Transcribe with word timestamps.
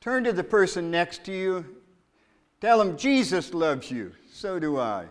Turn 0.00 0.24
to 0.24 0.32
the 0.32 0.42
person 0.42 0.90
next 0.90 1.24
to 1.24 1.32
you. 1.32 1.64
Tell 2.62 2.78
them 2.78 2.96
Jesus 2.96 3.52
loves 3.52 3.90
you. 3.90 4.12
So 4.32 4.58
do 4.58 4.78
I. 4.78 5.04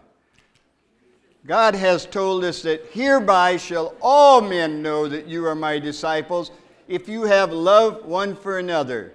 God 1.46 1.76
has 1.76 2.08
told 2.08 2.44
us 2.44 2.64
that 2.64 2.86
hereby 2.92 3.58
shall 3.58 3.96
all 4.02 4.42
men 4.42 4.82
know 4.82 5.08
that 5.08 5.28
you 5.28 5.46
are 5.46 5.56
my 5.56 5.78
disciples 5.78 6.52
if 6.88 7.08
you 7.08 7.24
have 7.24 7.54
love 7.54 8.04
one 8.04 8.36
for 8.36 8.58
another. 8.58 9.14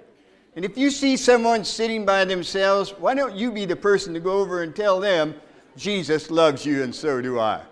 And 0.54 0.64
if 0.64 0.78
you 0.78 0.90
see 0.90 1.16
someone 1.16 1.64
sitting 1.64 2.06
by 2.06 2.24
themselves, 2.24 2.90
why 2.98 3.14
don't 3.14 3.34
you 3.34 3.50
be 3.50 3.64
the 3.64 3.74
person 3.74 4.14
to 4.14 4.20
go 4.20 4.38
over 4.38 4.62
and 4.62 4.74
tell 4.76 5.00
them, 5.00 5.34
Jesus 5.76 6.30
loves 6.30 6.64
you 6.64 6.84
and 6.84 6.94
so 6.94 7.20
do 7.20 7.40
I? 7.40 7.62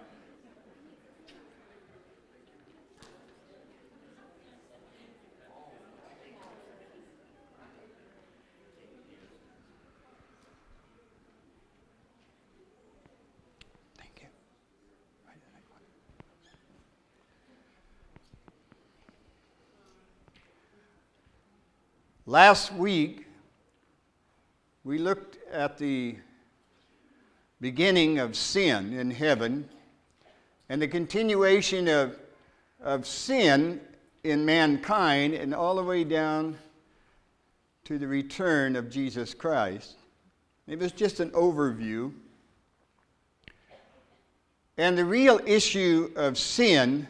Last 22.33 22.73
week, 22.73 23.27
we 24.85 24.97
looked 24.97 25.37
at 25.53 25.77
the 25.77 26.17
beginning 27.61 28.21
of 28.21 28.37
sin 28.37 28.95
in 28.95 29.11
heaven 29.11 29.69
and 30.71 30.81
the 30.81 30.89
continuation 30.89 31.89
of, 31.89 32.19
of 32.81 33.07
sin 33.07 33.83
in 34.25 34.47
mankind 34.47 35.35
and 35.35 35.55
all 35.55 35.75
the 35.75 35.83
way 35.83 36.05
down 36.05 36.57
to 37.85 37.99
the 37.99 38.09
return 38.09 38.77
of 38.77 38.89
Jesus 38.89 39.35
Christ. 39.35 39.97
It 40.67 40.79
was 40.79 40.93
just 40.93 41.21
an 41.21 41.33
overview. 41.33 42.15
And 44.79 44.97
the 44.97 45.05
real 45.05 45.39
issue 45.45 46.11
of 46.17 46.39
sin 46.39 47.07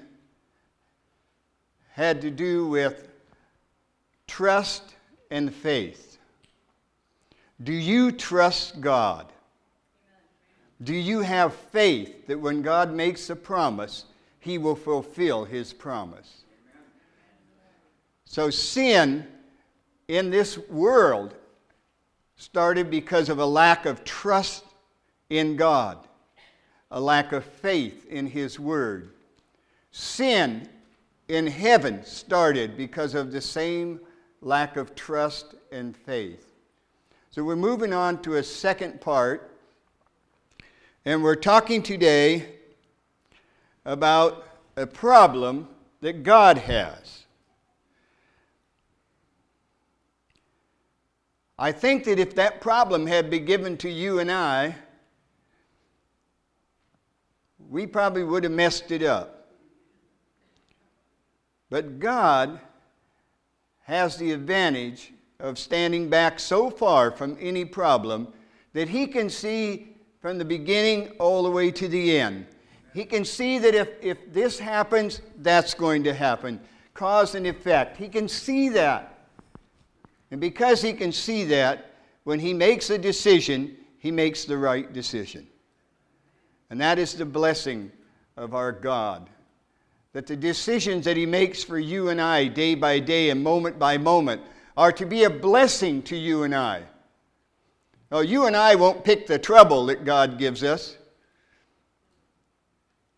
had 1.92 2.22
to 2.22 2.30
do 2.32 2.66
with 2.66 3.06
trust 4.26 4.91
and 5.32 5.52
faith. 5.52 6.18
Do 7.62 7.72
you 7.72 8.12
trust 8.12 8.82
God? 8.82 9.32
Do 10.82 10.94
you 10.94 11.20
have 11.20 11.54
faith 11.54 12.26
that 12.26 12.38
when 12.38 12.60
God 12.60 12.92
makes 12.92 13.30
a 13.30 13.36
promise, 13.36 14.04
He 14.40 14.58
will 14.58 14.76
fulfill 14.76 15.44
His 15.44 15.72
promise? 15.72 16.44
So, 18.26 18.50
sin 18.50 19.26
in 20.06 20.28
this 20.28 20.58
world 20.68 21.34
started 22.36 22.90
because 22.90 23.30
of 23.30 23.38
a 23.38 23.46
lack 23.46 23.86
of 23.86 24.04
trust 24.04 24.64
in 25.30 25.56
God, 25.56 25.98
a 26.90 27.00
lack 27.00 27.32
of 27.32 27.42
faith 27.44 28.06
in 28.06 28.26
His 28.26 28.60
Word. 28.60 29.12
Sin 29.92 30.68
in 31.28 31.46
heaven 31.46 32.04
started 32.04 32.76
because 32.76 33.14
of 33.14 33.32
the 33.32 33.40
same 33.40 33.98
lack 34.42 34.76
of 34.76 34.94
trust 34.94 35.54
and 35.70 35.96
faith. 35.96 36.52
So 37.30 37.44
we're 37.44 37.56
moving 37.56 37.92
on 37.94 38.20
to 38.22 38.34
a 38.34 38.42
second 38.42 39.00
part, 39.00 39.56
and 41.04 41.22
we're 41.22 41.36
talking 41.36 41.82
today 41.82 42.46
about 43.84 44.46
a 44.76 44.86
problem 44.86 45.68
that 46.00 46.24
God 46.24 46.58
has. 46.58 47.24
I 51.58 51.70
think 51.70 52.04
that 52.04 52.18
if 52.18 52.34
that 52.34 52.60
problem 52.60 53.06
had 53.06 53.30
been 53.30 53.44
given 53.44 53.76
to 53.78 53.88
you 53.88 54.18
and 54.18 54.30
I, 54.30 54.74
we 57.70 57.86
probably 57.86 58.24
would 58.24 58.42
have 58.42 58.52
messed 58.52 58.90
it 58.90 59.04
up. 59.04 59.46
But 61.70 62.00
God 62.00 62.60
has 63.82 64.16
the 64.16 64.32
advantage 64.32 65.12
of 65.40 65.58
standing 65.58 66.08
back 66.08 66.38
so 66.38 66.70
far 66.70 67.10
from 67.10 67.36
any 67.40 67.64
problem 67.64 68.28
that 68.72 68.88
he 68.88 69.06
can 69.06 69.28
see 69.28 69.96
from 70.20 70.38
the 70.38 70.44
beginning 70.44 71.08
all 71.18 71.42
the 71.42 71.50
way 71.50 71.70
to 71.70 71.88
the 71.88 72.18
end. 72.18 72.46
He 72.94 73.04
can 73.04 73.24
see 73.24 73.58
that 73.58 73.74
if, 73.74 73.88
if 74.00 74.32
this 74.32 74.58
happens, 74.58 75.20
that's 75.38 75.74
going 75.74 76.04
to 76.04 76.14
happen. 76.14 76.60
Cause 76.94 77.34
and 77.34 77.46
effect. 77.46 77.96
He 77.96 78.08
can 78.08 78.28
see 78.28 78.68
that. 78.70 79.28
And 80.30 80.40
because 80.40 80.80
he 80.80 80.92
can 80.92 81.10
see 81.10 81.44
that, 81.44 81.90
when 82.24 82.38
he 82.38 82.54
makes 82.54 82.90
a 82.90 82.98
decision, 82.98 83.76
he 83.98 84.10
makes 84.10 84.44
the 84.44 84.56
right 84.56 84.92
decision. 84.92 85.46
And 86.70 86.80
that 86.80 86.98
is 86.98 87.14
the 87.14 87.24
blessing 87.24 87.90
of 88.36 88.54
our 88.54 88.72
God 88.72 89.28
that 90.12 90.26
the 90.26 90.36
decisions 90.36 91.04
that 91.04 91.16
He 91.16 91.26
makes 91.26 91.64
for 91.64 91.78
you 91.78 92.08
and 92.08 92.20
I 92.20 92.46
day 92.46 92.74
by 92.74 92.98
day 92.98 93.30
and 93.30 93.42
moment 93.42 93.78
by 93.78 93.98
moment 93.98 94.42
are 94.76 94.92
to 94.92 95.06
be 95.06 95.24
a 95.24 95.30
blessing 95.30 96.02
to 96.02 96.16
you 96.16 96.42
and 96.42 96.54
I. 96.54 96.82
Now, 98.10 98.20
you 98.20 98.46
and 98.46 98.54
I 98.54 98.74
won't 98.74 99.04
pick 99.04 99.26
the 99.26 99.38
trouble 99.38 99.86
that 99.86 100.04
God 100.04 100.38
gives 100.38 100.62
us, 100.62 100.98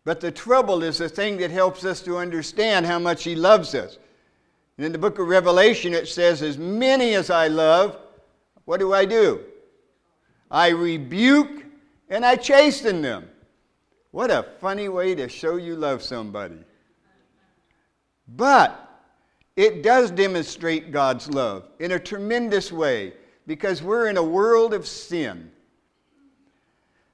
but 0.05 0.21
the 0.21 0.31
trouble 0.31 0.83
is 0.83 0.99
the 0.99 1.09
thing 1.09 1.37
that 1.37 1.51
helps 1.51 1.83
us 1.83 2.01
to 2.03 2.17
understand 2.17 2.85
how 2.85 2.99
much 2.99 3.23
He 3.23 3.35
loves 3.35 3.75
us. 3.75 3.97
And 4.77 4.85
in 4.85 4.91
the 4.91 4.97
book 4.97 5.19
of 5.19 5.27
Revelation, 5.27 5.93
it 5.93 6.07
says, 6.07 6.41
As 6.41 6.57
many 6.57 7.15
as 7.15 7.29
I 7.29 7.47
love, 7.47 7.97
what 8.65 8.79
do 8.79 8.93
I 8.93 9.05
do? 9.05 9.41
I 10.49 10.69
rebuke 10.69 11.65
and 12.09 12.25
I 12.25 12.35
chasten 12.35 13.01
them. 13.01 13.27
What 14.11 14.31
a 14.31 14.43
funny 14.61 14.87
way 14.87 15.15
to 15.15 15.27
show 15.27 15.57
you 15.57 15.75
love 15.75 16.01
somebody. 16.01 16.59
But 18.27 18.81
it 19.55 19.83
does 19.83 20.11
demonstrate 20.11 20.91
God's 20.91 21.29
love 21.29 21.69
in 21.79 21.91
a 21.91 21.99
tremendous 21.99 22.71
way 22.71 23.13
because 23.47 23.81
we're 23.81 24.07
in 24.07 24.17
a 24.17 24.23
world 24.23 24.73
of 24.73 24.87
sin. 24.87 25.51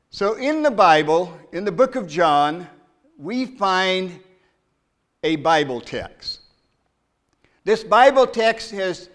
So, 0.09 0.33
in 0.35 0.61
the 0.61 0.71
Bible, 0.71 1.37
in 1.53 1.63
the 1.63 1.71
book 1.71 1.95
of 1.95 2.07
John, 2.07 2.67
we 3.17 3.45
find 3.45 4.19
a 5.23 5.37
Bible 5.37 5.79
text. 5.79 6.41
This 7.63 7.83
Bible 7.83 8.27
text 8.27 8.71
has 8.71 9.09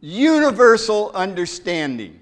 universal 0.00 1.10
understanding. 1.14 2.20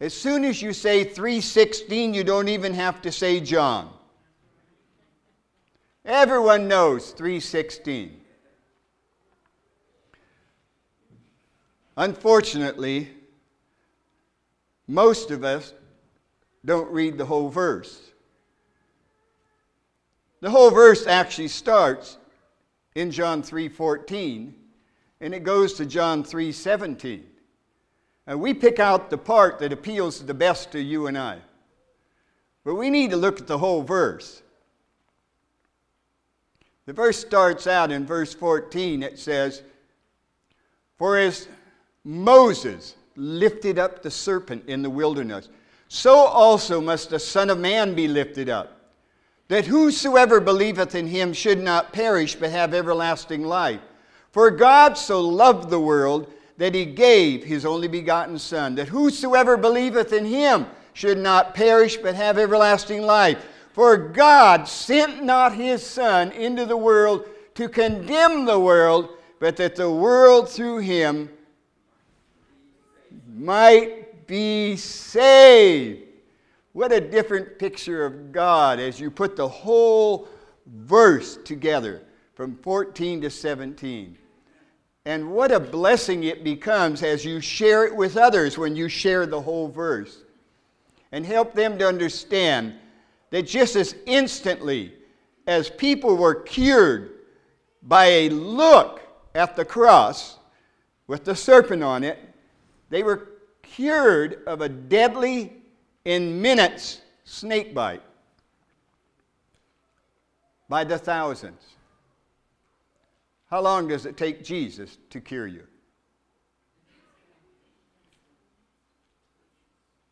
As 0.00 0.14
soon 0.14 0.44
as 0.44 0.60
you 0.60 0.72
say 0.72 1.04
316, 1.04 2.12
you 2.12 2.24
don't 2.24 2.48
even 2.48 2.74
have 2.74 3.00
to 3.02 3.12
say 3.12 3.38
John. 3.38 3.92
Everyone 6.04 6.66
knows 6.66 7.12
316. 7.12 8.20
Unfortunately, 11.96 13.10
most 14.88 15.30
of 15.30 15.44
us 15.44 15.74
don't 16.64 16.90
read 16.90 17.18
the 17.18 17.26
whole 17.26 17.48
verse. 17.48 18.12
The 20.40 20.50
whole 20.50 20.70
verse 20.70 21.06
actually 21.06 21.48
starts 21.48 22.18
in 22.94 23.10
John 23.10 23.42
3:14 23.42 24.54
and 25.20 25.32
it 25.32 25.44
goes 25.44 25.74
to 25.74 25.86
John 25.86 26.24
3:17. 26.24 27.28
And 28.26 28.40
we 28.40 28.54
pick 28.54 28.80
out 28.80 29.08
the 29.08 29.18
part 29.18 29.60
that 29.60 29.72
appeals 29.72 30.24
the 30.24 30.34
best 30.34 30.72
to 30.72 30.80
you 30.80 31.06
and 31.06 31.16
I. 31.16 31.42
But 32.64 32.74
we 32.74 32.90
need 32.90 33.10
to 33.10 33.16
look 33.16 33.40
at 33.40 33.46
the 33.46 33.58
whole 33.58 33.82
verse. 33.82 34.42
The 36.92 36.96
verse 36.96 37.18
starts 37.18 37.66
out 37.66 37.90
in 37.90 38.04
verse 38.04 38.34
14. 38.34 39.02
It 39.02 39.18
says, 39.18 39.62
For 40.98 41.16
as 41.16 41.48
Moses 42.04 42.96
lifted 43.16 43.78
up 43.78 44.02
the 44.02 44.10
serpent 44.10 44.64
in 44.68 44.82
the 44.82 44.90
wilderness, 44.90 45.48
so 45.88 46.14
also 46.14 46.82
must 46.82 47.08
the 47.08 47.18
Son 47.18 47.48
of 47.48 47.58
Man 47.58 47.94
be 47.94 48.08
lifted 48.08 48.50
up, 48.50 48.78
that 49.48 49.64
whosoever 49.64 50.38
believeth 50.38 50.94
in 50.94 51.06
him 51.06 51.32
should 51.32 51.62
not 51.62 51.94
perish 51.94 52.34
but 52.34 52.50
have 52.50 52.74
everlasting 52.74 53.42
life. 53.42 53.80
For 54.30 54.50
God 54.50 54.98
so 54.98 55.22
loved 55.22 55.70
the 55.70 55.80
world 55.80 56.30
that 56.58 56.74
he 56.74 56.84
gave 56.84 57.42
his 57.42 57.64
only 57.64 57.88
begotten 57.88 58.38
Son, 58.38 58.74
that 58.74 58.88
whosoever 58.88 59.56
believeth 59.56 60.12
in 60.12 60.26
him 60.26 60.66
should 60.92 61.16
not 61.16 61.54
perish 61.54 61.96
but 61.96 62.14
have 62.16 62.36
everlasting 62.36 63.00
life. 63.00 63.42
For 63.72 63.96
God 63.96 64.68
sent 64.68 65.22
not 65.22 65.54
his 65.54 65.84
Son 65.84 66.30
into 66.32 66.66
the 66.66 66.76
world 66.76 67.24
to 67.54 67.68
condemn 67.68 68.44
the 68.44 68.58
world, 68.58 69.10
but 69.40 69.56
that 69.56 69.76
the 69.76 69.90
world 69.90 70.48
through 70.48 70.78
him 70.78 71.30
might 73.34 74.26
be 74.26 74.76
saved. 74.76 76.02
What 76.72 76.92
a 76.92 77.00
different 77.00 77.58
picture 77.58 78.04
of 78.04 78.32
God 78.32 78.78
as 78.78 79.00
you 79.00 79.10
put 79.10 79.36
the 79.36 79.48
whole 79.48 80.28
verse 80.66 81.38
together 81.44 82.02
from 82.34 82.56
14 82.56 83.22
to 83.22 83.30
17. 83.30 84.16
And 85.04 85.32
what 85.32 85.50
a 85.50 85.60
blessing 85.60 86.24
it 86.24 86.44
becomes 86.44 87.02
as 87.02 87.24
you 87.24 87.40
share 87.40 87.84
it 87.84 87.94
with 87.94 88.16
others 88.16 88.56
when 88.56 88.76
you 88.76 88.88
share 88.88 89.26
the 89.26 89.40
whole 89.40 89.68
verse. 89.68 90.22
And 91.10 91.26
help 91.26 91.52
them 91.52 91.76
to 91.78 91.86
understand 91.86 92.74
that 93.32 93.44
just 93.44 93.76
as 93.76 93.96
instantly 94.04 94.92
as 95.46 95.70
people 95.70 96.18
were 96.18 96.34
cured 96.34 97.12
by 97.82 98.04
a 98.04 98.28
look 98.28 99.00
at 99.34 99.56
the 99.56 99.64
cross 99.64 100.36
with 101.06 101.24
the 101.24 101.34
serpent 101.34 101.82
on 101.82 102.04
it, 102.04 102.18
they 102.90 103.02
were 103.02 103.30
cured 103.62 104.42
of 104.46 104.60
a 104.60 104.68
deadly, 104.68 105.50
in 106.04 106.42
minutes, 106.42 107.00
snake 107.24 107.72
bite 107.74 108.02
by 110.68 110.84
the 110.84 110.98
thousands. 110.98 111.62
How 113.48 113.62
long 113.62 113.88
does 113.88 114.04
it 114.04 114.18
take 114.18 114.44
Jesus 114.44 114.98
to 115.08 115.22
cure 115.22 115.46
you? 115.46 115.66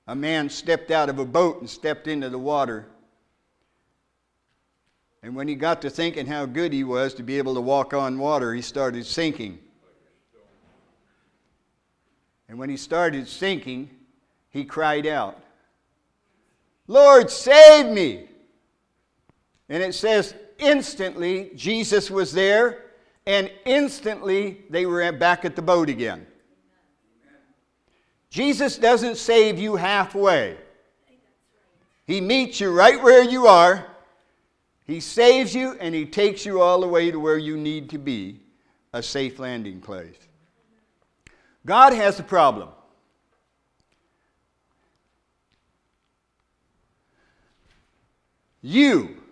A 0.06 0.14
man 0.14 0.48
stepped 0.48 0.90
out 0.90 1.10
of 1.10 1.18
a 1.18 1.24
boat 1.26 1.60
and 1.60 1.68
stepped 1.68 2.08
into 2.08 2.30
the 2.30 2.38
water. 2.38 2.86
And 5.22 5.34
when 5.34 5.48
he 5.48 5.54
got 5.54 5.82
to 5.82 5.90
thinking 5.90 6.26
how 6.26 6.46
good 6.46 6.72
he 6.72 6.84
was 6.84 7.14
to 7.14 7.22
be 7.22 7.38
able 7.38 7.54
to 7.54 7.60
walk 7.60 7.92
on 7.92 8.18
water, 8.18 8.54
he 8.54 8.62
started 8.62 9.04
sinking. 9.04 9.58
And 12.48 12.58
when 12.58 12.70
he 12.70 12.76
started 12.76 13.28
sinking, 13.28 13.90
he 14.48 14.64
cried 14.64 15.06
out, 15.06 15.40
Lord, 16.86 17.30
save 17.30 17.86
me! 17.86 18.28
And 19.68 19.82
it 19.82 19.94
says, 19.94 20.34
instantly 20.58 21.52
Jesus 21.54 22.10
was 22.10 22.32
there, 22.32 22.86
and 23.26 23.50
instantly 23.64 24.64
they 24.70 24.86
were 24.86 25.12
back 25.12 25.44
at 25.44 25.54
the 25.54 25.62
boat 25.62 25.88
again. 25.88 26.26
Jesus 28.30 28.78
doesn't 28.78 29.16
save 29.16 29.58
you 29.58 29.76
halfway. 29.76 30.56
He 32.06 32.20
meets 32.20 32.60
you 32.60 32.72
right 32.72 33.00
where 33.00 33.22
you 33.22 33.46
are. 33.46 33.89
He 34.90 34.98
saves 34.98 35.54
you 35.54 35.76
and 35.78 35.94
he 35.94 36.04
takes 36.04 36.44
you 36.44 36.60
all 36.60 36.80
the 36.80 36.88
way 36.88 37.12
to 37.12 37.20
where 37.20 37.38
you 37.38 37.56
need 37.56 37.90
to 37.90 37.98
be 37.98 38.40
a 38.92 39.00
safe 39.00 39.38
landing 39.38 39.80
place. 39.80 40.16
God 41.64 41.92
has 41.92 42.18
a 42.18 42.24
problem. 42.24 42.70
You 48.62 49.22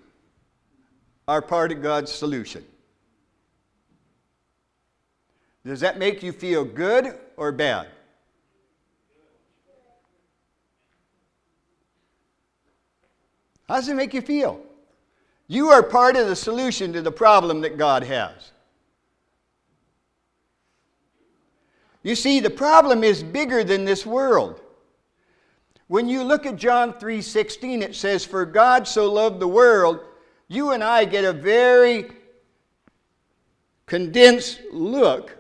are 1.27 1.43
part 1.43 1.73
of 1.73 1.83
God's 1.83 2.13
solution. 2.13 2.65
Does 5.67 5.81
that 5.81 5.99
make 5.99 6.23
you 6.23 6.31
feel 6.31 6.65
good 6.65 7.19
or 7.37 7.51
bad? 7.51 7.89
How 13.67 13.75
does 13.75 13.89
it 13.89 13.97
make 13.97 14.15
you 14.15 14.23
feel? 14.23 14.68
You 15.49 15.71
are 15.71 15.83
part 15.83 16.17
of 16.17 16.29
the 16.29 16.37
solution 16.37 16.93
to 16.93 17.03
the 17.03 17.11
problem 17.11 17.63
that 17.63 17.79
God 17.79 18.05
has. 18.05 18.53
You 22.03 22.15
see, 22.15 22.39
the 22.39 22.51
problem 22.51 23.03
is 23.03 23.23
bigger 23.23 23.65
than 23.65 23.85
this 23.85 24.07
world. 24.07 24.61
When 25.89 26.09
you 26.09 26.23
look 26.23 26.45
at 26.45 26.57
John 26.57 26.93
3:16 26.93 27.83
it 27.83 27.95
says 27.95 28.25
for 28.25 28.45
God 28.45 28.87
so 28.87 29.11
loved 29.11 29.41
the 29.41 29.49
world, 29.49 30.01
you 30.47 30.71
and 30.73 30.85
I 30.85 31.07
get 31.07 31.25
a 31.25 31.33
very 31.33 32.11
condensed 33.87 34.61
look 34.71 35.35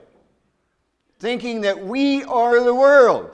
thinking 1.18 1.60
that 1.62 1.84
we 1.84 2.24
are 2.24 2.62
the 2.62 2.74
world. 2.74 3.30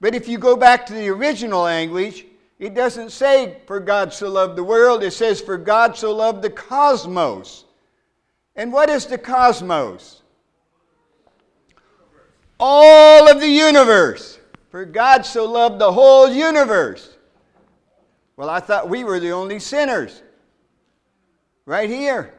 But 0.00 0.14
if 0.14 0.28
you 0.28 0.36
go 0.36 0.56
back 0.56 0.84
to 0.86 0.92
the 0.92 1.08
original 1.08 1.62
language, 1.62 2.26
it 2.62 2.74
doesn't 2.74 3.10
say 3.10 3.58
for 3.66 3.78
God 3.78 4.12
so 4.12 4.30
loved 4.30 4.56
the 4.56 4.64
world, 4.64 5.02
it 5.02 5.12
says 5.12 5.40
for 5.40 5.58
God 5.58 5.96
so 5.96 6.14
loved 6.14 6.42
the 6.42 6.50
cosmos. 6.50 7.64
And 8.56 8.72
what 8.72 8.88
is 8.88 9.06
the 9.06 9.18
cosmos? 9.18 10.22
all 12.62 13.28
of 13.28 13.40
the 13.40 13.48
universe. 13.48 14.38
For 14.70 14.84
God 14.84 15.26
so 15.26 15.50
loved 15.50 15.80
the 15.80 15.92
whole 15.92 16.30
universe. 16.30 17.16
Well, 18.36 18.48
I 18.48 18.60
thought 18.60 18.88
we 18.88 19.02
were 19.02 19.18
the 19.18 19.32
only 19.32 19.58
sinners. 19.58 20.22
Right 21.66 21.90
here. 21.90 22.32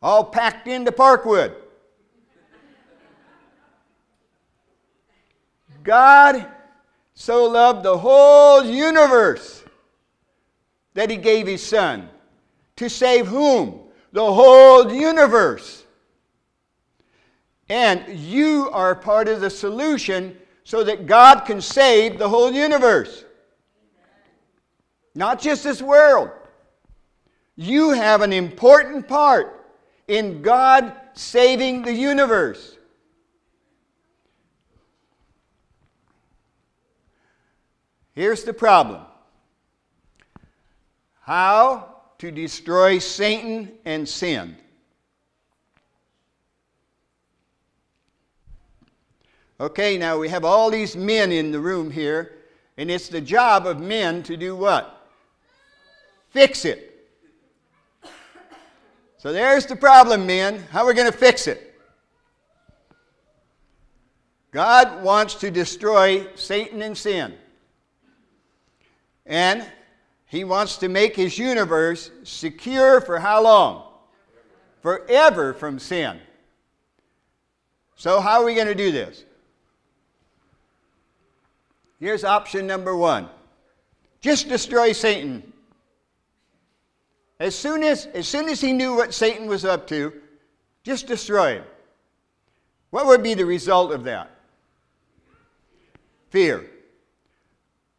All 0.00 0.24
packed 0.24 0.68
into 0.68 0.92
Parkwood. 0.92 1.54
God 5.82 6.46
so 7.20 7.44
loved 7.44 7.82
the 7.82 7.98
whole 7.98 8.64
universe 8.64 9.62
that 10.94 11.10
he 11.10 11.18
gave 11.18 11.46
his 11.46 11.62
son. 11.62 12.08
To 12.76 12.88
save 12.88 13.26
whom? 13.26 13.78
The 14.12 14.32
whole 14.32 14.90
universe. 14.90 15.84
And 17.68 18.18
you 18.18 18.70
are 18.72 18.94
part 18.94 19.28
of 19.28 19.42
the 19.42 19.50
solution 19.50 20.34
so 20.64 20.82
that 20.82 21.04
God 21.04 21.40
can 21.40 21.60
save 21.60 22.18
the 22.18 22.26
whole 22.26 22.50
universe. 22.50 23.26
Not 25.14 25.42
just 25.42 25.62
this 25.62 25.82
world. 25.82 26.30
You 27.54 27.90
have 27.90 28.22
an 28.22 28.32
important 28.32 29.06
part 29.06 29.66
in 30.08 30.40
God 30.40 30.94
saving 31.12 31.82
the 31.82 31.92
universe. 31.92 32.78
Here's 38.14 38.44
the 38.44 38.52
problem 38.52 39.02
how 41.20 41.96
to 42.18 42.30
destroy 42.30 42.98
Satan 42.98 43.70
and 43.84 44.08
sin. 44.08 44.56
Okay, 49.60 49.96
now 49.96 50.18
we 50.18 50.28
have 50.28 50.44
all 50.44 50.70
these 50.70 50.96
men 50.96 51.30
in 51.30 51.52
the 51.52 51.60
room 51.60 51.90
here, 51.90 52.32
and 52.78 52.90
it's 52.90 53.08
the 53.08 53.20
job 53.20 53.66
of 53.66 53.78
men 53.78 54.22
to 54.24 54.36
do 54.36 54.56
what? 54.56 55.06
Fix 56.30 56.64
it. 56.64 57.08
So 59.18 59.32
there's 59.32 59.66
the 59.66 59.76
problem, 59.76 60.26
men. 60.26 60.64
How 60.70 60.82
are 60.82 60.86
we 60.86 60.94
going 60.94 61.12
to 61.12 61.16
fix 61.16 61.46
it? 61.46 61.78
God 64.50 65.04
wants 65.04 65.34
to 65.36 65.50
destroy 65.50 66.26
Satan 66.34 66.82
and 66.82 66.96
sin. 66.96 67.34
And 69.26 69.66
he 70.26 70.44
wants 70.44 70.76
to 70.78 70.88
make 70.88 71.16
his 71.16 71.38
universe 71.38 72.10
secure 72.22 73.00
for 73.00 73.18
how 73.18 73.42
long? 73.42 73.84
Forever 74.80 75.52
from 75.54 75.78
sin. 75.78 76.18
So, 77.96 78.20
how 78.20 78.40
are 78.40 78.44
we 78.44 78.54
going 78.54 78.66
to 78.66 78.74
do 78.74 78.92
this? 78.92 79.24
Here's 81.98 82.24
option 82.24 82.66
number 82.66 82.96
one 82.96 83.28
just 84.20 84.48
destroy 84.48 84.92
Satan. 84.92 85.52
As 87.38 87.54
soon 87.54 87.82
as, 87.82 88.06
as 88.06 88.28
soon 88.28 88.48
as 88.48 88.60
he 88.60 88.72
knew 88.72 88.94
what 88.94 89.14
Satan 89.14 89.46
was 89.46 89.64
up 89.64 89.86
to, 89.88 90.12
just 90.82 91.06
destroy 91.06 91.54
him. 91.54 91.64
What 92.90 93.06
would 93.06 93.22
be 93.22 93.34
the 93.34 93.46
result 93.46 93.92
of 93.92 94.04
that? 94.04 94.30
Fear. 96.28 96.66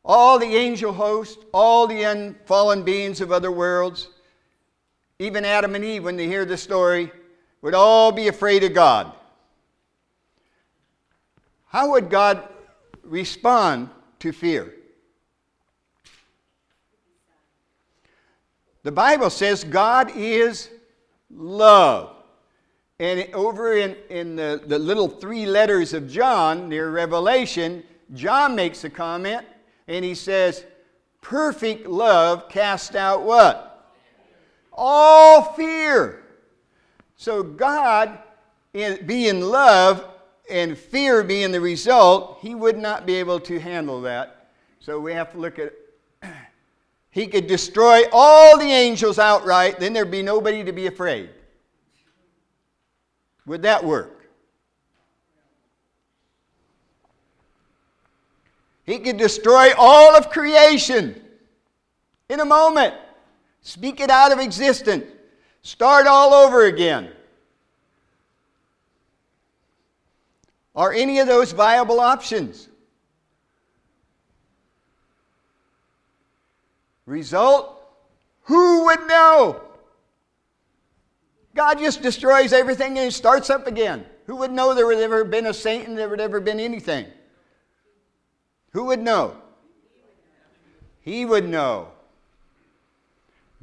All 0.04 0.40
the 0.40 0.56
angel 0.56 0.94
host, 0.94 1.40
all 1.54 1.88
the 1.88 2.04
unfallen 2.04 2.84
beings 2.84 3.22
of 3.22 3.32
other 3.32 3.52
worlds, 3.52 4.10
even 5.20 5.46
Adam 5.46 5.76
and 5.76 5.86
Eve, 5.86 6.04
when 6.04 6.18
they 6.18 6.28
hear 6.28 6.46
the 6.46 6.58
story, 6.58 7.12
would 7.62 7.76
all 7.76 8.12
be 8.12 8.28
afraid 8.28 8.64
of 8.64 8.74
God. 8.74 9.14
How 11.68 11.92
would 11.92 12.10
God 12.10 12.44
respond 13.04 13.90
to 14.20 14.32
fear. 14.32 14.74
The 18.84 18.92
Bible 18.92 19.30
says 19.30 19.64
God 19.64 20.12
is 20.16 20.70
love. 21.30 22.16
And 23.00 23.28
over 23.34 23.78
in, 23.78 23.96
in 24.10 24.36
the, 24.36 24.62
the 24.66 24.80
little 24.80 25.08
three 25.08 25.46
letters 25.46 25.94
of 25.94 26.10
John 26.10 26.70
near 26.70 26.92
Revelation, 26.92 27.84
John 28.14 28.56
makes 28.56 28.84
a 28.84 28.90
comment 28.90 29.46
and 29.92 30.06
he 30.06 30.16
says, 30.16 30.64
Perfect 31.20 31.86
love 31.86 32.50
casts 32.50 32.96
out 32.96 33.24
what? 33.24 33.94
All 34.72 35.54
fear. 35.54 36.24
So 37.18 37.44
God, 37.44 38.18
in, 38.74 39.06
being 39.06 39.42
love, 39.42 40.08
and 40.50 40.78
fear 40.78 41.24
being 41.24 41.52
the 41.52 41.62
result, 41.62 42.40
he 42.42 42.56
would 42.56 42.78
not 42.78 43.06
be 43.06 43.16
able 43.16 43.40
to 43.42 43.60
handle 43.60 44.02
that. 44.02 44.50
So 44.80 45.00
we 45.00 45.14
have 45.14 45.32
to 45.34 45.38
look 45.38 45.60
at 45.60 45.74
he 47.12 47.28
could 47.28 47.48
destroy 47.48 48.04
all 48.14 48.58
the 48.58 48.66
angels 48.66 49.20
outright, 49.20 49.80
then 49.80 49.94
there'd 49.94 50.10
be 50.10 50.24
nobody 50.24 50.64
to 50.64 50.72
be 50.72 50.88
afraid. 50.88 51.30
Would 53.46 53.62
that 53.64 53.84
work? 53.84 54.21
He 58.92 59.00
could 59.00 59.16
destroy 59.16 59.70
all 59.78 60.18
of 60.18 60.30
creation 60.30 61.16
in 62.28 62.42
a 62.42 62.46
moment, 62.46 62.94
speak 63.62 64.02
it 64.02 64.10
out 64.10 64.34
of 64.34 64.40
existence, 64.40 65.06
start 65.62 66.08
all 66.08 66.34
over 66.34 66.66
again. 66.66 67.10
Are 70.76 70.92
any 70.92 71.20
of 71.20 71.28
those 71.28 71.54
viable 71.54 72.02
options? 72.02 72.68
Result? 77.06 77.82
Who 78.44 78.84
would 78.88 79.08
know? 79.08 79.62
God 81.56 81.80
just 81.80 82.02
destroys 82.02 82.52
everything 82.52 83.00
and 83.00 83.14
starts 83.14 83.50
up 83.50 83.68
again. 83.68 84.06
Who 84.26 84.36
would 84.36 84.52
know 84.52 84.74
there 84.74 84.86
would 84.86 84.98
ever 84.98 85.24
been 85.24 85.46
a 85.46 85.54
saint 85.54 85.88
and 85.88 85.98
there 85.98 86.10
would 86.10 86.20
ever 86.20 86.42
been 86.42 86.60
anything? 86.60 87.06
Who 88.72 88.86
would 88.86 89.02
know? 89.02 89.36
He 91.02 91.26
would 91.26 91.48
know. 91.48 91.90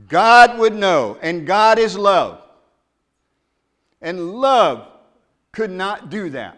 God 0.08 0.58
would 0.58 0.74
know, 0.74 1.18
and 1.22 1.46
God 1.46 1.78
is 1.78 1.96
love. 1.96 2.42
And 4.00 4.32
love 4.34 4.86
could 5.52 5.70
not 5.70 6.10
do 6.10 6.30
that. 6.30 6.56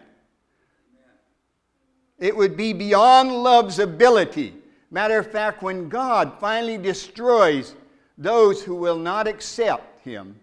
It 2.19 2.35
would 2.35 2.55
be 2.55 2.71
beyond 2.71 3.31
love's 3.31 3.79
ability. 3.79 4.53
Matter 4.91 5.17
of 5.17 5.31
fact, 5.31 5.63
when 5.63 5.89
God 5.89 6.33
finally 6.39 6.77
destroys 6.77 7.73
those 8.17 8.61
who 8.61 8.75
will 8.75 8.97
not 8.97 9.27
accept 9.27 10.03
Him 10.03 10.39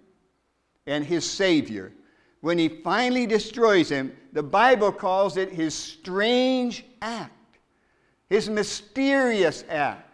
and 0.86 1.04
His 1.04 1.28
Savior, 1.28 1.92
when 2.40 2.58
He 2.58 2.68
finally 2.68 3.26
destroys 3.26 3.90
them, 3.90 4.12
the 4.32 4.42
Bible 4.42 4.90
calls 4.90 5.36
it 5.36 5.52
His 5.52 5.72
strange 5.74 6.84
act, 7.00 7.32
His 8.28 8.48
mysterious 8.48 9.64
act. 9.68 10.04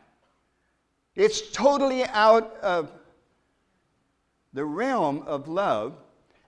It's 1.17 1.51
totally 1.53 2.05
out 2.07 2.57
of 2.57 2.93
the 4.53 4.65
realm 4.65 5.23
of 5.27 5.49
love, 5.49 5.95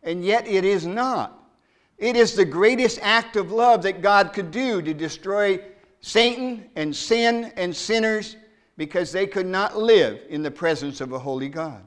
and 0.02 0.25
yet 0.25 0.46
it 0.46 0.64
is 0.64 0.87
not. 0.87 1.42
It 1.99 2.16
is 2.16 2.35
the 2.35 2.44
greatest 2.44 2.99
act 3.02 3.37
of 3.37 3.52
love 3.52 3.82
that 3.82 4.02
God 4.02 4.32
could 4.32 4.50
do 4.50 4.82
to 4.82 4.94
destroy 4.94 5.61
Satan 6.00 6.66
and 6.76 6.94
sin 6.94 7.52
and 7.56 7.75
sinners 7.75 8.37
because 8.76 9.11
they 9.11 9.26
could 9.26 9.46
not 9.46 9.76
live 9.76 10.20
in 10.28 10.42
the 10.42 10.50
presence 10.50 11.00
of 11.00 11.12
a 11.12 11.18
holy 11.18 11.49
God. 11.49 11.82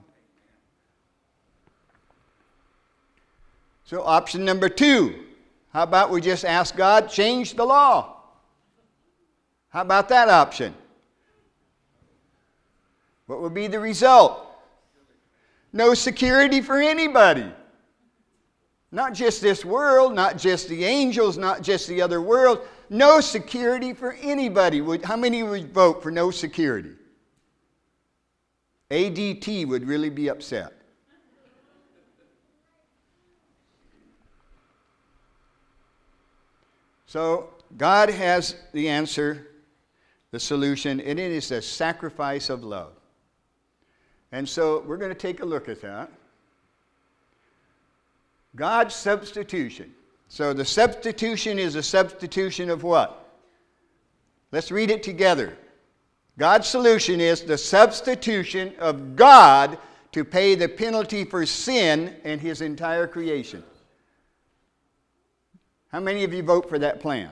So, 3.86 4.04
option 4.04 4.44
number 4.44 4.70
two 4.70 5.26
how 5.72 5.84
about 5.84 6.10
we 6.10 6.20
just 6.20 6.46
ask 6.46 6.76
God, 6.76 7.10
change 7.10 7.54
the 7.54 7.66
law? 7.66 8.19
How 9.70 9.82
about 9.82 10.10
that 10.10 10.30
option? 10.30 10.74
What 13.28 13.42
would 13.42 13.54
be 13.54 13.68
the 13.68 13.80
result? 13.80 14.46
No 15.72 15.94
security 15.94 16.62
for 16.62 16.80
anybody. 16.80 17.52
Not 18.92 19.14
just 19.14 19.42
this 19.42 19.64
world, 19.64 20.16
not 20.16 20.38
just 20.38 20.68
the 20.68 20.84
angels, 20.84 21.38
not 21.38 21.62
just 21.62 21.88
the 21.88 22.02
other 22.02 22.22
world. 22.22 22.68
No 22.90 23.22
security 23.22 23.94
for 23.94 24.14
anybody. 24.14 24.82
How 25.04 25.16
many 25.16 25.44
would 25.44 25.72
vote 25.72 26.02
for 26.02 26.10
no 26.10 26.32
security? 26.32 26.94
ADT 28.90 29.68
would 29.68 29.88
really 29.88 30.10
be 30.10 30.30
upset. 30.30 30.74
So, 37.06 37.50
God 37.78 38.10
has 38.10 38.56
the 38.74 38.90
answer, 38.90 39.49
the 40.32 40.40
solution, 40.40 41.00
and 41.00 41.20
it 41.20 41.32
is 41.32 41.52
a 41.52 41.62
sacrifice 41.62 42.50
of 42.50 42.64
love. 42.64 42.94
And 44.32 44.48
so, 44.48 44.84
we're 44.86 44.98
going 44.98 45.12
to 45.12 45.18
take 45.18 45.42
a 45.42 45.46
look 45.46 45.70
at 45.70 45.82
that. 45.82 46.12
God's 48.56 48.96
substitution. 48.96 49.94
So 50.28 50.54
the 50.54 50.66
substitution 50.66 51.58
is 51.58 51.76
a 51.76 51.84
substitution 51.84 52.70
of 52.70 52.84
what? 52.84 53.26
Let's 54.52 54.72
read 54.72 54.92
it 54.92 55.04
together. 55.04 55.58
God's 56.38 56.68
solution 56.68 57.20
is 57.20 57.42
the 57.42 57.58
substitution 57.58 58.74
of 58.80 59.16
God 59.16 59.78
to 60.12 60.24
pay 60.24 60.56
the 60.56 60.70
penalty 60.70 61.24
for 61.24 61.46
sin 61.46 62.16
and 62.24 62.40
his 62.40 62.62
entire 62.62 63.08
creation. 63.08 63.64
How 65.92 66.00
many 66.00 66.24
of 66.24 66.34
you 66.34 66.44
vote 66.44 66.70
for 66.70 66.80
that 66.80 67.00
plan? 67.00 67.32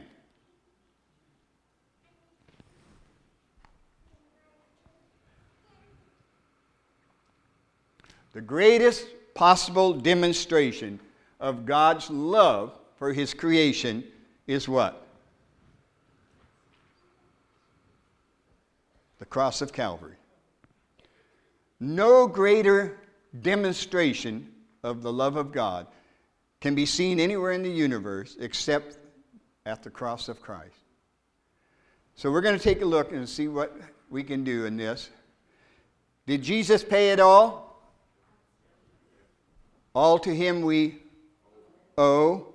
The 8.38 8.44
greatest 8.44 9.08
possible 9.34 9.94
demonstration 9.94 11.00
of 11.40 11.66
God's 11.66 12.08
love 12.12 12.78
for 12.98 13.12
his 13.12 13.34
creation 13.34 14.04
is 14.46 14.70
what? 14.70 15.08
The 19.18 19.26
cross 19.26 19.64
of 19.64 19.74
Calvary. 19.74 20.18
No 21.80 22.28
greater 22.28 23.00
demonstration 23.42 24.52
of 24.84 25.02
the 25.02 25.12
love 25.12 25.36
of 25.36 25.52
God 25.52 25.88
can 26.62 26.76
be 26.76 26.86
seen 26.86 27.20
anywhere 27.20 27.54
in 27.54 27.64
the 27.64 27.72
universe 27.72 28.38
except 28.40 29.00
at 29.66 29.82
the 29.82 29.90
cross 29.90 30.30
of 30.30 30.44
Christ. 30.44 30.78
So 32.14 32.32
we're 32.32 32.42
going 32.42 32.56
to 32.56 32.64
take 32.64 32.84
a 32.84 32.86
look 32.86 33.12
and 33.12 33.28
see 33.28 33.48
what 33.48 33.76
we 34.12 34.22
can 34.22 34.44
do 34.44 34.66
in 34.66 34.78
this. 34.78 35.10
Did 36.28 36.44
Jesus 36.44 36.84
pay 36.84 37.10
it 37.10 37.20
all? 37.20 37.67
All 39.98 40.20
to 40.20 40.36
him 40.36 40.62
we 40.62 41.00
owe. 41.98 42.54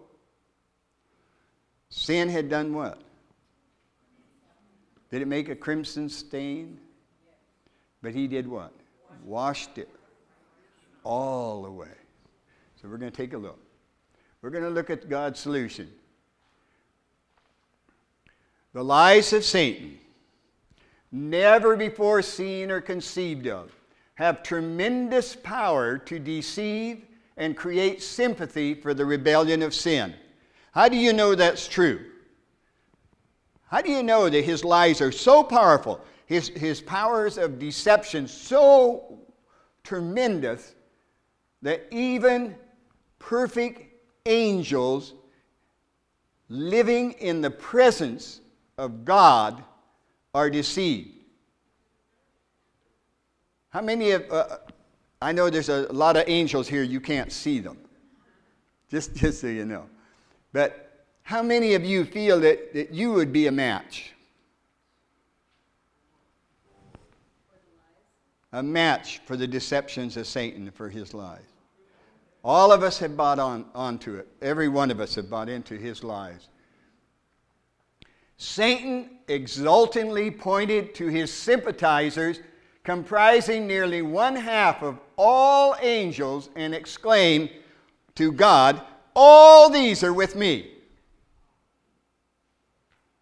Sin 1.89 2.29
had 2.29 2.49
done 2.49 2.73
what? 2.73 3.03
Did 5.11 5.23
it 5.23 5.27
make 5.27 5.49
a 5.49 5.57
crimson 5.57 6.09
stain? 6.09 6.79
But 8.01 8.15
he 8.15 8.29
did 8.29 8.47
what? 8.47 8.73
Washed 9.25 9.77
it 9.77 9.89
all 11.03 11.67
away. 11.67 11.97
So 12.81 12.87
we're 12.89 12.97
going 12.97 13.11
to 13.11 13.17
take 13.17 13.33
a 13.33 13.39
look. 13.39 13.59
We're 14.41 14.51
going 14.51 14.63
to 14.63 14.71
look 14.71 14.89
at 14.89 15.09
God's 15.09 15.41
solution. 15.41 15.91
The 18.73 18.85
lies 18.85 19.33
of 19.33 19.43
Satan, 19.43 19.99
never 21.11 21.75
before 21.75 22.23
seen 22.23 22.71
or 22.71 22.81
conceived 22.81 23.49
of, 23.49 23.73
have 24.15 24.45
tremendous 24.45 25.35
power 25.35 25.99
to 25.99 26.21
deceive 26.21 27.07
and 27.37 27.57
create 27.57 28.03
sympathy 28.03 28.75
for 28.75 28.95
the 28.95 29.05
rebellion 29.05 29.63
of 29.63 29.75
sin. 29.75 30.15
How 30.73 30.89
do 30.89 30.97
you 30.97 31.13
know 31.13 31.35
that's 31.35 31.69
true? 31.69 32.05
How 33.67 33.81
do 33.81 33.91
you 33.91 34.03
know 34.03 34.29
that 34.29 34.45
his 34.45 34.65
lies 34.65 35.01
are 35.01 35.13
so 35.13 35.43
powerful, 35.43 36.01
his, 36.27 36.49
his 36.49 36.81
powers 36.81 37.39
of 37.39 37.59
deception 37.59 38.29
so 38.29 39.19
tremendous, 39.83 40.75
that 41.63 41.87
even 41.91 42.55
perfect 43.19 43.83
angels 44.27 45.15
living 46.49 47.13
in 47.13 47.41
the 47.41 47.51
presence 47.51 48.41
of 48.77 49.05
God 49.05 49.65
are 50.35 50.51
deceived? 50.51 51.11
How 53.71 53.81
many 53.81 54.11
of, 54.11 54.31
uh, 54.31 54.59
I 55.23 55.33
know 55.33 55.49
there's 55.49 55.69
a 55.69 55.93
lot 55.93 56.17
of 56.17 56.25
angels 56.27 56.69
here, 56.69 56.83
you 56.83 57.01
can't 57.01 57.33
see 57.33 57.61
them. 57.61 57.79
Just, 58.91 59.15
just 59.17 59.41
so 59.41 59.47
you 59.47 59.65
know. 59.65 59.87
But 60.53 61.05
how 61.23 61.43
many 61.43 61.75
of 61.75 61.85
you 61.85 62.05
feel 62.05 62.41
that, 62.41 62.75
that 62.75 62.93
you 62.93 63.13
would 63.13 63.33
be 63.33 63.47
a 63.47 63.53
match? 63.53 64.13
A 68.53 68.63
match 68.63 69.21
for 69.25 69.37
the 69.37 69.47
deceptions 69.47 70.17
of 70.17 70.27
Satan 70.27 70.71
for 70.71 70.91
his 70.91 71.15
lies. 71.15 71.41
All 72.45 72.73
of 72.73 72.83
us 72.83 72.99
have 72.99 73.17
bought 73.17 73.39
on 73.39 73.65
onto 73.75 74.17
it. 74.17 74.27
Every 74.43 74.69
one 74.69 74.91
of 74.91 75.01
us 75.01 75.15
have 75.15 75.31
bought 75.31 75.49
into 75.49 75.77
his 75.77 76.03
lies. 76.03 76.49
Satan 78.37 79.19
exultingly 79.29 80.31
pointed 80.31 80.95
to 80.97 81.07
his 81.07 81.33
sympathizers 81.33 82.41
comprising 82.85 83.67
nearly 83.67 84.03
one 84.03 84.35
half 84.35 84.83
of 84.83 84.99
all 85.23 85.77
angels, 85.81 86.51
and 86.57 86.75
exclaim 86.75 87.49
to 88.17 88.33
God, 88.33 88.83
All 89.15 89.71
these 89.71 90.03
are 90.03 90.13
with 90.13 90.35
me. 90.35 90.73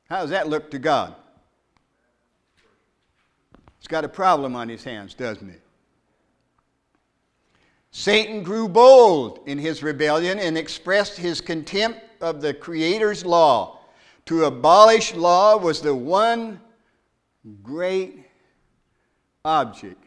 How 0.08 0.22
does 0.22 0.30
that 0.30 0.48
look 0.48 0.70
to 0.70 0.78
God? 0.78 1.14
He's 3.78 3.86
got 3.86 4.04
a 4.04 4.08
problem 4.08 4.56
on 4.56 4.68
his 4.68 4.82
hands, 4.82 5.12
doesn't 5.12 5.48
he? 5.48 5.56
Satan 7.90 8.42
grew 8.42 8.66
bold 8.66 9.40
in 9.46 9.58
his 9.58 9.82
rebellion 9.82 10.38
and 10.38 10.56
expressed 10.56 11.18
his 11.18 11.40
contempt 11.40 12.00
of 12.22 12.40
the 12.40 12.54
Creator's 12.54 13.26
law. 13.26 13.80
To 14.26 14.44
abolish 14.44 15.14
law 15.14 15.58
was 15.58 15.82
the 15.82 15.94
one 15.94 16.60
great 17.62 18.24
object 19.44 20.02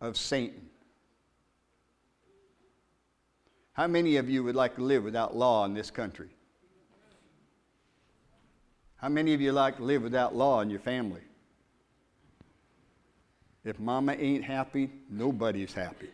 of 0.00 0.16
Satan. 0.16 0.67
How 3.78 3.86
many 3.86 4.16
of 4.16 4.28
you 4.28 4.42
would 4.42 4.56
like 4.56 4.74
to 4.74 4.82
live 4.82 5.04
without 5.04 5.36
law 5.36 5.64
in 5.64 5.72
this 5.72 5.88
country? 5.88 6.30
How 8.96 9.08
many 9.08 9.34
of 9.34 9.40
you 9.40 9.52
like 9.52 9.76
to 9.76 9.84
live 9.84 10.02
without 10.02 10.34
law 10.34 10.62
in 10.62 10.68
your 10.68 10.80
family? 10.80 11.20
If 13.64 13.78
mama 13.78 14.16
ain't 14.18 14.42
happy, 14.42 14.90
nobody's 15.08 15.72
happy. 15.72 16.08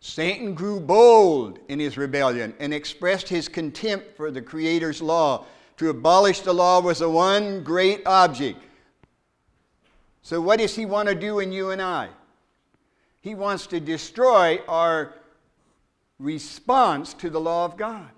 Satan 0.00 0.54
grew 0.54 0.80
bold 0.80 1.60
in 1.68 1.78
his 1.78 1.96
rebellion 1.96 2.52
and 2.58 2.74
expressed 2.74 3.28
his 3.28 3.46
contempt 3.46 4.16
for 4.16 4.32
the 4.32 4.42
Creator's 4.42 5.00
law. 5.00 5.44
To 5.76 5.90
abolish 5.90 6.40
the 6.40 6.52
law 6.52 6.80
was 6.80 6.98
the 6.98 7.08
one 7.08 7.62
great 7.62 8.04
object. 8.06 8.58
So, 10.26 10.40
what 10.40 10.58
does 10.58 10.74
he 10.74 10.86
want 10.86 11.08
to 11.08 11.14
do 11.14 11.38
in 11.38 11.52
you 11.52 11.70
and 11.70 11.80
I? 11.80 12.08
He 13.20 13.36
wants 13.36 13.68
to 13.68 13.78
destroy 13.78 14.58
our 14.66 15.14
response 16.18 17.14
to 17.14 17.30
the 17.30 17.40
law 17.40 17.64
of 17.64 17.76
God. 17.76 18.10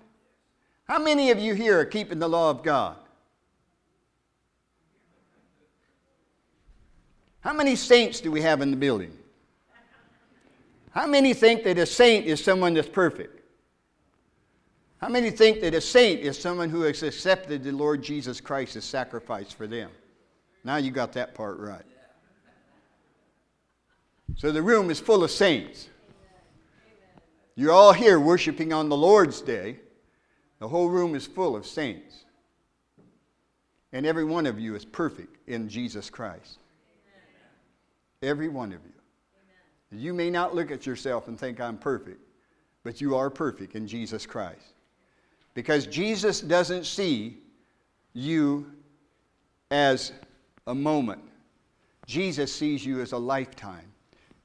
How 0.85 0.97
many 0.97 1.29
of 1.29 1.37
you 1.37 1.53
here 1.53 1.79
are 1.79 1.85
keeping 1.85 2.17
the 2.17 2.27
law 2.27 2.49
of 2.49 2.63
God? 2.63 2.95
How 7.41 7.53
many 7.53 7.75
saints 7.75 8.21
do 8.21 8.31
we 8.31 8.41
have 8.41 8.61
in 8.61 8.71
the 8.71 8.77
building? 8.77 9.15
How 10.89 11.05
many 11.05 11.35
think 11.35 11.63
that 11.65 11.77
a 11.77 11.85
saint 11.85 12.25
is 12.25 12.43
someone 12.43 12.73
that's 12.73 12.89
perfect? 12.89 13.39
How 14.97 15.09
many 15.09 15.29
think 15.29 15.61
that 15.61 15.75
a 15.75 15.81
saint 15.81 16.21
is 16.21 16.39
someone 16.41 16.71
who 16.71 16.81
has 16.81 17.03
accepted 17.03 17.63
the 17.63 17.71
Lord 17.71 18.01
Jesus 18.01 18.41
Christ 18.41 18.75
as 18.77 18.83
sacrifice 18.83 19.51
for 19.51 19.67
them? 19.67 19.91
Now 20.63 20.77
you 20.77 20.89
got 20.89 21.13
that 21.13 21.35
part 21.35 21.59
right. 21.59 21.85
So 24.35 24.51
the 24.51 24.61
room 24.61 24.89
is 24.89 24.99
full 24.99 25.23
of 25.23 25.31
saints. 25.31 25.89
You're 27.55 27.73
all 27.73 27.93
here 27.93 28.19
worshiping 28.19 28.71
on 28.71 28.87
the 28.87 28.95
Lord's 28.95 29.41
day. 29.41 29.79
The 30.59 30.67
whole 30.67 30.87
room 30.89 31.15
is 31.15 31.25
full 31.25 31.55
of 31.55 31.65
saints. 31.65 32.23
And 33.91 34.05
every 34.05 34.23
one 34.23 34.45
of 34.45 34.59
you 34.59 34.75
is 34.75 34.85
perfect 34.85 35.37
in 35.47 35.67
Jesus 35.67 36.09
Christ. 36.09 36.59
Every 38.21 38.49
one 38.49 38.71
of 38.71 38.79
you. 38.85 39.97
You 39.97 40.13
may 40.13 40.29
not 40.29 40.53
look 40.53 40.71
at 40.71 40.85
yourself 40.85 41.27
and 41.27 41.39
think 41.39 41.59
I'm 41.59 41.77
perfect, 41.77 42.21
but 42.83 43.01
you 43.01 43.15
are 43.15 43.29
perfect 43.29 43.75
in 43.75 43.87
Jesus 43.87 44.25
Christ. 44.25 44.73
Because 45.53 45.87
Jesus 45.87 46.41
doesn't 46.41 46.85
see 46.85 47.39
you 48.13 48.71
as 49.71 50.11
a 50.67 50.75
moment, 50.75 51.21
Jesus 52.05 52.53
sees 52.53 52.85
you 52.85 53.01
as 53.01 53.11
a 53.11 53.17
lifetime. 53.17 53.91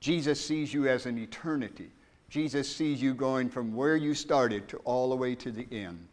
Jesus 0.05 0.39
sees 0.39 0.75
you 0.75 0.87
as 0.87 1.07
an 1.07 1.17
eternity. 1.17 1.91
Jesus 2.29 2.69
sees 2.69 3.01
you 3.01 3.15
going 3.15 3.49
from 3.49 3.75
where 3.75 3.97
you 3.97 4.13
started 4.13 4.69
to 4.69 4.77
all 4.85 5.09
the 5.09 5.17
way 5.17 5.35
to 5.37 5.51
the 5.51 5.67
end. 5.73 6.09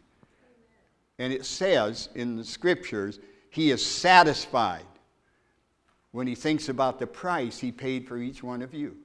And 1.18 1.30
it 1.30 1.44
says 1.44 2.08
in 2.14 2.34
the 2.34 2.42
scriptures, 2.42 3.20
He 3.50 3.70
is 3.70 3.84
satisfied 3.84 4.86
when 6.12 6.26
He 6.26 6.34
thinks 6.34 6.70
about 6.70 7.00
the 7.00 7.06
price 7.06 7.58
He 7.58 7.70
paid 7.70 8.08
for 8.08 8.16
each 8.16 8.42
one 8.42 8.62
of 8.62 8.72
you. 8.72 8.96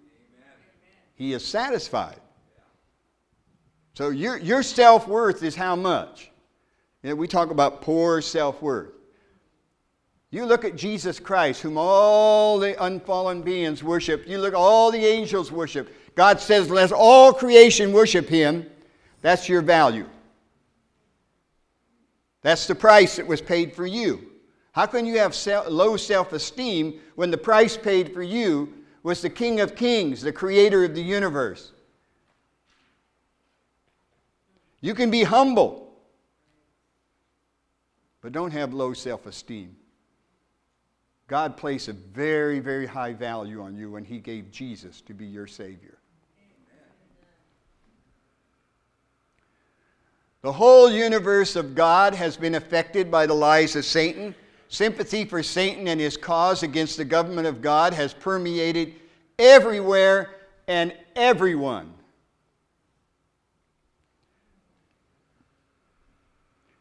He 1.15 1.33
is 1.33 1.43
satisfied. 1.43 2.21
So 3.93 4.07
your, 4.07 4.37
your 4.37 4.63
self 4.63 5.05
worth 5.05 5.43
is 5.43 5.53
how 5.53 5.75
much? 5.75 6.31
You 7.03 7.09
know, 7.09 7.15
we 7.17 7.27
talk 7.27 7.51
about 7.51 7.81
poor 7.81 8.21
self 8.21 8.61
worth. 8.61 8.96
You 10.29 10.45
look 10.45 10.65
at 10.65 10.75
Jesus 10.75 11.19
Christ, 11.19 11.61
whom 11.61 11.77
all 11.77 12.59
the 12.59 12.81
unfallen 12.83 13.41
beings 13.41 13.83
worship. 13.83 14.27
You 14.27 14.39
look 14.39 14.53
all 14.53 14.91
the 14.91 15.05
angels 15.05 15.51
worship. 15.51 15.89
God 16.15 16.39
says, 16.39 16.69
let 16.69 16.91
all 16.91 17.31
creation 17.31 17.93
worship 17.93 18.27
him. 18.27 18.65
That's 19.21 19.47
your 19.47 19.61
value. 19.61 20.07
That's 22.41 22.67
the 22.67 22.75
price 22.75 23.15
that 23.15 23.27
was 23.27 23.41
paid 23.41 23.73
for 23.73 23.85
you. 23.85 24.31
How 24.73 24.85
can 24.85 25.05
you 25.05 25.17
have 25.17 25.35
low 25.69 25.97
self 25.97 26.33
esteem 26.33 26.99
when 27.15 27.31
the 27.31 27.37
price 27.37 27.77
paid 27.77 28.13
for 28.13 28.21
you 28.21 28.73
was 29.07 29.21
the 29.21 29.29
King 29.29 29.61
of 29.61 29.73
Kings, 29.73 30.21
the 30.21 30.33
creator 30.33 30.83
of 30.83 30.93
the 30.93 31.01
universe. 31.01 31.71
You 34.81 34.93
can 34.93 35.09
be 35.09 35.23
humble, 35.23 35.93
but 38.21 38.33
don't 38.33 38.51
have 38.51 38.73
low 38.73 38.91
self 38.93 39.25
esteem. 39.25 39.77
God 41.27 41.57
placed 41.57 41.89
a 41.89 41.93
very, 41.93 42.59
very 42.59 42.85
high 42.85 43.13
value 43.13 43.61
on 43.61 43.75
you 43.75 43.91
when 43.91 44.05
He 44.05 44.19
gave 44.19 44.49
Jesus 44.49 45.01
to 45.01 45.13
be 45.13 45.25
your 45.25 45.47
Savior. 45.47 45.97
The 50.41 50.53
whole 50.53 50.89
universe 50.89 51.57
of 51.57 51.75
God 51.75 52.13
has 52.13 52.37
been 52.37 52.55
affected 52.55 53.11
by 53.11 53.25
the 53.25 53.33
lies 53.33 53.75
of 53.75 53.83
Satan. 53.83 54.33
Sympathy 54.69 55.25
for 55.25 55.43
Satan 55.43 55.87
and 55.87 55.99
his 55.99 56.15
cause 56.15 56.63
against 56.63 56.95
the 56.95 57.05
government 57.05 57.47
of 57.47 57.61
God 57.61 57.93
has 57.93 58.13
permeated 58.13 58.93
everywhere 59.39 60.35
and 60.67 60.93
everyone. 61.15 61.93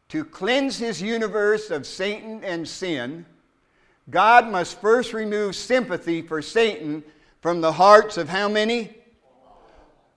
To 0.09 0.23
cleanse 0.23 0.77
his 0.77 1.01
universe 1.01 1.69
of 1.69 1.85
Satan 1.85 2.43
and 2.43 2.65
sin, 2.65 3.25
God 4.09 4.49
must 4.49 4.79
first 4.79 5.13
remove 5.13 5.55
sympathy 5.55 6.21
for 6.21 6.41
Satan 6.41 7.03
from 7.41 7.61
the 7.61 7.71
hearts 7.71 8.17
of 8.17 8.29
how 8.29 8.47
many? 8.47 8.95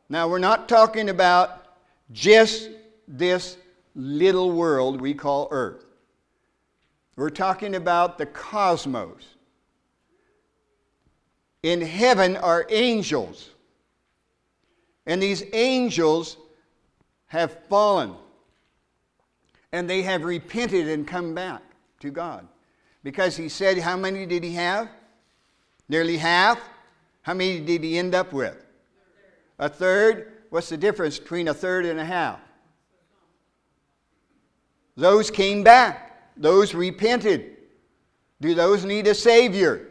Now, 0.09 0.29
we're 0.29 0.39
not 0.39 0.69
talking 0.69 1.09
about 1.09 1.65
just 2.13 2.71
this 3.07 3.57
little 3.95 4.53
world 4.53 5.01
we 5.01 5.15
call 5.15 5.49
Earth. 5.51 5.85
We're 7.17 7.31
talking 7.31 7.75
about 7.75 8.19
the 8.19 8.27
cosmos. 8.27 9.25
In 11.63 11.81
heaven 11.81 12.37
are 12.37 12.67
angels. 12.71 13.51
And 15.07 15.23
these 15.23 15.43
angels 15.53 16.37
have 17.27 17.59
fallen. 17.69 18.15
And 19.73 19.89
they 19.89 20.03
have 20.03 20.25
repented 20.25 20.89
and 20.89 21.07
come 21.07 21.35
back 21.35 21.63
to 22.01 22.11
God. 22.11 22.47
Because 23.03 23.37
he 23.37 23.49
said, 23.49 23.79
How 23.79 23.97
many 23.97 24.27
did 24.27 24.45
he 24.45 24.55
have? 24.55 24.89
Nearly 25.89 26.17
half. 26.17 26.61
How 27.23 27.35
many 27.35 27.61
did 27.61 27.83
he 27.83 27.99
end 27.99 28.15
up 28.15 28.33
with? 28.33 28.65
A 29.59 29.69
third. 29.69 30.33
What's 30.51 30.69
the 30.69 30.77
difference 30.77 31.19
between 31.19 31.49
a 31.49 31.55
third 31.55 31.87
and 31.87 32.01
a 32.01 32.05
half? 32.05 32.41
Those 34.97 35.31
came 35.31 35.63
back. 35.63 36.37
Those 36.37 36.75
repented. 36.75 37.57
Do 38.41 38.55
those 38.55 38.85
need 38.85 39.07
a 39.07 39.15
Savior? 39.15 39.89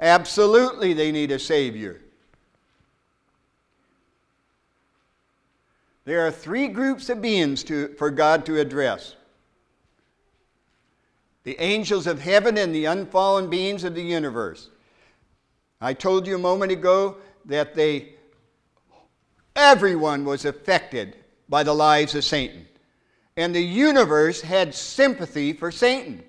Absolutely, 0.00 0.94
they 0.94 1.12
need 1.12 1.30
a 1.30 1.38
Savior. 1.38 2.00
There 6.04 6.26
are 6.26 6.30
three 6.30 6.66
groups 6.68 7.08
of 7.08 7.22
beings 7.22 7.62
to, 7.64 7.94
for 7.94 8.10
God 8.10 8.44
to 8.46 8.58
address 8.58 9.14
the 11.44 11.60
angels 11.60 12.06
of 12.06 12.20
heaven 12.20 12.56
and 12.56 12.74
the 12.74 12.84
unfallen 12.84 13.50
beings 13.50 13.84
of 13.84 13.94
the 13.94 14.02
universe. 14.02 14.70
I 15.80 15.94
told 15.94 16.26
you 16.26 16.36
a 16.36 16.38
moment 16.38 16.72
ago 16.72 17.16
that 17.46 17.74
they, 17.74 18.14
everyone 19.56 20.24
was 20.24 20.44
affected 20.44 21.16
by 21.48 21.62
the 21.62 21.74
lives 21.74 22.14
of 22.14 22.24
Satan 22.24 22.66
and 23.36 23.54
the 23.54 23.62
universe 23.62 24.42
had 24.42 24.74
sympathy 24.74 25.52
for 25.52 25.70
Satan. 25.70 26.22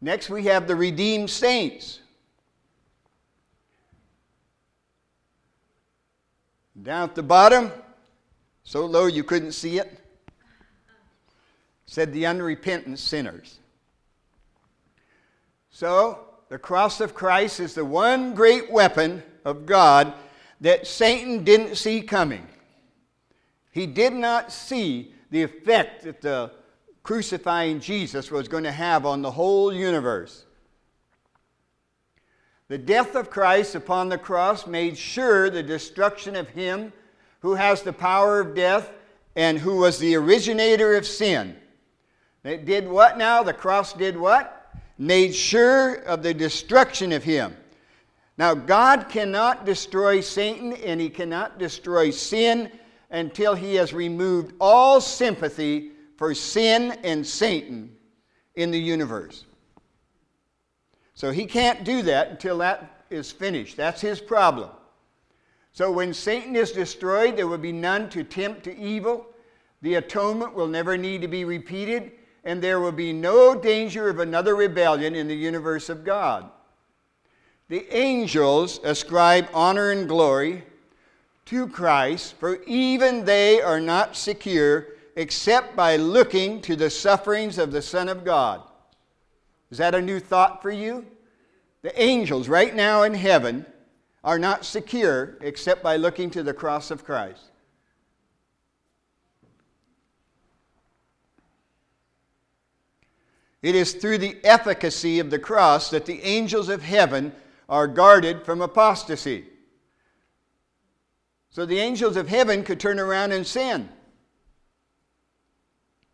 Next, 0.00 0.30
we 0.30 0.44
have 0.44 0.66
the 0.66 0.76
redeemed 0.76 1.30
saints. 1.30 2.00
Down 6.80 7.10
at 7.10 7.14
the 7.14 7.22
bottom, 7.22 7.70
so 8.64 8.86
low 8.86 9.06
you 9.06 9.22
couldn't 9.24 9.52
see 9.52 9.78
it, 9.78 9.99
said 11.90 12.12
the 12.12 12.24
unrepentant 12.24 13.00
sinners. 13.00 13.58
So, 15.70 16.20
the 16.48 16.56
cross 16.56 17.00
of 17.00 17.16
Christ 17.16 17.58
is 17.58 17.74
the 17.74 17.84
one 17.84 18.32
great 18.32 18.70
weapon 18.70 19.24
of 19.44 19.66
God 19.66 20.14
that 20.60 20.86
Satan 20.86 21.42
didn't 21.42 21.74
see 21.74 22.00
coming. 22.00 22.46
He 23.72 23.88
did 23.88 24.12
not 24.12 24.52
see 24.52 25.12
the 25.32 25.42
effect 25.42 26.04
that 26.04 26.20
the 26.20 26.52
crucifying 27.02 27.80
Jesus 27.80 28.30
was 28.30 28.46
going 28.46 28.62
to 28.62 28.70
have 28.70 29.04
on 29.04 29.20
the 29.20 29.32
whole 29.32 29.72
universe. 29.72 30.44
The 32.68 32.78
death 32.78 33.16
of 33.16 33.30
Christ 33.30 33.74
upon 33.74 34.10
the 34.10 34.18
cross 34.18 34.64
made 34.64 34.96
sure 34.96 35.50
the 35.50 35.64
destruction 35.64 36.36
of 36.36 36.50
him 36.50 36.92
who 37.40 37.54
has 37.54 37.82
the 37.82 37.92
power 37.92 38.38
of 38.38 38.54
death 38.54 38.92
and 39.34 39.58
who 39.58 39.78
was 39.78 39.98
the 39.98 40.14
originator 40.14 40.94
of 40.94 41.04
sin. 41.04 41.56
It 42.44 42.64
did 42.64 42.88
what 42.88 43.18
now? 43.18 43.42
The 43.42 43.52
cross 43.52 43.92
did 43.92 44.16
what? 44.16 44.72
Made 44.98 45.34
sure 45.34 45.96
of 46.04 46.22
the 46.22 46.34
destruction 46.34 47.12
of 47.12 47.22
him. 47.22 47.56
Now, 48.38 48.54
God 48.54 49.08
cannot 49.08 49.66
destroy 49.66 50.20
Satan 50.20 50.72
and 50.72 51.00
he 51.00 51.10
cannot 51.10 51.58
destroy 51.58 52.10
sin 52.10 52.70
until 53.10 53.54
he 53.54 53.74
has 53.74 53.92
removed 53.92 54.54
all 54.60 55.00
sympathy 55.00 55.90
for 56.16 56.34
sin 56.34 56.92
and 57.04 57.26
Satan 57.26 57.94
in 58.54 58.70
the 58.70 58.78
universe. 58.78 59.44
So 61.14 61.30
he 61.30 61.44
can't 61.44 61.84
do 61.84 62.02
that 62.02 62.28
until 62.30 62.58
that 62.58 63.04
is 63.10 63.30
finished. 63.30 63.76
That's 63.76 64.00
his 64.00 64.20
problem. 64.20 64.70
So 65.72 65.92
when 65.92 66.14
Satan 66.14 66.56
is 66.56 66.72
destroyed, 66.72 67.36
there 67.36 67.46
will 67.46 67.58
be 67.58 67.72
none 67.72 68.08
to 68.10 68.24
tempt 68.24 68.64
to 68.64 68.78
evil. 68.78 69.26
The 69.82 69.96
atonement 69.96 70.54
will 70.54 70.66
never 70.66 70.96
need 70.96 71.20
to 71.22 71.28
be 71.28 71.44
repeated, 71.44 72.12
and 72.44 72.62
there 72.62 72.80
will 72.80 72.92
be 72.92 73.12
no 73.12 73.54
danger 73.54 74.08
of 74.08 74.18
another 74.18 74.56
rebellion 74.56 75.14
in 75.14 75.28
the 75.28 75.36
universe 75.36 75.88
of 75.88 76.04
God. 76.04 76.50
The 77.68 77.86
angels 77.96 78.80
ascribe 78.82 79.48
honor 79.54 79.90
and 79.90 80.08
glory 80.08 80.64
to 81.46 81.68
Christ, 81.68 82.34
for 82.36 82.62
even 82.64 83.24
they 83.24 83.60
are 83.60 83.80
not 83.80 84.16
secure 84.16 84.88
except 85.16 85.76
by 85.76 85.96
looking 85.96 86.62
to 86.62 86.76
the 86.76 86.90
sufferings 86.90 87.58
of 87.58 87.72
the 87.72 87.82
Son 87.82 88.08
of 88.08 88.24
God. 88.24 88.62
Is 89.70 89.78
that 89.78 89.94
a 89.94 90.00
new 90.00 90.18
thought 90.18 90.62
for 90.62 90.70
you? 90.70 91.06
The 91.82 92.00
angels, 92.00 92.48
right 92.48 92.74
now 92.74 93.02
in 93.04 93.14
heaven, 93.14 93.64
are 94.22 94.38
not 94.38 94.64
secure 94.64 95.38
except 95.40 95.82
by 95.82 95.96
looking 95.96 96.30
to 96.30 96.42
the 96.42 96.52
cross 96.52 96.90
of 96.90 97.04
Christ. 97.04 97.49
It 103.62 103.74
is 103.74 103.92
through 103.92 104.18
the 104.18 104.38
efficacy 104.42 105.18
of 105.18 105.30
the 105.30 105.38
cross 105.38 105.90
that 105.90 106.06
the 106.06 106.22
angels 106.22 106.68
of 106.68 106.82
heaven 106.82 107.32
are 107.68 107.86
guarded 107.86 108.44
from 108.44 108.62
apostasy. 108.62 109.44
So 111.50 111.66
the 111.66 111.78
angels 111.78 112.16
of 112.16 112.28
heaven 112.28 112.64
could 112.64 112.80
turn 112.80 112.98
around 112.98 113.32
and 113.32 113.46
sin. 113.46 113.88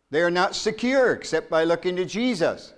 They 0.09 0.21
are 0.21 0.31
not 0.31 0.55
secure 0.55 1.11
except 1.13 1.49
by 1.49 1.63
looking 1.63 1.95
to 1.97 2.05
Jesus. 2.05 2.73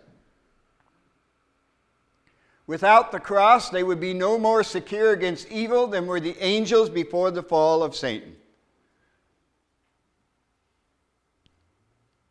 Without 2.67 3.11
the 3.11 3.19
cross, 3.19 3.69
they 3.69 3.83
would 3.83 3.99
be 3.99 4.13
no 4.13 4.37
more 4.37 4.63
secure 4.63 5.11
against 5.11 5.49
evil 5.49 5.87
than 5.87 6.05
were 6.05 6.19
the 6.19 6.37
angels 6.39 6.89
before 6.89 7.31
the 7.31 7.41
fall 7.41 7.81
of 7.81 7.95
Satan. 7.95 8.35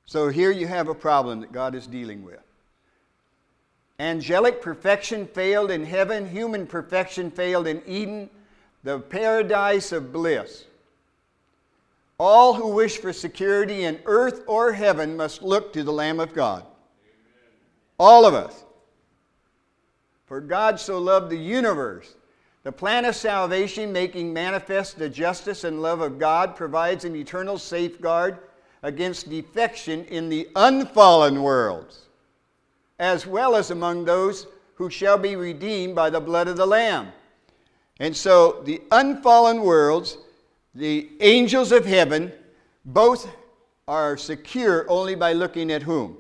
So 0.09 0.31
here 0.31 0.51
you 0.51 0.67
have 0.67 0.89
a 0.89 0.95
problem 0.95 1.41
that 1.41 1.53
God 1.53 1.75
is 1.75 1.87
dealing 1.87 2.25
with. 2.25 2.41
Angelic 4.01 4.63
perfection 4.63 5.27
failed 5.27 5.71
in 5.71 5.85
heaven, 5.85 6.27
human 6.27 6.67
perfection 6.67 7.31
failed 7.31 7.67
in 7.67 7.83
Eden, 7.87 8.31
the 8.85 9.01
paradise 9.01 9.93
of 9.93 10.11
bliss. 10.11 10.65
All 12.17 12.55
who 12.55 12.69
wish 12.69 12.97
for 12.97 13.13
security 13.13 13.85
in 13.85 14.01
earth 14.07 14.45
or 14.47 14.73
heaven 14.73 15.15
must 15.15 15.43
look 15.43 15.75
to 15.75 15.85
the 15.85 15.93
Lamb 15.93 16.21
of 16.21 16.33
God. 16.33 16.65
All 17.99 18.25
of 18.25 18.33
us. 18.33 18.65
For 20.25 20.41
God 20.41 20.81
so 20.81 20.99
loved 20.99 21.29
the 21.29 21.37
universe. 21.37 22.15
The 22.63 22.73
plan 22.73 23.05
of 23.05 23.15
salvation, 23.15 23.93
making 23.93 24.33
manifest 24.33 24.99
the 24.99 25.11
justice 25.11 25.65
and 25.65 25.83
love 25.83 26.01
of 26.01 26.19
God, 26.19 26.57
provides 26.57 27.05
an 27.05 27.15
eternal 27.15 27.59
safeguard 27.59 28.39
against 28.83 29.31
defection 29.31 30.05
in 30.07 30.29
the 30.29 30.49
unfallen 30.57 31.43
worlds, 31.43 32.07
as 32.99 33.27
well 33.27 33.57
as 33.57 33.71
among 33.71 34.05
those 34.05 34.47
who 34.75 34.89
shall 34.89 35.19
be 35.19 35.37
redeemed 35.37 35.95
by 35.95 36.11
the 36.11 36.21
blood 36.21 36.49
of 36.49 36.57
the 36.57 36.67
Lamb. 36.67 37.09
And 38.01 38.17
so 38.17 38.63
the 38.65 38.81
unfallen 38.93 39.63
worlds, 39.63 40.19
the 40.75 41.11
angels 41.21 41.73
of 41.73 41.85
heaven, 41.85 42.33
both 42.85 43.29
are 43.89 44.17
secure 44.17 44.89
only 44.89 45.15
by 45.15 45.33
looking 45.33 45.73
at 45.73 45.83
whom? 45.83 46.17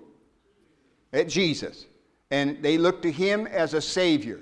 At 1.13 1.29
Jesus 1.29 1.87
and 2.31 2.63
they 2.63 2.79
look 2.79 3.03
to 3.03 3.13
him 3.13 3.47
as 3.47 3.75
a 3.75 3.81
Savior. 3.81 4.41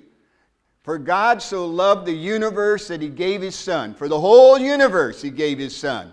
For 0.82 0.98
God 0.98 1.42
so 1.42 1.66
loved 1.66 2.06
the 2.06 2.12
universe 2.12 2.88
that 2.88 3.02
he 3.02 3.08
gave 3.08 3.42
his 3.42 3.56
Son. 3.56 3.94
For 3.94 4.08
the 4.08 4.20
whole 4.20 4.58
universe, 4.58 5.20
he 5.20 5.30
gave 5.30 5.58
his 5.58 5.76
Son. 5.76 6.12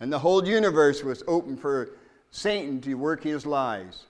And 0.00 0.12
the 0.12 0.18
whole 0.18 0.46
universe 0.46 1.04
was 1.04 1.22
open 1.28 1.56
for 1.56 1.90
Satan 2.30 2.80
to 2.80 2.94
work 2.94 3.22
his 3.22 3.44
lies. 3.44 4.06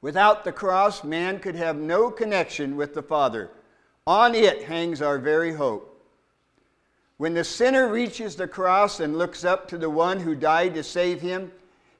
Without 0.00 0.44
the 0.44 0.52
cross, 0.52 1.02
man 1.02 1.40
could 1.40 1.54
have 1.54 1.76
no 1.76 2.10
connection 2.10 2.76
with 2.76 2.94
the 2.94 3.02
Father. 3.02 3.50
On 4.06 4.34
it 4.34 4.62
hangs 4.62 5.02
our 5.02 5.18
very 5.18 5.52
hope. 5.52 5.94
When 7.16 7.34
the 7.34 7.42
sinner 7.42 7.88
reaches 7.88 8.36
the 8.36 8.46
cross 8.46 9.00
and 9.00 9.18
looks 9.18 9.44
up 9.44 9.66
to 9.68 9.78
the 9.78 9.90
one 9.90 10.20
who 10.20 10.34
died 10.36 10.74
to 10.74 10.84
save 10.84 11.20
him, 11.20 11.50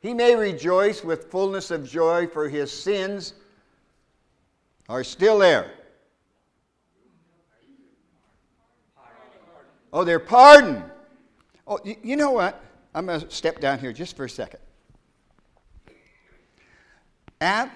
he 0.00 0.14
may 0.14 0.37
rejoice 0.37 1.02
with 1.02 1.31
fullness 1.31 1.72
of 1.72 1.88
joy 1.88 2.28
for 2.28 2.48
his 2.48 2.70
sins 2.70 3.35
are 4.88 5.02
still 5.02 5.38
there. 5.38 5.72
Oh, 9.92 10.04
they're 10.04 10.20
pardoned. 10.20 10.88
Oh, 11.68 11.78
you 11.85 12.16
know 12.16 12.31
what? 12.31 12.64
I'm 12.94 13.04
going 13.04 13.20
to 13.20 13.31
step 13.31 13.61
down 13.61 13.78
here 13.78 13.92
just 13.92 14.16
for 14.16 14.24
a 14.24 14.31
second. 14.31 14.61
At 17.42 17.70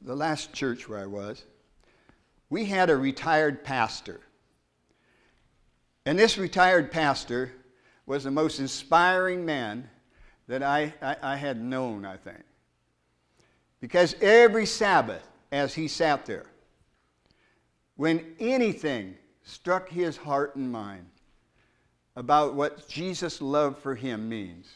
the 0.00 0.16
last 0.16 0.54
church 0.54 0.88
where 0.88 0.98
I 0.98 1.04
was, 1.04 1.44
we 2.48 2.64
had 2.64 2.88
a 2.88 2.96
retired 2.96 3.62
pastor. 3.62 4.20
And 6.06 6.18
this 6.18 6.38
retired 6.38 6.90
pastor 6.90 7.52
was 8.06 8.24
the 8.24 8.30
most 8.30 8.60
inspiring 8.60 9.44
man 9.44 9.90
that 10.46 10.62
I, 10.62 10.94
I, 11.02 11.16
I 11.22 11.36
had 11.36 11.62
known, 11.62 12.06
I 12.06 12.16
think. 12.16 12.42
Because 13.80 14.16
every 14.22 14.64
Sabbath, 14.64 15.28
as 15.52 15.74
he 15.74 15.86
sat 15.86 16.24
there, 16.24 16.46
when 17.96 18.24
anything 18.40 19.16
struck 19.42 19.90
his 19.90 20.16
heart 20.16 20.56
and 20.56 20.72
mind 20.72 21.04
about 22.18 22.54
what 22.54 22.88
Jesus' 22.88 23.40
love 23.40 23.78
for 23.78 23.94
him 23.94 24.28
means, 24.28 24.66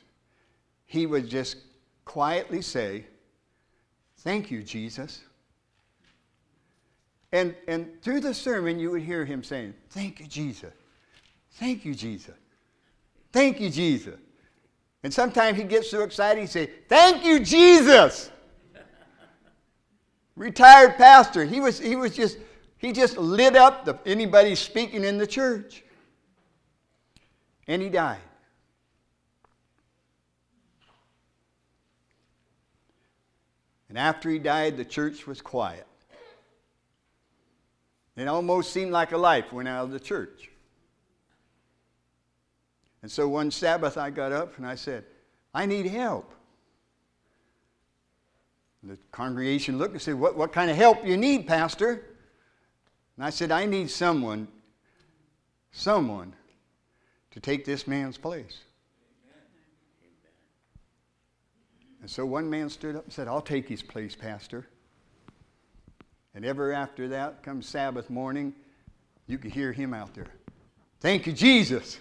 he 0.86 1.06
would 1.06 1.28
just 1.28 1.56
quietly 2.04 2.62
say, 2.62 3.04
Thank 4.18 4.52
you, 4.52 4.62
Jesus. 4.62 5.22
And, 7.32 7.56
and 7.66 8.00
through 8.00 8.20
the 8.20 8.32
sermon, 8.32 8.78
you 8.78 8.92
would 8.92 9.02
hear 9.02 9.24
him 9.24 9.42
saying, 9.42 9.74
Thank 9.90 10.20
you, 10.20 10.26
Jesus. 10.28 10.72
Thank 11.54 11.84
you, 11.84 11.96
Jesus. 11.96 12.36
Thank 13.32 13.58
you, 13.58 13.70
Jesus. 13.70 14.20
And 15.02 15.12
sometimes 15.12 15.58
he 15.58 15.64
gets 15.64 15.90
so 15.90 16.04
excited, 16.04 16.42
he'd 16.42 16.48
say, 16.48 16.70
Thank 16.88 17.24
you, 17.24 17.40
Jesus 17.40 18.30
retired 20.36 20.96
pastor. 20.96 21.44
He 21.44 21.58
was, 21.58 21.80
he 21.80 21.96
was 21.96 22.14
just, 22.14 22.38
he 22.78 22.92
just 22.92 23.16
lit 23.16 23.56
up 23.56 23.84
the, 23.84 23.98
anybody 24.06 24.54
speaking 24.54 25.02
in 25.02 25.18
the 25.18 25.26
church. 25.26 25.82
And 27.72 27.80
he 27.80 27.88
died. 27.88 28.20
And 33.88 33.96
after 33.96 34.28
he 34.28 34.38
died, 34.38 34.76
the 34.76 34.84
church 34.84 35.26
was 35.26 35.40
quiet. 35.40 35.86
It 38.14 38.28
almost 38.28 38.74
seemed 38.74 38.92
like 38.92 39.12
a 39.12 39.16
life 39.16 39.54
went 39.54 39.68
out 39.68 39.84
of 39.84 39.90
the 39.90 39.98
church. 39.98 40.50
And 43.00 43.10
so 43.10 43.26
one 43.26 43.50
Sabbath 43.50 43.96
I 43.96 44.10
got 44.10 44.32
up 44.32 44.58
and 44.58 44.66
I 44.66 44.74
said, 44.74 45.06
I 45.54 45.64
need 45.64 45.86
help. 45.86 46.30
The 48.82 48.98
congregation 49.12 49.78
looked 49.78 49.92
and 49.92 50.02
said, 50.02 50.16
What, 50.16 50.36
what 50.36 50.52
kind 50.52 50.70
of 50.70 50.76
help 50.76 51.06
you 51.06 51.16
need, 51.16 51.46
Pastor? 51.46 52.04
And 53.16 53.24
I 53.24 53.30
said, 53.30 53.50
I 53.50 53.64
need 53.64 53.88
someone, 53.88 54.46
someone 55.70 56.34
to 57.32 57.40
take 57.40 57.64
this 57.64 57.86
man's 57.86 58.16
place. 58.16 58.60
And 62.00 62.10
so 62.10 62.26
one 62.26 62.50
man 62.50 62.68
stood 62.68 62.96
up 62.96 63.04
and 63.04 63.12
said, 63.12 63.28
I'll 63.28 63.40
take 63.40 63.68
his 63.68 63.82
place, 63.82 64.14
Pastor. 64.14 64.66
And 66.34 66.44
ever 66.44 66.72
after 66.72 67.08
that, 67.08 67.42
come 67.42 67.62
Sabbath 67.62 68.10
morning, 68.10 68.54
you 69.26 69.38
could 69.38 69.52
hear 69.52 69.72
him 69.72 69.94
out 69.94 70.14
there. 70.14 70.26
Thank 71.00 71.26
you, 71.26 71.32
Jesus. 71.32 71.98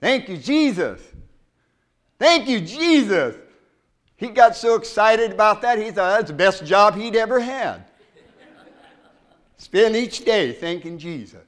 Thank 0.00 0.28
you, 0.28 0.36
Jesus. 0.36 1.00
Thank 2.18 2.48
you, 2.48 2.60
Jesus. 2.60 3.36
He 4.16 4.28
got 4.28 4.56
so 4.56 4.74
excited 4.74 5.32
about 5.32 5.62
that, 5.62 5.78
he 5.78 5.90
thought 5.90 6.16
that's 6.16 6.30
the 6.30 6.36
best 6.36 6.64
job 6.64 6.96
he'd 6.96 7.16
ever 7.16 7.40
had. 7.40 7.84
Spend 9.56 9.96
each 9.96 10.24
day 10.24 10.52
thanking 10.52 10.98
Jesus. 10.98 11.47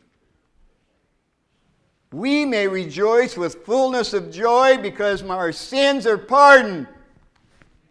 We 2.12 2.44
may 2.44 2.66
rejoice 2.66 3.36
with 3.36 3.64
fullness 3.64 4.12
of 4.12 4.32
joy 4.32 4.78
because 4.78 5.22
our 5.22 5.52
sins 5.52 6.06
are 6.06 6.18
pardoned. 6.18 6.88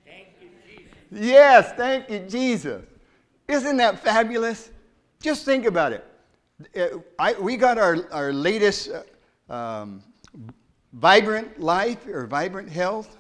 Thank 0.05 0.27
you, 0.41 0.49
Jesus. 0.67 0.91
Yes, 1.11 1.71
thank 1.77 2.09
you, 2.09 2.19
Jesus. 2.19 2.83
Isn't 3.47 3.77
that 3.77 3.99
fabulous? 3.99 4.71
Just 5.21 5.45
think 5.45 5.65
about 5.65 5.93
it. 5.93 6.05
Uh, 6.75 6.99
I, 7.17 7.33
we 7.33 7.55
got 7.55 7.77
our, 7.77 8.11
our 8.11 8.33
latest 8.33 8.89
uh, 9.49 9.53
um, 9.53 10.03
Vibrant 10.91 11.59
Life 11.59 12.05
or 12.07 12.25
Vibrant 12.27 12.69
Health 12.69 13.17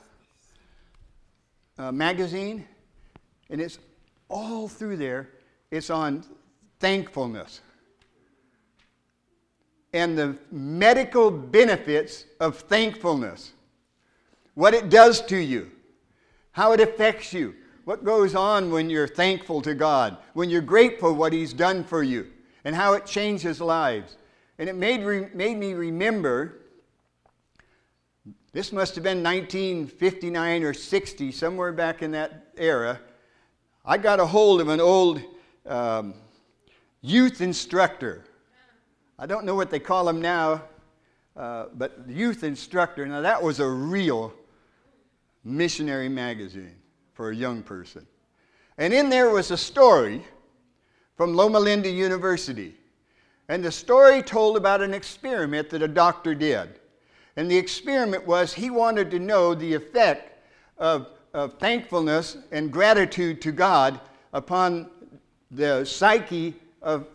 uh, 1.77 1.93
magazine, 1.93 2.67
and 3.49 3.61
it's 3.61 3.79
all 4.27 4.67
through 4.67 4.97
there. 4.97 5.29
It's 5.71 5.89
on 5.89 6.25
thankfulness 6.79 7.61
and 9.93 10.17
the 10.17 10.37
medical 10.51 11.31
benefits 11.31 12.25
of 12.39 12.57
thankfulness. 12.57 13.51
What 14.53 14.73
it 14.73 14.89
does 14.89 15.21
to 15.27 15.37
you, 15.37 15.71
how 16.51 16.73
it 16.73 16.79
affects 16.79 17.33
you, 17.33 17.55
what 17.85 18.03
goes 18.03 18.35
on 18.35 18.71
when 18.71 18.89
you're 18.89 19.07
thankful 19.07 19.61
to 19.63 19.73
God, 19.73 20.17
when 20.33 20.49
you're 20.49 20.61
grateful 20.61 21.13
what 21.13 21.33
He's 21.33 21.53
done 21.53 21.83
for 21.83 22.03
you, 22.03 22.27
and 22.63 22.75
how 22.75 22.93
it 22.93 23.05
changes 23.05 23.61
lives. 23.61 24.17
And 24.59 24.69
it 24.69 24.75
made, 24.75 25.03
re- 25.03 25.29
made 25.33 25.57
me 25.57 25.73
remember 25.73 26.59
this 28.51 28.71
must 28.71 28.95
have 28.95 29.03
been 29.03 29.21
1959 29.23 30.63
or 30.63 30.73
60, 30.73 31.31
somewhere 31.31 31.71
back 31.71 32.01
in 32.01 32.11
that 32.11 32.47
era. 32.57 32.99
I 33.85 33.97
got 33.97 34.19
a 34.19 34.25
hold 34.25 34.59
of 34.59 34.69
an 34.69 34.81
old 34.81 35.21
um, 35.67 36.15
youth 37.01 37.41
instructor. 37.41 38.23
I 39.21 39.25
don't 39.25 39.43
know 39.43 39.53
what 39.53 39.69
they 39.69 39.79
call 39.79 40.05
them 40.05 40.21
now, 40.21 40.63
uh, 41.35 41.65
but 41.73 41.99
youth 42.07 42.45
instructor. 42.45 43.05
Now, 43.05 43.19
that 43.19 43.43
was 43.43 43.59
a 43.59 43.67
real 43.67 44.33
missionary 45.43 46.07
magazine 46.07 46.77
for 47.13 47.29
a 47.29 47.35
young 47.35 47.61
person. 47.61 48.07
And 48.77 48.93
in 48.93 49.09
there 49.09 49.29
was 49.29 49.51
a 49.51 49.57
story 49.57 50.23
from 51.17 51.33
Loma 51.33 51.59
Linda 51.59 51.89
University. 51.89 52.75
And 53.49 53.61
the 53.61 53.73
story 53.73 54.23
told 54.23 54.55
about 54.55 54.81
an 54.81 54.93
experiment 54.93 55.69
that 55.71 55.81
a 55.81 55.87
doctor 55.87 56.33
did. 56.33 56.79
And 57.35 57.51
the 57.51 57.57
experiment 57.57 58.25
was 58.25 58.53
he 58.53 58.69
wanted 58.69 59.11
to 59.11 59.19
know 59.19 59.53
the 59.53 59.73
effect 59.73 60.41
of, 60.77 61.09
of 61.33 61.59
thankfulness 61.59 62.37
and 62.53 62.71
gratitude 62.71 63.41
to 63.41 63.51
God 63.51 63.99
upon 64.31 64.89
the 65.51 65.83
psyche 65.83 66.55
of 66.81 67.05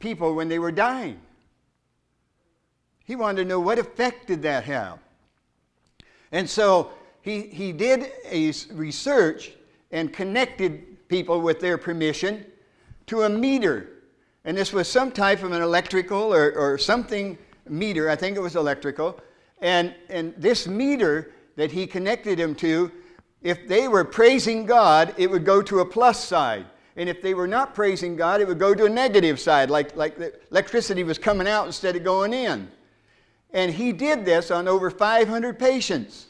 people 0.00 0.34
when 0.34 0.48
they 0.48 0.58
were 0.58 0.72
dying. 0.72 1.20
He 3.04 3.16
wanted 3.16 3.42
to 3.42 3.48
know 3.48 3.60
what 3.60 3.78
effect 3.78 4.26
did 4.26 4.42
that 4.42 4.64
have. 4.64 4.98
And 6.32 6.48
so 6.48 6.90
he, 7.22 7.42
he 7.42 7.72
did 7.72 8.10
a 8.24 8.52
research 8.72 9.52
and 9.92 10.12
connected 10.12 11.08
people 11.08 11.40
with 11.40 11.60
their 11.60 11.78
permission 11.78 12.44
to 13.06 13.22
a 13.22 13.28
meter. 13.28 13.88
And 14.44 14.56
this 14.56 14.72
was 14.72 14.88
some 14.88 15.12
type 15.12 15.42
of 15.42 15.52
an 15.52 15.62
electrical 15.62 16.34
or, 16.34 16.52
or 16.52 16.78
something 16.78 17.38
meter, 17.68 18.10
I 18.10 18.16
think 18.16 18.36
it 18.36 18.40
was 18.40 18.56
electrical. 18.56 19.20
And, 19.60 19.94
and 20.08 20.34
this 20.36 20.66
meter 20.66 21.32
that 21.56 21.70
he 21.70 21.86
connected 21.86 22.38
him 22.38 22.54
to, 22.56 22.90
if 23.42 23.68
they 23.68 23.88
were 23.88 24.04
praising 24.04 24.66
God, 24.66 25.14
it 25.16 25.30
would 25.30 25.44
go 25.44 25.62
to 25.62 25.80
a 25.80 25.84
plus 25.84 26.22
side. 26.22 26.66
And 26.96 27.08
if 27.08 27.22
they 27.22 27.34
were 27.34 27.46
not 27.46 27.74
praising 27.74 28.16
God, 28.16 28.40
it 28.40 28.48
would 28.48 28.58
go 28.58 28.74
to 28.74 28.84
a 28.84 28.88
negative 28.88 29.40
side, 29.40 29.70
like, 29.70 29.96
like 29.96 30.16
the 30.16 30.32
electricity 30.50 31.04
was 31.04 31.18
coming 31.18 31.48
out 31.48 31.66
instead 31.66 31.96
of 31.96 32.04
going 32.04 32.32
in. 32.32 32.70
And 33.54 33.72
he 33.72 33.92
did 33.92 34.24
this 34.24 34.50
on 34.50 34.68
over 34.68 34.90
500 34.90 35.58
patients. 35.58 36.26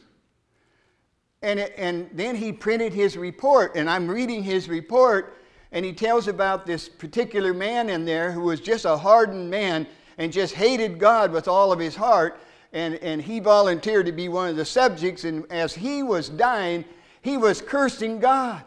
And, 1.41 1.59
it, 1.59 1.73
and 1.75 2.09
then 2.13 2.35
he 2.35 2.53
printed 2.53 2.93
his 2.93 3.17
report, 3.17 3.75
and 3.75 3.89
I'm 3.89 4.07
reading 4.07 4.43
his 4.43 4.69
report, 4.69 5.37
and 5.71 5.83
he 5.83 5.91
tells 5.91 6.27
about 6.27 6.65
this 6.65 6.87
particular 6.87 7.53
man 7.53 7.89
in 7.89 8.05
there 8.05 8.31
who 8.31 8.41
was 8.41 8.61
just 8.61 8.85
a 8.85 8.95
hardened 8.95 9.49
man 9.49 9.87
and 10.17 10.31
just 10.31 10.53
hated 10.53 10.99
God 10.99 11.31
with 11.31 11.47
all 11.47 11.71
of 11.71 11.79
his 11.79 11.95
heart. 11.95 12.39
And, 12.71 12.95
and 12.95 13.21
he 13.21 13.39
volunteered 13.39 14.05
to 14.05 14.11
be 14.11 14.29
one 14.29 14.49
of 14.49 14.55
the 14.55 14.65
subjects, 14.65 15.23
and 15.23 15.49
as 15.51 15.73
he 15.73 16.03
was 16.03 16.29
dying, 16.29 16.85
he 17.21 17.37
was 17.37 17.61
cursing 17.61 18.19
God. 18.19 18.63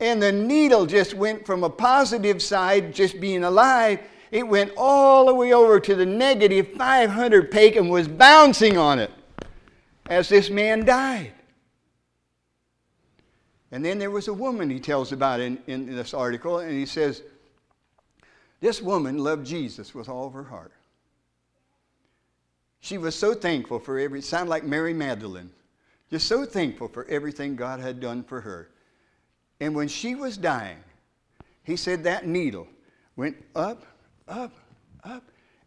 And 0.00 0.22
the 0.22 0.32
needle 0.32 0.86
just 0.86 1.14
went 1.14 1.46
from 1.46 1.64
a 1.64 1.70
positive 1.70 2.42
side, 2.42 2.94
just 2.94 3.20
being 3.20 3.44
alive, 3.44 4.00
it 4.34 4.48
went 4.48 4.72
all 4.76 5.26
the 5.26 5.34
way 5.34 5.52
over 5.52 5.78
to 5.78 5.94
the 5.94 6.04
negative 6.04 6.72
500 6.72 7.52
peak 7.52 7.76
and 7.76 7.88
was 7.88 8.08
bouncing 8.08 8.76
on 8.76 8.98
it 8.98 9.12
as 10.06 10.28
this 10.28 10.50
man 10.50 10.84
died. 10.84 11.32
And 13.70 13.84
then 13.84 14.00
there 14.00 14.10
was 14.10 14.26
a 14.26 14.34
woman 14.34 14.68
he 14.68 14.80
tells 14.80 15.12
about 15.12 15.38
in, 15.38 15.62
in 15.68 15.86
this 15.86 16.12
article, 16.12 16.58
and 16.58 16.72
he 16.72 16.84
says, 16.84 17.22
This 18.60 18.82
woman 18.82 19.18
loved 19.18 19.46
Jesus 19.46 19.94
with 19.94 20.08
all 20.08 20.26
of 20.26 20.32
her 20.32 20.42
heart. 20.42 20.72
She 22.80 22.98
was 22.98 23.14
so 23.14 23.34
thankful 23.34 23.78
for 23.78 24.00
every, 24.00 24.20
sound 24.20 24.48
like 24.48 24.64
Mary 24.64 24.92
Magdalene, 24.92 25.50
just 26.10 26.26
so 26.26 26.44
thankful 26.44 26.88
for 26.88 27.04
everything 27.04 27.54
God 27.54 27.78
had 27.78 28.00
done 28.00 28.24
for 28.24 28.40
her. 28.40 28.68
And 29.60 29.76
when 29.76 29.86
she 29.86 30.16
was 30.16 30.36
dying, 30.36 30.78
he 31.62 31.76
said 31.76 32.02
that 32.02 32.26
needle 32.26 32.66
went 33.14 33.36
up, 33.54 33.86
up, 34.28 34.52
up, 35.04 35.22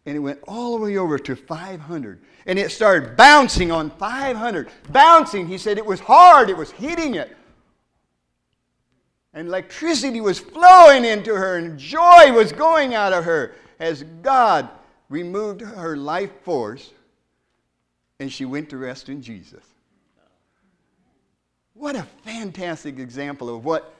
and 0.05 0.15
it 0.15 0.19
went 0.19 0.39
all 0.47 0.77
the 0.77 0.85
way 0.85 0.97
over 0.97 1.17
to 1.19 1.35
500. 1.35 2.21
And 2.45 2.57
it 2.57 2.71
started 2.71 3.17
bouncing 3.17 3.71
on 3.71 3.89
500. 3.91 4.69
Bouncing, 4.89 5.47
he 5.47 5.57
said 5.57 5.77
it 5.77 5.85
was 5.85 5.99
hard, 5.99 6.49
it 6.49 6.57
was 6.57 6.71
hitting 6.71 7.15
it. 7.15 7.35
And 9.33 9.47
electricity 9.47 10.21
was 10.21 10.39
flowing 10.39 11.05
into 11.05 11.35
her, 11.35 11.57
and 11.57 11.77
joy 11.77 12.31
was 12.31 12.51
going 12.51 12.95
out 12.95 13.13
of 13.13 13.25
her 13.25 13.53
as 13.79 14.03
God 14.21 14.69
removed 15.09 15.61
her 15.61 15.95
life 15.95 16.31
force 16.43 16.91
and 18.19 18.31
she 18.31 18.45
went 18.45 18.69
to 18.69 18.77
rest 18.77 19.09
in 19.09 19.21
Jesus. 19.21 19.63
What 21.73 21.95
a 21.95 22.03
fantastic 22.23 22.97
example 22.97 23.55
of 23.55 23.63
what 23.63 23.93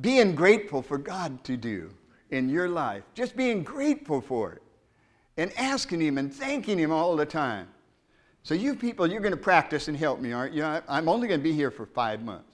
being 0.00 0.34
grateful 0.34 0.82
for 0.82 0.98
God 0.98 1.42
to 1.44 1.56
do 1.56 1.90
in 2.30 2.48
your 2.48 2.68
life. 2.68 3.02
Just 3.14 3.36
being 3.36 3.62
grateful 3.62 4.20
for 4.20 4.52
it 4.52 4.62
and 5.36 5.52
asking 5.58 6.00
Him 6.00 6.18
and 6.18 6.32
thanking 6.32 6.78
Him 6.78 6.92
all 6.92 7.16
the 7.16 7.26
time. 7.26 7.68
So, 8.42 8.54
you 8.54 8.74
people, 8.74 9.06
you're 9.06 9.20
going 9.20 9.32
to 9.32 9.38
practice 9.38 9.88
and 9.88 9.96
help 9.96 10.20
me, 10.20 10.32
aren't 10.32 10.52
you? 10.52 10.64
I'm 10.64 11.08
only 11.08 11.28
going 11.28 11.40
to 11.40 11.44
be 11.44 11.52
here 11.52 11.70
for 11.70 11.86
five 11.86 12.22
months. 12.22 12.44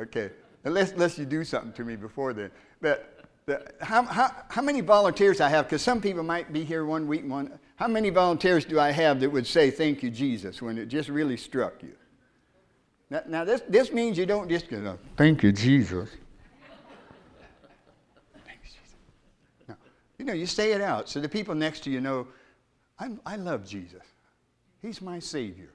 Okay, 0.00 0.30
unless, 0.64 0.92
unless 0.92 1.18
you 1.18 1.24
do 1.24 1.44
something 1.44 1.72
to 1.72 1.84
me 1.84 1.96
before 1.96 2.32
then. 2.32 2.50
But 2.80 3.18
the, 3.46 3.66
how, 3.80 4.04
how, 4.04 4.30
how 4.48 4.62
many 4.62 4.80
volunteers 4.80 5.40
I 5.40 5.48
have? 5.48 5.66
Because 5.66 5.82
some 5.82 6.00
people 6.00 6.22
might 6.22 6.52
be 6.52 6.64
here 6.64 6.84
one 6.84 7.06
week, 7.06 7.28
one. 7.28 7.58
How 7.76 7.88
many 7.88 8.10
volunteers 8.10 8.64
do 8.64 8.78
I 8.78 8.90
have 8.90 9.20
that 9.20 9.30
would 9.30 9.46
say, 9.46 9.70
Thank 9.70 10.02
you, 10.02 10.10
Jesus, 10.10 10.62
when 10.62 10.78
it 10.78 10.86
just 10.86 11.08
really 11.08 11.36
struck 11.36 11.82
you? 11.82 11.94
Now, 13.10 13.22
now 13.26 13.44
this, 13.44 13.62
this 13.68 13.92
means 13.92 14.18
you 14.18 14.26
don't 14.26 14.48
just 14.48 14.68
go, 14.68 14.98
Thank 15.16 15.42
you, 15.42 15.50
Jesus. 15.50 16.10
You 20.18 20.24
know, 20.24 20.32
you 20.32 20.46
say 20.46 20.72
it 20.72 20.80
out 20.80 21.08
so 21.08 21.20
the 21.20 21.28
people 21.28 21.54
next 21.54 21.84
to 21.84 21.90
you 21.90 22.00
know, 22.00 22.26
I 23.24 23.36
love 23.36 23.64
Jesus. 23.64 24.02
He's 24.82 25.00
my 25.00 25.18
Savior. 25.18 25.70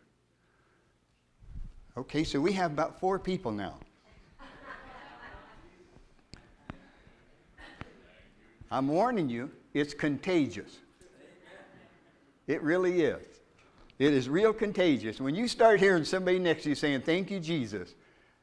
Okay, 1.95 2.23
so 2.23 2.41
we 2.41 2.51
have 2.53 2.71
about 2.71 2.99
four 2.99 3.19
people 3.19 3.51
now. 3.51 3.75
I'm 8.71 8.87
warning 8.87 9.29
you, 9.29 9.51
it's 9.73 9.93
contagious. 9.93 10.79
It 12.47 12.61
really 12.63 13.03
is. 13.03 13.21
It 13.99 14.13
is 14.13 14.27
real 14.27 14.51
contagious. 14.51 15.21
When 15.21 15.35
you 15.35 15.47
start 15.47 15.79
hearing 15.79 16.03
somebody 16.03 16.39
next 16.39 16.63
to 16.63 16.69
you 16.69 16.75
saying, 16.75 17.01
Thank 17.01 17.29
you, 17.29 17.39
Jesus, 17.39 17.93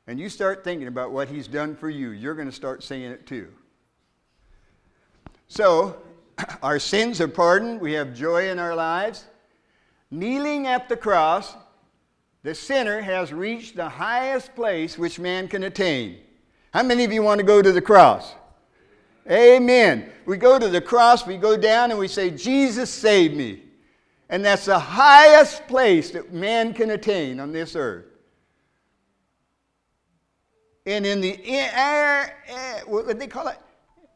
and 0.07 0.19
you 0.19 0.29
start 0.29 0.63
thinking 0.63 0.87
about 0.87 1.11
what 1.11 1.29
He's 1.29 1.49
done 1.49 1.75
for 1.75 1.91
you, 1.91 2.11
you're 2.11 2.37
going 2.37 2.49
to 2.49 2.55
start 2.55 2.83
saying 2.83 3.11
it 3.11 3.27
too. 3.27 3.49
So, 5.51 5.97
our 6.63 6.79
sins 6.79 7.21
are 7.21 7.27
pardoned. 7.27 7.81
We 7.81 7.93
have 7.95 8.15
joy 8.15 8.51
in 8.51 8.61
our 8.61 8.77
lives. 8.77 9.25
Kneeling 10.09 10.69
at 10.69 10.89
the 10.89 10.97
cross, 10.97 11.57
the 12.45 12.55
sinner 12.55 13.01
has 13.01 13.33
reached 13.33 13.75
the 13.75 13.89
highest 13.89 14.55
place 14.55 14.97
which 14.97 15.19
man 15.19 15.49
can 15.49 15.65
attain. 15.65 16.19
How 16.73 16.85
many 16.85 17.03
of 17.03 17.13
you 17.13 17.25
want 17.25 17.41
to 17.41 17.45
go 17.45 17.61
to 17.61 17.73
the 17.73 17.81
cross? 17.81 18.33
Amen. 19.29 20.13
We 20.25 20.37
go 20.37 20.57
to 20.57 20.69
the 20.69 20.81
cross, 20.81 21.27
we 21.27 21.37
go 21.37 21.57
down, 21.57 21.91
and 21.91 21.99
we 21.99 22.07
say, 22.07 22.31
Jesus, 22.31 22.89
save 22.89 23.35
me. 23.35 23.65
And 24.29 24.45
that's 24.45 24.67
the 24.67 24.79
highest 24.79 25.67
place 25.67 26.13
that 26.13 26.33
man 26.33 26.73
can 26.73 26.91
attain 26.91 27.41
on 27.41 27.51
this 27.51 27.75
earth. 27.75 28.05
And 30.87 31.05
in 31.05 31.21
the 31.21 31.45
air, 31.45 32.37
what 32.87 33.09
do 33.09 33.15
they 33.15 33.27
call 33.27 33.49
it? 33.49 33.59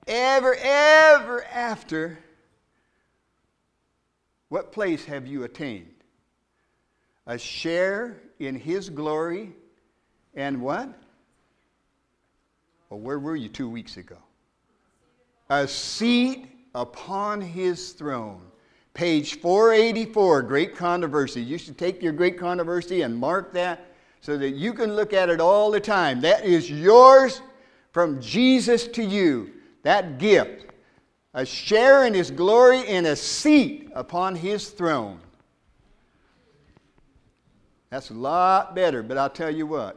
Ever, 0.07 0.55
ever 0.55 1.45
after, 1.45 2.19
what 4.49 4.73
place 4.73 5.05
have 5.07 5.27
you 5.27 5.45
attained? 5.45 5.95
A 7.27 7.38
share 7.38 8.21
in 8.38 8.55
his 8.55 8.90
glory 8.90 9.55
and 10.35 10.61
what? 10.61 10.88
Well, 12.90 13.01
where 13.01 13.19
were 13.19 13.37
you 13.37 13.49
two 13.49 13.69
weeks 13.69 13.97
ago? 13.97 14.19
A 15.49 15.67
seat 15.67 16.49
upon 16.75 17.40
his 17.40 17.93
throne. 17.93 18.43
Page 18.93 19.40
484, 19.40 20.43
Great 20.43 20.77
Controversy. 20.77 21.43
You 21.43 21.59
should 21.59 21.79
take 21.79 22.03
your 22.03 22.12
Great 22.12 22.38
Controversy 22.38 23.03
and 23.03 23.17
mark 23.17 23.53
that 23.55 23.87
so 24.21 24.37
that 24.37 24.51
you 24.51 24.73
can 24.73 24.95
look 24.95 25.12
at 25.12 25.29
it 25.29 25.40
all 25.40 25.71
the 25.71 25.81
time. 25.81 26.21
That 26.21 26.45
is 26.45 26.71
yours 26.71 27.40
from 27.93 28.21
Jesus 28.21 28.87
to 28.88 29.03
you. 29.03 29.51
That 29.85 30.18
gift. 30.18 30.73
A 31.35 31.44
share 31.44 32.07
in 32.07 32.14
his 32.14 32.31
glory 32.31 32.87
and 32.87 33.07
a 33.07 33.16
seat 33.16 33.90
upon 33.94 34.37
his 34.37 34.70
throne. 34.70 35.18
That's 37.90 38.11
a 38.11 38.14
lot 38.14 38.75
better, 38.75 39.03
but 39.03 39.18
I'll 39.18 39.31
tell 39.31 39.51
you 39.51 39.66
what. 39.66 39.97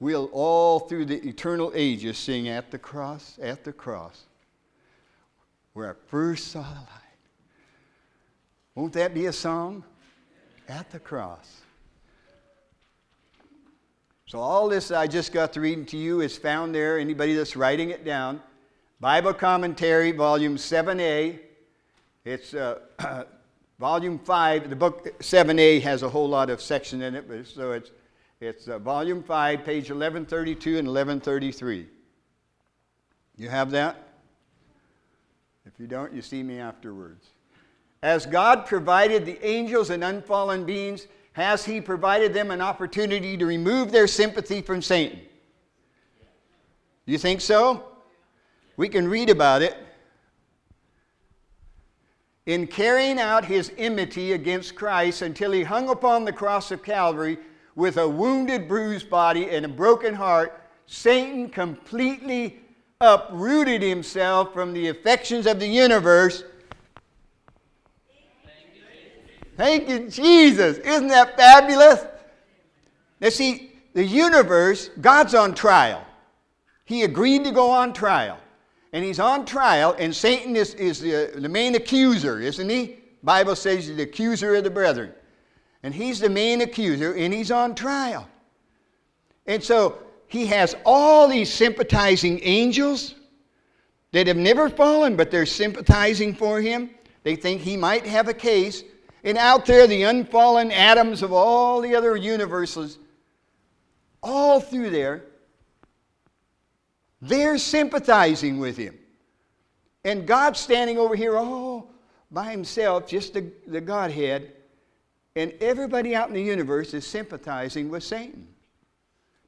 We'll 0.00 0.30
all 0.32 0.80
through 0.80 1.06
the 1.06 1.26
eternal 1.26 1.72
ages 1.74 2.18
sing 2.18 2.48
at 2.48 2.70
the 2.70 2.78
cross, 2.78 3.38
at 3.40 3.64
the 3.64 3.72
cross, 3.72 4.24
where 5.72 5.90
I 5.90 5.94
first 6.08 6.48
saw 6.48 6.62
the 6.62 6.80
light. 6.80 6.88
Won't 8.74 8.92
that 8.92 9.14
be 9.14 9.26
a 9.26 9.32
song? 9.32 9.84
At 10.68 10.90
the 10.90 10.98
cross. 10.98 11.62
So, 14.26 14.38
all 14.38 14.68
this 14.68 14.90
I 14.90 15.06
just 15.06 15.32
got 15.32 15.52
to 15.54 15.60
reading 15.60 15.86
to 15.86 15.96
you 15.96 16.20
is 16.20 16.36
found 16.36 16.74
there. 16.74 16.98
Anybody 16.98 17.34
that's 17.34 17.56
writing 17.56 17.90
it 17.90 18.04
down. 18.04 18.42
Bible 18.98 19.34
Commentary, 19.34 20.10
Volume 20.10 20.56
7A. 20.56 21.38
It's 22.24 22.54
uh, 22.54 22.78
Volume 23.78 24.18
5. 24.18 24.70
The 24.70 24.76
book 24.76 25.18
7A 25.18 25.82
has 25.82 26.02
a 26.02 26.08
whole 26.08 26.28
lot 26.28 26.48
of 26.48 26.62
section 26.62 27.02
in 27.02 27.14
it, 27.14 27.28
but 27.28 27.46
so 27.46 27.72
it's, 27.72 27.90
it's 28.40 28.68
uh, 28.68 28.78
Volume 28.78 29.22
5, 29.22 29.64
page 29.64 29.90
1132 29.90 30.78
and 30.78 30.88
1133. 30.88 31.86
You 33.36 33.48
have 33.50 33.70
that? 33.72 34.02
If 35.66 35.78
you 35.78 35.86
don't, 35.86 36.14
you 36.14 36.22
see 36.22 36.42
me 36.42 36.58
afterwards. 36.58 37.26
As 38.02 38.24
God 38.24 38.64
provided 38.64 39.26
the 39.26 39.44
angels 39.46 39.90
and 39.90 40.02
unfallen 40.02 40.64
beings, 40.64 41.06
has 41.32 41.66
He 41.66 41.82
provided 41.82 42.32
them 42.32 42.50
an 42.50 42.62
opportunity 42.62 43.36
to 43.36 43.44
remove 43.44 43.92
their 43.92 44.06
sympathy 44.06 44.62
from 44.62 44.80
Satan? 44.80 45.20
You 47.04 47.18
think 47.18 47.42
so? 47.42 47.84
We 48.76 48.88
can 48.88 49.08
read 49.08 49.30
about 49.30 49.62
it. 49.62 49.76
In 52.46 52.66
carrying 52.66 53.18
out 53.18 53.44
his 53.44 53.72
enmity 53.76 54.32
against 54.32 54.74
Christ 54.74 55.22
until 55.22 55.52
he 55.52 55.62
hung 55.62 55.88
upon 55.88 56.24
the 56.24 56.32
cross 56.32 56.70
of 56.70 56.82
Calvary 56.82 57.38
with 57.74 57.96
a 57.96 58.08
wounded, 58.08 58.68
bruised 58.68 59.10
body 59.10 59.50
and 59.50 59.64
a 59.64 59.68
broken 59.68 60.14
heart, 60.14 60.62
Satan 60.86 61.48
completely 61.48 62.60
uprooted 63.00 63.82
himself 63.82 64.52
from 64.52 64.72
the 64.72 64.88
affections 64.88 65.46
of 65.46 65.58
the 65.58 65.66
universe 65.66 66.44
Thank 69.56 69.88
you, 69.88 70.10
Jesus. 70.10 70.78
Isn't 70.78 71.08
that 71.08 71.36
fabulous? 71.36 72.04
Now, 73.20 73.30
see, 73.30 73.72
the 73.94 74.04
universe, 74.04 74.90
God's 75.00 75.34
on 75.34 75.54
trial. 75.54 76.04
He 76.84 77.02
agreed 77.02 77.44
to 77.44 77.50
go 77.50 77.70
on 77.70 77.94
trial. 77.94 78.38
And 78.92 79.04
he's 79.04 79.20
on 79.20 79.44
trial, 79.44 79.94
and 79.98 80.14
Satan 80.14 80.56
is, 80.56 80.74
is 80.74 81.00
the, 81.00 81.32
the 81.34 81.48
main 81.48 81.74
accuser, 81.74 82.40
isn't 82.40 82.68
he? 82.68 82.96
Bible 83.22 83.56
says 83.56 83.86
he's 83.86 83.96
the 83.96 84.02
accuser 84.04 84.54
of 84.54 84.64
the 84.64 84.70
brethren. 84.70 85.12
And 85.82 85.94
he's 85.94 86.20
the 86.20 86.30
main 86.30 86.60
accuser, 86.60 87.14
and 87.14 87.34
he's 87.34 87.50
on 87.50 87.74
trial. 87.74 88.28
And 89.46 89.62
so 89.62 89.98
he 90.28 90.46
has 90.46 90.74
all 90.84 91.28
these 91.28 91.52
sympathizing 91.52 92.40
angels 92.42 93.14
that 94.12 94.26
have 94.26 94.36
never 94.36 94.68
fallen, 94.68 95.16
but 95.16 95.30
they're 95.30 95.46
sympathizing 95.46 96.34
for 96.34 96.60
him. 96.60 96.90
They 97.22 97.36
think 97.36 97.60
he 97.60 97.76
might 97.76 98.06
have 98.06 98.28
a 98.28 98.34
case 98.34 98.84
and 99.26 99.36
out 99.38 99.66
there, 99.66 99.88
the 99.88 100.04
unfallen 100.04 100.70
Adams 100.70 101.20
of 101.20 101.32
all 101.32 101.80
the 101.80 101.96
other 101.96 102.14
universes, 102.14 102.96
all 104.22 104.60
through 104.60 104.90
there, 104.90 105.24
they're 107.20 107.58
sympathizing 107.58 108.58
with 108.58 108.76
him. 108.76 108.98
And 110.04 110.26
God's 110.26 110.60
standing 110.60 110.98
over 110.98 111.16
here 111.16 111.36
all 111.36 111.90
by 112.30 112.50
himself, 112.50 113.06
just 113.06 113.34
the, 113.34 113.50
the 113.66 113.80
Godhead, 113.80 114.52
and 115.34 115.52
everybody 115.60 116.14
out 116.14 116.28
in 116.28 116.34
the 116.34 116.42
universe 116.42 116.94
is 116.94 117.06
sympathizing 117.06 117.88
with 117.88 118.02
Satan. 118.02 118.46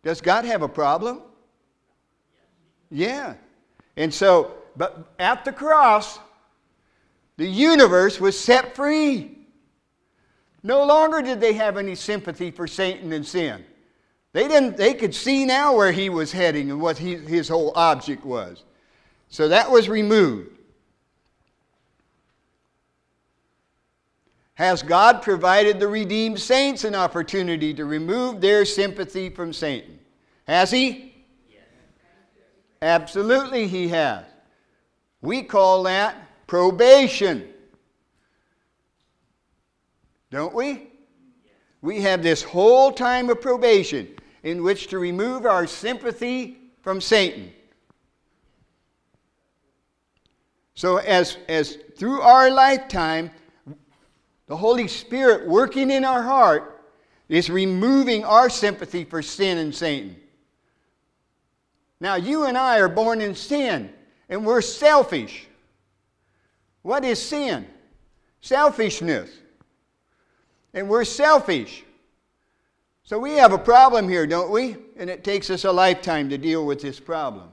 Does 0.03 0.21
God 0.21 0.45
have 0.45 0.63
a 0.63 0.69
problem? 0.69 1.23
Yeah. 2.91 3.35
And 3.97 4.13
so, 4.13 4.55
but 4.77 5.15
at 5.19 5.45
the 5.45 5.53
cross, 5.53 6.19
the 7.37 7.47
universe 7.47 8.21
was 8.21 8.39
set 8.39 8.75
free. 8.75 9.39
No 10.63 10.85
longer 10.85 11.23
did 11.23 11.41
they 11.41 11.53
have 11.55 11.77
any 11.77 11.95
sympathy 11.95 12.51
for 12.51 12.67
Satan 12.67 13.13
and 13.13 13.27
sin. 13.27 13.65
They, 14.39 14.47
didn't, 14.47 14.77
they 14.77 14.95
could 14.95 15.17
see 15.17 15.45
now 15.45 15.75
where 15.75 15.91
he 15.91 16.09
was 16.11 16.31
heading 16.31 16.71
and 16.71 16.81
what 16.81 16.97
he, 16.97 17.17
his 17.17 17.49
whole 17.49 17.73
object 17.75 18.25
was. 18.25 18.63
So 19.31 19.49
that 19.49 19.69
was 19.69 19.89
removed. 19.89 20.57
Has 24.55 24.81
God 24.81 25.23
provided 25.23 25.81
the 25.81 25.89
redeemed 25.89 26.39
saints 26.39 26.85
an 26.85 26.95
opportunity 26.95 27.75
to 27.75 27.85
remove 27.85 28.41
their 28.41 28.65
sympathy 28.65 29.29
from 29.29 29.53
Satan? 29.53 29.99
Has 30.47 30.71
He? 30.71 31.17
Yes. 31.51 31.63
Absolutely, 32.81 33.67
He 33.67 33.89
has. 33.89 34.25
We 35.21 35.43
call 35.43 35.83
that 35.83 36.15
probation. 36.47 37.49
Don't 40.31 40.55
we? 40.55 40.91
We 41.83 42.03
have 42.03 42.23
this 42.23 42.45
whole 42.45 42.93
time 42.93 43.31
of 43.31 43.41
probation 43.41 44.15
in 44.43 44.63
which 44.63 44.89
to 44.89 44.99
remove 44.99 45.47
our 45.47 45.67
sympathy 45.67 46.59
from 46.83 47.01
Satan. 47.01 47.53
So, 50.75 50.99
as, 50.99 51.39
as 51.49 51.79
through 51.97 52.21
our 52.21 52.51
lifetime, 52.51 53.31
the 54.47 54.57
Holy 54.57 54.87
Spirit 54.87 55.49
working 55.49 55.91
in 55.91 56.05
our 56.05 56.23
heart 56.23 56.83
is 57.29 57.51
removing 57.51 58.25
our 58.25 58.49
sympathy 58.49 59.05
for 59.05 59.21
sin 59.21 59.59
and 59.59 59.75
Satan. 59.75 60.17
Now, 62.01 62.15
you 62.15 62.45
and 62.45 62.57
I 62.57 62.79
are 62.79 62.89
born 62.89 63.21
in 63.21 63.35
sin, 63.35 63.93
and 64.29 64.47
we're 64.47 64.61
selfish. 64.61 65.49
What 66.83 67.05
is 67.05 67.21
sin? 67.21 67.67
Selfishness 68.41 69.31
and 70.75 70.89
we're 70.89 71.05
selfish. 71.05 71.85
So 73.09 73.19
we 73.19 73.37
have 73.37 73.55
a 73.55 73.59
problem 73.59 74.07
here, 74.07 74.27
don't 74.27 74.51
we? 74.51 74.77
And 74.99 75.09
it 75.09 75.25
takes 75.25 75.49
us 75.49 75.65
a 75.65 75.73
lifetime 75.73 76.29
to 76.29 76.37
deal 76.37 76.67
with 76.67 76.83
this 76.83 77.01
problem. 77.01 77.49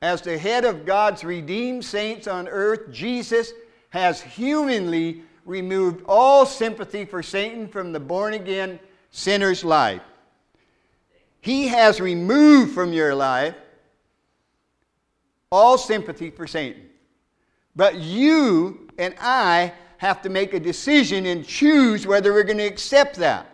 As 0.00 0.22
the 0.22 0.38
head 0.38 0.64
of 0.64 0.86
God's 0.86 1.24
redeemed 1.24 1.84
saints 1.84 2.26
on 2.26 2.48
earth, 2.48 2.90
Jesus 2.90 3.52
has 3.90 4.22
humanly 4.22 5.24
removed 5.44 6.06
all 6.08 6.46
sympathy 6.46 7.04
for 7.04 7.22
Satan 7.22 7.68
from 7.68 7.92
the 7.92 8.00
born 8.00 8.32
again 8.32 8.80
sinner's 9.10 9.62
life. 9.62 10.00
He 11.42 11.68
has 11.68 12.00
removed 12.00 12.72
from 12.72 12.94
your 12.94 13.14
life 13.14 13.56
all 15.52 15.76
sympathy 15.76 16.30
for 16.30 16.46
Satan. 16.46 16.88
But 17.76 17.96
you 17.96 18.88
and 18.96 19.14
I 19.20 19.74
have 20.04 20.20
to 20.20 20.28
make 20.28 20.52
a 20.52 20.60
decision 20.60 21.24
and 21.24 21.46
choose 21.46 22.06
whether 22.06 22.34
we're 22.34 22.44
going 22.44 22.58
to 22.58 22.66
accept 22.66 23.16
that. 23.16 23.46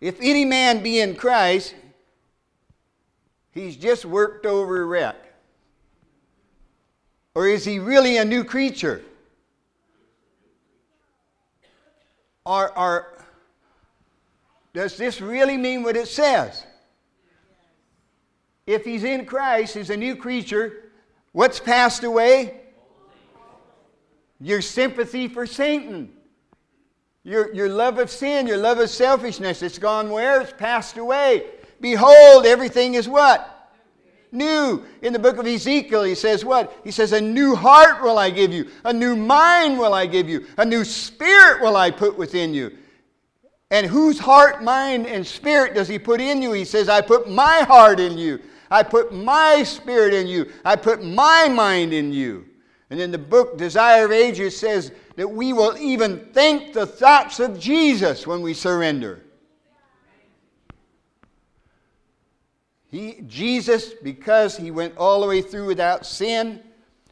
If 0.00 0.18
any 0.20 0.44
man 0.44 0.84
be 0.84 1.00
in 1.00 1.16
Christ, 1.16 1.74
he's 3.50 3.74
just 3.74 4.04
worked 4.04 4.46
over 4.46 4.80
a 4.80 4.84
wreck. 4.84 5.16
Or 7.34 7.48
is 7.48 7.64
he 7.64 7.80
really 7.80 8.18
a 8.18 8.24
new 8.24 8.44
creature? 8.44 9.02
Or, 12.46 12.78
or 12.78 13.24
does 14.74 14.96
this 14.96 15.20
really 15.20 15.56
mean 15.56 15.82
what 15.82 15.96
it 15.96 16.06
says? 16.06 16.64
If 18.72 18.84
he's 18.84 19.04
in 19.04 19.26
Christ, 19.26 19.74
he's 19.74 19.90
a 19.90 19.96
new 19.96 20.14
creature. 20.14 20.90
What's 21.32 21.58
passed 21.58 22.04
away? 22.04 22.60
Your 24.40 24.62
sympathy 24.62 25.28
for 25.28 25.46
Satan. 25.46 26.12
Your, 27.22 27.52
your 27.52 27.68
love 27.68 27.98
of 27.98 28.10
sin, 28.10 28.46
your 28.46 28.56
love 28.56 28.78
of 28.78 28.88
selfishness, 28.88 29.62
it's 29.62 29.78
gone 29.78 30.10
where? 30.10 30.40
It's 30.40 30.52
passed 30.52 30.96
away. 30.96 31.44
Behold, 31.80 32.46
everything 32.46 32.94
is 32.94 33.08
what? 33.08 33.56
New. 34.32 34.84
In 35.02 35.12
the 35.12 35.18
book 35.18 35.36
of 35.36 35.46
Ezekiel, 35.46 36.04
he 36.04 36.14
says 36.14 36.44
what? 36.44 36.74
He 36.84 36.90
says, 36.90 37.12
A 37.12 37.20
new 37.20 37.54
heart 37.54 38.02
will 38.02 38.18
I 38.18 38.30
give 38.30 38.52
you, 38.52 38.68
a 38.84 38.92
new 38.92 39.16
mind 39.16 39.78
will 39.78 39.92
I 39.92 40.06
give 40.06 40.28
you, 40.28 40.46
a 40.56 40.64
new 40.64 40.84
spirit 40.84 41.60
will 41.60 41.76
I 41.76 41.90
put 41.90 42.16
within 42.16 42.54
you. 42.54 42.76
And 43.70 43.86
whose 43.86 44.18
heart, 44.18 44.62
mind, 44.62 45.06
and 45.06 45.26
spirit 45.26 45.74
does 45.74 45.88
he 45.88 45.98
put 45.98 46.20
in 46.20 46.42
you? 46.42 46.52
He 46.52 46.64
says, 46.64 46.88
I 46.88 47.00
put 47.00 47.28
my 47.28 47.60
heart 47.60 48.00
in 48.00 48.18
you. 48.18 48.40
I 48.70 48.82
put 48.82 49.12
my 49.12 49.62
spirit 49.64 50.14
in 50.14 50.26
you. 50.26 50.50
I 50.64 50.76
put 50.76 51.02
my 51.02 51.48
mind 51.48 51.92
in 51.92 52.12
you. 52.12 52.46
And 52.90 53.00
in 53.00 53.10
the 53.10 53.18
book 53.18 53.56
Desire 53.56 54.04
of 54.04 54.12
Ages 54.12 54.56
says 54.56 54.92
that 55.16 55.28
we 55.28 55.52
will 55.52 55.76
even 55.78 56.18
think 56.32 56.72
the 56.72 56.86
thoughts 56.86 57.40
of 57.40 57.58
Jesus 57.58 58.26
when 58.26 58.42
we 58.42 58.54
surrender. 58.54 59.22
He, 62.90 63.22
Jesus, 63.26 63.92
because 64.02 64.56
he 64.56 64.72
went 64.72 64.96
all 64.96 65.20
the 65.20 65.26
way 65.26 65.42
through 65.42 65.66
without 65.66 66.04
sin, 66.04 66.60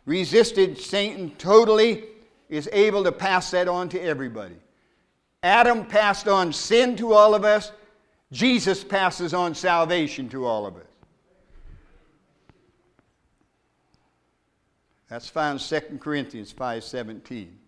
resisted 0.07 0.77
Satan 0.77 1.31
totally, 1.39 2.05
is 2.49 2.69
able 2.73 3.05
to 3.05 3.13
pass 3.13 3.53
that 3.53 3.69
on 3.69 3.89
to 3.91 4.01
everybody. 4.01 4.57
Adam 5.45 5.85
passed 5.87 6.27
on 6.27 6.53
sin 6.53 6.97
to 6.97 7.13
all 7.13 7.35
of 7.35 7.45
us. 7.45 7.71
Jesus 8.33 8.83
passes 8.83 9.33
on 9.33 9.55
salvation 9.55 10.29
to 10.31 10.45
all 10.45 10.67
of 10.67 10.77
us. 10.77 10.88
That's 15.09 15.29
found 15.29 15.61
in 15.61 15.81
2 15.81 15.99
Corinthians 15.99 16.53
5:17. 16.53 17.59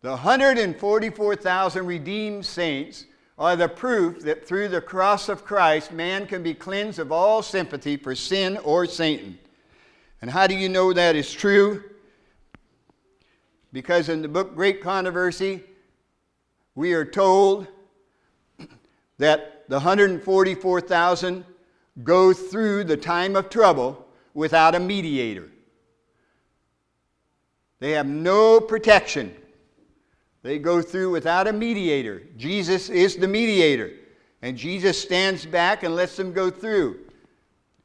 The 0.00 0.10
144,000 0.10 1.86
redeemed 1.86 2.46
saints 2.46 3.06
are 3.36 3.56
the 3.56 3.68
proof 3.68 4.20
that 4.22 4.46
through 4.46 4.68
the 4.68 4.80
cross 4.80 5.28
of 5.28 5.44
Christ, 5.44 5.92
man 5.92 6.26
can 6.26 6.42
be 6.42 6.54
cleansed 6.54 6.98
of 6.98 7.12
all 7.12 7.42
sympathy 7.42 7.96
for 7.96 8.14
sin 8.14 8.56
or 8.58 8.86
Satan. 8.86 9.38
And 10.20 10.30
how 10.30 10.48
do 10.48 10.54
you 10.54 10.68
know 10.68 10.92
that 10.92 11.14
is 11.14 11.32
true? 11.32 11.84
Because 13.72 14.08
in 14.08 14.22
the 14.22 14.28
book 14.28 14.56
Great 14.56 14.82
Controversy, 14.82 15.62
we 16.74 16.94
are 16.94 17.04
told 17.04 17.68
that 19.18 19.68
the 19.68 19.76
144,000 19.76 21.44
go 22.02 22.32
through 22.32 22.84
the 22.84 22.96
time 22.96 23.36
of 23.36 23.50
trouble 23.50 24.07
without 24.38 24.76
a 24.76 24.80
mediator. 24.80 25.48
They 27.80 27.92
have 27.92 28.06
no 28.06 28.60
protection 28.60 29.34
they 30.42 30.58
go 30.58 30.80
through 30.80 31.10
without 31.10 31.48
a 31.48 31.52
mediator. 31.52 32.22
Jesus 32.36 32.88
is 32.88 33.16
the 33.16 33.26
mediator. 33.26 33.90
And 34.40 34.56
Jesus 34.56 35.00
stands 35.00 35.44
back 35.44 35.82
and 35.82 35.96
lets 35.96 36.16
them 36.16 36.32
go 36.32 36.50
through. 36.50 37.00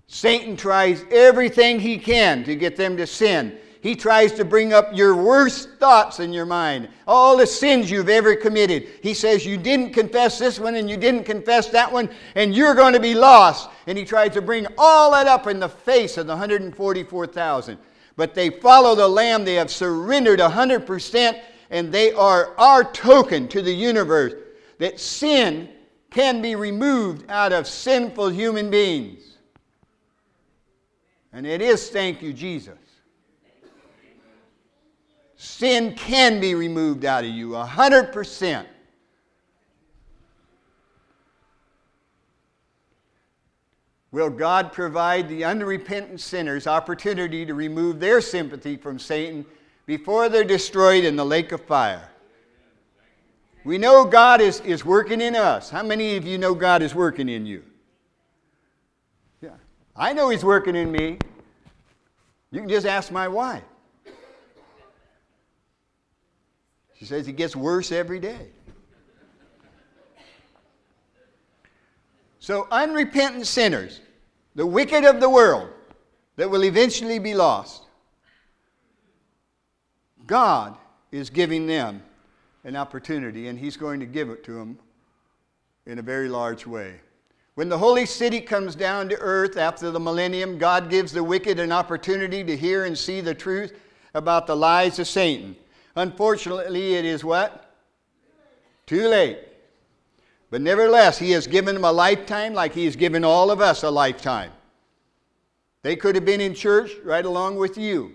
Satan 0.06 0.56
tries 0.56 1.04
everything 1.10 1.80
he 1.80 1.97
can 1.97 2.43
to 2.43 2.56
get 2.56 2.76
them 2.76 2.95
to 2.97 3.08
sin. 3.08 3.58
He 3.84 3.97
tries 3.97 4.31
to 4.36 4.45
bring 4.45 4.71
up 4.71 4.95
your 4.95 5.13
worst 5.13 5.71
thoughts 5.71 6.21
in 6.21 6.31
your 6.31 6.45
mind, 6.45 6.88
all 7.05 7.36
the 7.36 7.45
sins 7.45 7.91
you've 7.91 8.07
ever 8.07 8.34
committed. 8.34 8.88
He 9.03 9.13
says, 9.13 9.45
You 9.45 9.57
didn't 9.57 9.91
confess 9.91 10.39
this 10.39 10.57
one 10.57 10.75
and 10.75 10.89
you 10.89 10.95
didn't 10.95 11.25
confess 11.25 11.67
that 11.67 11.91
one, 11.91 12.09
and 12.36 12.55
you're 12.55 12.75
going 12.75 12.93
to 12.93 13.01
be 13.01 13.13
lost. 13.13 13.69
And 13.86 13.97
he 13.97 14.05
tries 14.05 14.31
to 14.36 14.41
bring 14.41 14.67
all 14.77 15.11
that 15.11 15.27
up 15.27 15.47
in 15.47 15.59
the 15.59 15.67
face 15.67 16.17
of 16.17 16.27
the 16.27 16.31
144,000. 16.34 17.77
But 18.15 18.34
they 18.34 18.51
follow 18.51 18.95
the 18.95 19.05
Lamb, 19.05 19.43
they 19.43 19.55
have 19.55 19.69
surrendered 19.69 20.39
100% 20.39 21.41
and 21.69 21.91
they 21.91 22.13
are 22.13 22.57
our 22.57 22.86
token 22.86 23.49
to 23.49 23.61
the 23.61 23.73
universe 23.73 24.34
that 24.77 24.97
sin 24.97 25.67
can 26.09 26.41
be 26.41 26.55
removed 26.55 27.29
out 27.29 27.51
of 27.51 27.67
sinful 27.67 28.29
human 28.29 28.69
beings. 28.69 29.39
And 31.34 31.45
it 31.45 31.61
is, 31.61 31.89
thank 31.89 32.21
you, 32.21 32.31
Jesus. 32.31 32.77
Sin 35.44 35.94
can 35.94 36.39
be 36.39 36.56
removed 36.56 37.04
out 37.04 37.26
of 37.26 37.30
you 37.30 37.54
a 37.56 37.66
hundred 37.66 38.14
percent. 38.14 38.66
Will 44.14 44.30
God 44.30 44.72
provide 44.72 45.28
the 45.28 45.44
unrepentant 45.44 46.22
sinners 46.22 46.66
opportunity 46.66 47.46
to 47.46 47.54
remove 47.54 48.00
their 48.00 48.22
sympathy 48.22 48.78
from 48.78 48.98
Satan 48.98 49.46
before 49.86 50.30
they're 50.30 50.46
destroyed 50.46 51.04
in 51.04 51.18
the 51.18 51.26
lake 51.26 51.52
of 51.52 51.60
fire. 51.60 52.10
We 53.66 53.78
know 53.78 54.06
God 54.06 54.39
is, 54.39 54.62
is 54.62 54.86
working 54.86 55.20
in 55.20 55.36
us. 55.36 55.70
How 55.70 55.84
many 55.84 56.16
of 56.16 56.26
you 56.26 56.38
know 56.38 56.56
God 56.56 56.82
is 56.82 56.96
working 56.96 57.28
in 57.28 57.46
you? 57.46 57.64
Yeah. 59.41 59.58
I 59.94 60.14
know 60.14 60.30
He's 60.30 60.46
working 60.46 60.78
in 60.78 60.89
me. 60.89 61.18
You 62.50 62.62
can 62.62 62.70
just 62.70 62.86
ask 62.86 63.12
my 63.12 63.28
wife. 63.28 63.64
She 66.96 67.06
says 67.06 67.26
He 67.26 67.34
gets 67.34 67.56
worse 67.56 67.91
every 67.91 68.20
day. 68.20 68.48
So, 72.39 72.68
unrepentant 72.72 73.48
sinners, 73.48 74.02
the 74.56 74.66
wicked 74.66 75.06
of 75.06 75.22
the 75.22 75.30
world 75.30 75.70
that 76.36 76.50
will 76.50 76.66
eventually 76.66 77.18
be 77.18 77.34
lost, 77.34 77.84
God 80.28 80.76
is 81.12 81.30
giving 81.30 81.68
them 81.68 82.04
an 82.66 82.76
opportunity, 82.76 83.48
and 83.48 83.58
He's 83.58 83.78
going 83.78 84.00
to 84.00 84.06
give 84.06 84.30
it 84.30 84.44
to 84.46 84.54
them 84.54 84.78
in 85.86 86.00
a 86.00 86.02
very 86.02 86.28
large 86.28 86.66
way. 86.68 86.96
When 87.56 87.70
the 87.70 87.78
holy 87.78 88.06
city 88.06 88.41
comes 88.41 88.76
down 88.76 89.10
to 89.10 89.18
earth 89.20 89.58
after 89.58 89.91
the 89.91 90.00
millennium, 90.00 90.58
God 90.58 90.89
gives 90.89 91.12
the 91.12 91.24
wicked 91.24 91.60
an 91.60 91.72
opportunity 91.72 92.44
to 92.44 92.58
hear 92.58 92.86
and 92.86 92.98
see 92.98 93.22
the 93.22 93.36
truth 93.36 93.74
about 94.16 94.48
the 94.48 94.56
lies 94.56 94.98
of 94.98 95.08
Satan. 95.08 95.56
Unfortunately, 95.96 96.96
it 96.96 97.06
is 97.06 97.24
what? 97.24 97.72
Too 98.86 99.08
late. 99.08 99.39
But 100.50 100.62
nevertheless, 100.62 101.18
He 101.18 101.32
has 101.32 101.48
given 101.48 101.76
them 101.76 101.86
a 101.86 101.91
lifetime 101.91 102.54
like 102.54 102.74
He 102.74 102.86
has 102.86 102.96
given 102.96 103.24
all 103.24 103.52
of 103.52 103.62
us 103.62 103.84
a 103.84 103.89
lifetime. 103.89 104.52
They 105.82 105.96
could 105.96 106.16
have 106.16 106.26
been 106.26 106.41
in 106.41 106.54
church 106.54 106.91
right 107.04 107.26
along 107.26 107.58
with 107.58 107.78
you. 107.78 108.14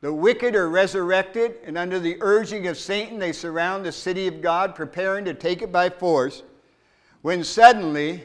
The 0.00 0.12
wicked 0.12 0.54
are 0.54 0.68
resurrected, 0.68 1.56
and 1.64 1.76
under 1.76 1.98
the 1.98 2.18
urging 2.20 2.68
of 2.68 2.78
Satan, 2.78 3.18
they 3.18 3.32
surround 3.32 3.84
the 3.84 3.92
city 3.92 4.28
of 4.28 4.40
God, 4.40 4.74
preparing 4.74 5.24
to 5.24 5.34
take 5.34 5.60
it 5.60 5.72
by 5.72 5.90
force. 5.90 6.42
When 7.22 7.42
suddenly, 7.42 8.24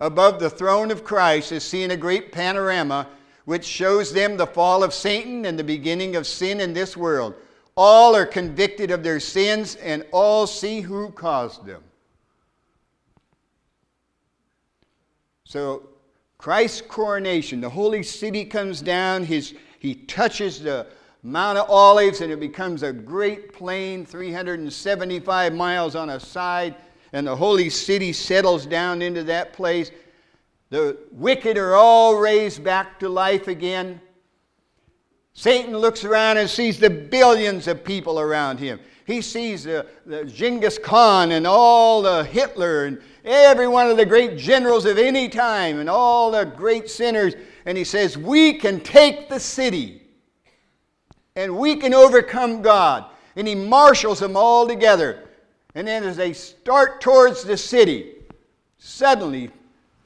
above 0.00 0.40
the 0.40 0.50
throne 0.50 0.90
of 0.90 1.04
Christ, 1.04 1.52
is 1.52 1.62
seen 1.62 1.92
a 1.92 1.96
great 1.96 2.32
panorama 2.32 3.06
which 3.50 3.64
shows 3.64 4.12
them 4.12 4.36
the 4.36 4.46
fall 4.46 4.84
of 4.84 4.94
Satan 4.94 5.44
and 5.44 5.58
the 5.58 5.64
beginning 5.64 6.14
of 6.14 6.24
sin 6.24 6.60
in 6.60 6.72
this 6.72 6.96
world. 6.96 7.34
All 7.76 8.14
are 8.14 8.24
convicted 8.24 8.92
of 8.92 9.02
their 9.02 9.18
sins, 9.18 9.74
and 9.74 10.06
all 10.12 10.46
see 10.46 10.80
who 10.80 11.10
caused 11.10 11.66
them. 11.66 11.82
So, 15.42 15.88
Christ's 16.38 16.82
coronation, 16.82 17.60
the 17.60 17.68
holy 17.68 18.04
city 18.04 18.44
comes 18.44 18.80
down, 18.82 19.24
his 19.24 19.56
he 19.80 19.96
touches 19.96 20.60
the 20.60 20.86
Mount 21.24 21.58
of 21.58 21.68
Olives, 21.68 22.20
and 22.20 22.30
it 22.30 22.38
becomes 22.38 22.84
a 22.84 22.92
great 22.92 23.52
plain, 23.52 24.06
375 24.06 25.54
miles 25.54 25.96
on 25.96 26.10
a 26.10 26.20
side, 26.20 26.76
and 27.12 27.26
the 27.26 27.34
holy 27.34 27.68
city 27.68 28.12
settles 28.12 28.64
down 28.64 29.02
into 29.02 29.24
that 29.24 29.52
place. 29.52 29.90
The 30.70 30.96
wicked 31.10 31.58
are 31.58 31.74
all 31.74 32.16
raised 32.16 32.62
back 32.62 33.00
to 33.00 33.08
life 33.08 33.48
again. 33.48 34.00
Satan 35.32 35.76
looks 35.76 36.04
around 36.04 36.38
and 36.38 36.48
sees 36.48 36.78
the 36.78 36.90
billions 36.90 37.66
of 37.66 37.84
people 37.84 38.20
around 38.20 38.58
him. 38.58 38.80
He 39.04 39.20
sees 39.20 39.64
the, 39.64 39.86
the 40.06 40.24
Genghis 40.24 40.78
Khan 40.78 41.32
and 41.32 41.46
all 41.46 42.02
the 42.02 42.24
Hitler 42.24 42.84
and 42.84 43.00
every 43.24 43.66
one 43.66 43.90
of 43.90 43.96
the 43.96 44.06
great 44.06 44.38
generals 44.38 44.84
of 44.86 44.98
any 44.98 45.28
time 45.28 45.80
and 45.80 45.90
all 45.90 46.30
the 46.30 46.44
great 46.44 46.88
sinners 46.88 47.34
and 47.66 47.76
he 47.76 47.84
says, 47.84 48.16
We 48.16 48.54
can 48.54 48.80
take 48.80 49.28
the 49.28 49.40
city 49.40 50.02
and 51.36 51.56
we 51.56 51.76
can 51.76 51.94
overcome 51.94 52.62
God. 52.62 53.06
And 53.36 53.46
he 53.46 53.54
marshals 53.54 54.18
them 54.18 54.36
all 54.36 54.66
together. 54.66 55.28
And 55.74 55.86
then 55.86 56.02
as 56.02 56.16
they 56.16 56.32
start 56.32 57.00
towards 57.00 57.44
the 57.44 57.56
city, 57.56 58.16
suddenly, 58.78 59.50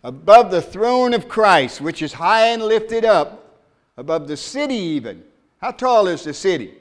above 0.04 0.50
the 0.50 0.60
throne 0.60 1.14
of 1.14 1.28
Christ, 1.28 1.80
which 1.80 2.02
is 2.02 2.12
high 2.12 2.48
and 2.48 2.62
lifted 2.62 3.04
up, 3.04 3.62
above 3.96 4.28
the 4.28 4.36
city 4.36 4.74
even, 4.74 5.24
how 5.60 5.70
tall 5.70 6.06
is 6.06 6.22
the 6.22 6.34
city? 6.34 6.74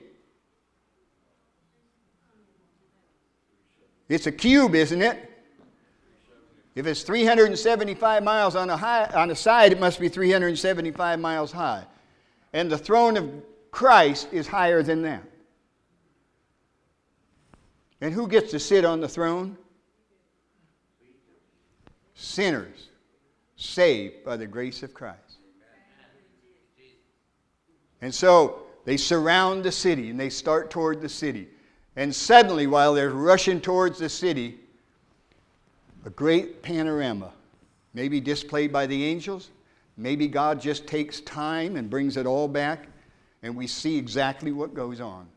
It's 4.09 4.28
a 4.28 4.32
cube, 4.32 4.76
isn't 4.76 5.01
it? 5.01 5.30
If 6.76 6.86
it's 6.86 7.03
375 7.03 8.24
miles 8.24 8.55
on 8.55 8.69
a, 8.69 8.76
high, 8.76 9.05
on 9.13 9.32
a 9.32 9.36
side, 9.36 9.71
it 9.71 9.80
must 9.80 9.99
be 9.99 10.09
375 10.09 11.19
miles 11.19 11.51
high. 11.51 11.86
And 12.51 12.69
the 12.69 12.78
throne 12.78 13.15
of 13.15 13.32
Christ 13.71 14.28
is 14.34 14.47
higher 14.47 14.84
than 14.84 15.03
that. 15.03 15.24
And 18.01 18.13
who 18.13 18.28
gets 18.28 18.51
to 18.51 18.59
sit 18.59 18.84
on 18.84 18.99
the 18.99 19.07
throne? 19.07 19.57
Sinners 22.15 22.89
saved 23.64 24.24
by 24.24 24.38
the 24.38 24.47
grace 24.47 24.84
of 24.84 24.93
Christ. 24.93 25.38
And 28.01 28.14
so 28.14 28.64
they 28.86 28.97
surround 28.97 29.64
the 29.64 29.72
city 29.72 30.09
and 30.09 30.20
they 30.20 30.30
start 30.30 30.70
toward 30.70 31.01
the 31.01 31.09
city. 31.09 31.47
And 31.95 32.14
suddenly, 32.14 32.68
while 32.68 32.93
they're 32.93 33.11
rushing 33.11 33.61
towards 33.61 33.99
the 33.99 34.09
city, 34.09 34.59
a 36.05 36.09
great 36.09 36.61
panorama, 36.61 37.32
maybe 37.93 38.20
displayed 38.20 38.74
by 38.74 38.88
the 38.88 39.05
angels, 39.05 39.51
maybe 39.95 40.28
God 40.28 40.59
just 40.59 40.86
takes 40.86 41.22
time 41.22 41.76
and 41.78 41.89
brings 41.89 42.18
it 42.18 42.26
all 42.26 42.47
back, 42.47 42.88
and 43.43 43.55
we 43.55 43.68
see 43.68 43.97
exactly 43.97 44.51
what 44.51 44.74
goes 44.74 44.99
on. 44.99 45.28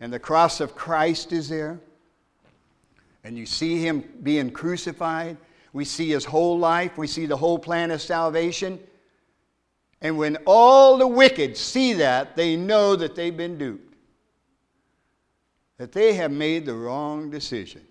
And 0.00 0.12
the 0.12 0.18
cross 0.18 0.60
of 0.60 0.74
Christ 0.74 1.32
is 1.32 1.48
there, 1.48 1.78
and 3.22 3.38
you 3.38 3.46
see 3.46 3.78
him 3.78 4.04
being 4.22 4.50
crucified. 4.50 5.38
We 5.74 5.84
see 5.84 6.08
his 6.08 6.24
whole 6.24 6.58
life, 6.58 6.96
we 6.96 7.06
see 7.06 7.26
the 7.26 7.36
whole 7.36 7.58
plan 7.58 7.90
of 7.90 8.00
salvation. 8.00 8.80
And 10.00 10.16
when 10.16 10.38
all 10.46 10.96
the 10.96 11.06
wicked 11.06 11.56
see 11.56 11.94
that, 11.94 12.36
they 12.36 12.56
know 12.56 12.94
that 12.96 13.14
they've 13.14 13.36
been 13.36 13.58
duped, 13.58 13.94
that 15.76 15.92
they 15.92 16.14
have 16.14 16.30
made 16.30 16.64
the 16.64 16.74
wrong 16.74 17.28
decision. 17.28 17.82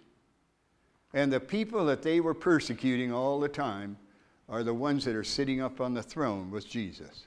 And 1.13 1.31
the 1.31 1.39
people 1.39 1.86
that 1.86 2.01
they 2.01 2.21
were 2.21 2.34
persecuting 2.34 3.13
all 3.13 3.39
the 3.39 3.49
time 3.49 3.97
are 4.47 4.63
the 4.63 4.73
ones 4.73 5.03
that 5.05 5.15
are 5.15 5.23
sitting 5.23 5.61
up 5.61 5.81
on 5.81 5.93
the 5.93 6.03
throne 6.03 6.49
with 6.49 6.67
Jesus. 6.67 7.25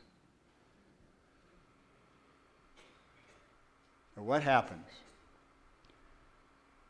what 4.17 4.43
happens? 4.43 4.89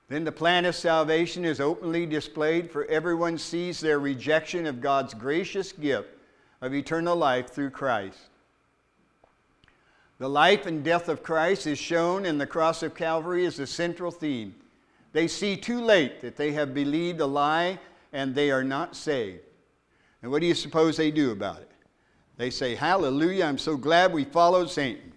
Then 0.08 0.24
the 0.24 0.32
plan 0.32 0.64
of 0.64 0.76
salvation 0.76 1.44
is 1.44 1.60
openly 1.60 2.06
displayed, 2.06 2.70
for 2.70 2.84
everyone 2.84 3.38
sees 3.38 3.80
their 3.80 3.98
rejection 3.98 4.66
of 4.66 4.80
God's 4.80 5.14
gracious 5.14 5.72
gift 5.72 6.08
of 6.60 6.74
eternal 6.74 7.16
life 7.16 7.48
through 7.48 7.70
Christ. 7.70 8.18
The 10.18 10.28
life 10.28 10.64
and 10.66 10.84
death 10.84 11.08
of 11.08 11.22
Christ 11.22 11.66
is 11.66 11.78
shown 11.78 12.24
in 12.24 12.38
the 12.38 12.46
cross 12.46 12.82
of 12.82 12.94
Calvary 12.94 13.44
as 13.46 13.56
the 13.56 13.66
central 13.66 14.10
theme. 14.10 14.54
They 15.12 15.28
see 15.28 15.56
too 15.56 15.80
late 15.80 16.20
that 16.20 16.36
they 16.36 16.52
have 16.52 16.72
believed 16.72 17.20
a 17.20 17.26
lie 17.26 17.78
and 18.12 18.34
they 18.34 18.50
are 18.50 18.64
not 18.64 18.96
saved. 18.96 19.40
And 20.22 20.30
what 20.30 20.40
do 20.40 20.46
you 20.46 20.54
suppose 20.54 20.96
they 20.96 21.10
do 21.10 21.32
about 21.32 21.58
it? 21.58 21.70
They 22.36 22.50
say, 22.50 22.74
Hallelujah, 22.74 23.44
I'm 23.44 23.58
so 23.58 23.76
glad 23.76 24.12
we 24.12 24.24
followed 24.24 24.70
Satan. 24.70 25.12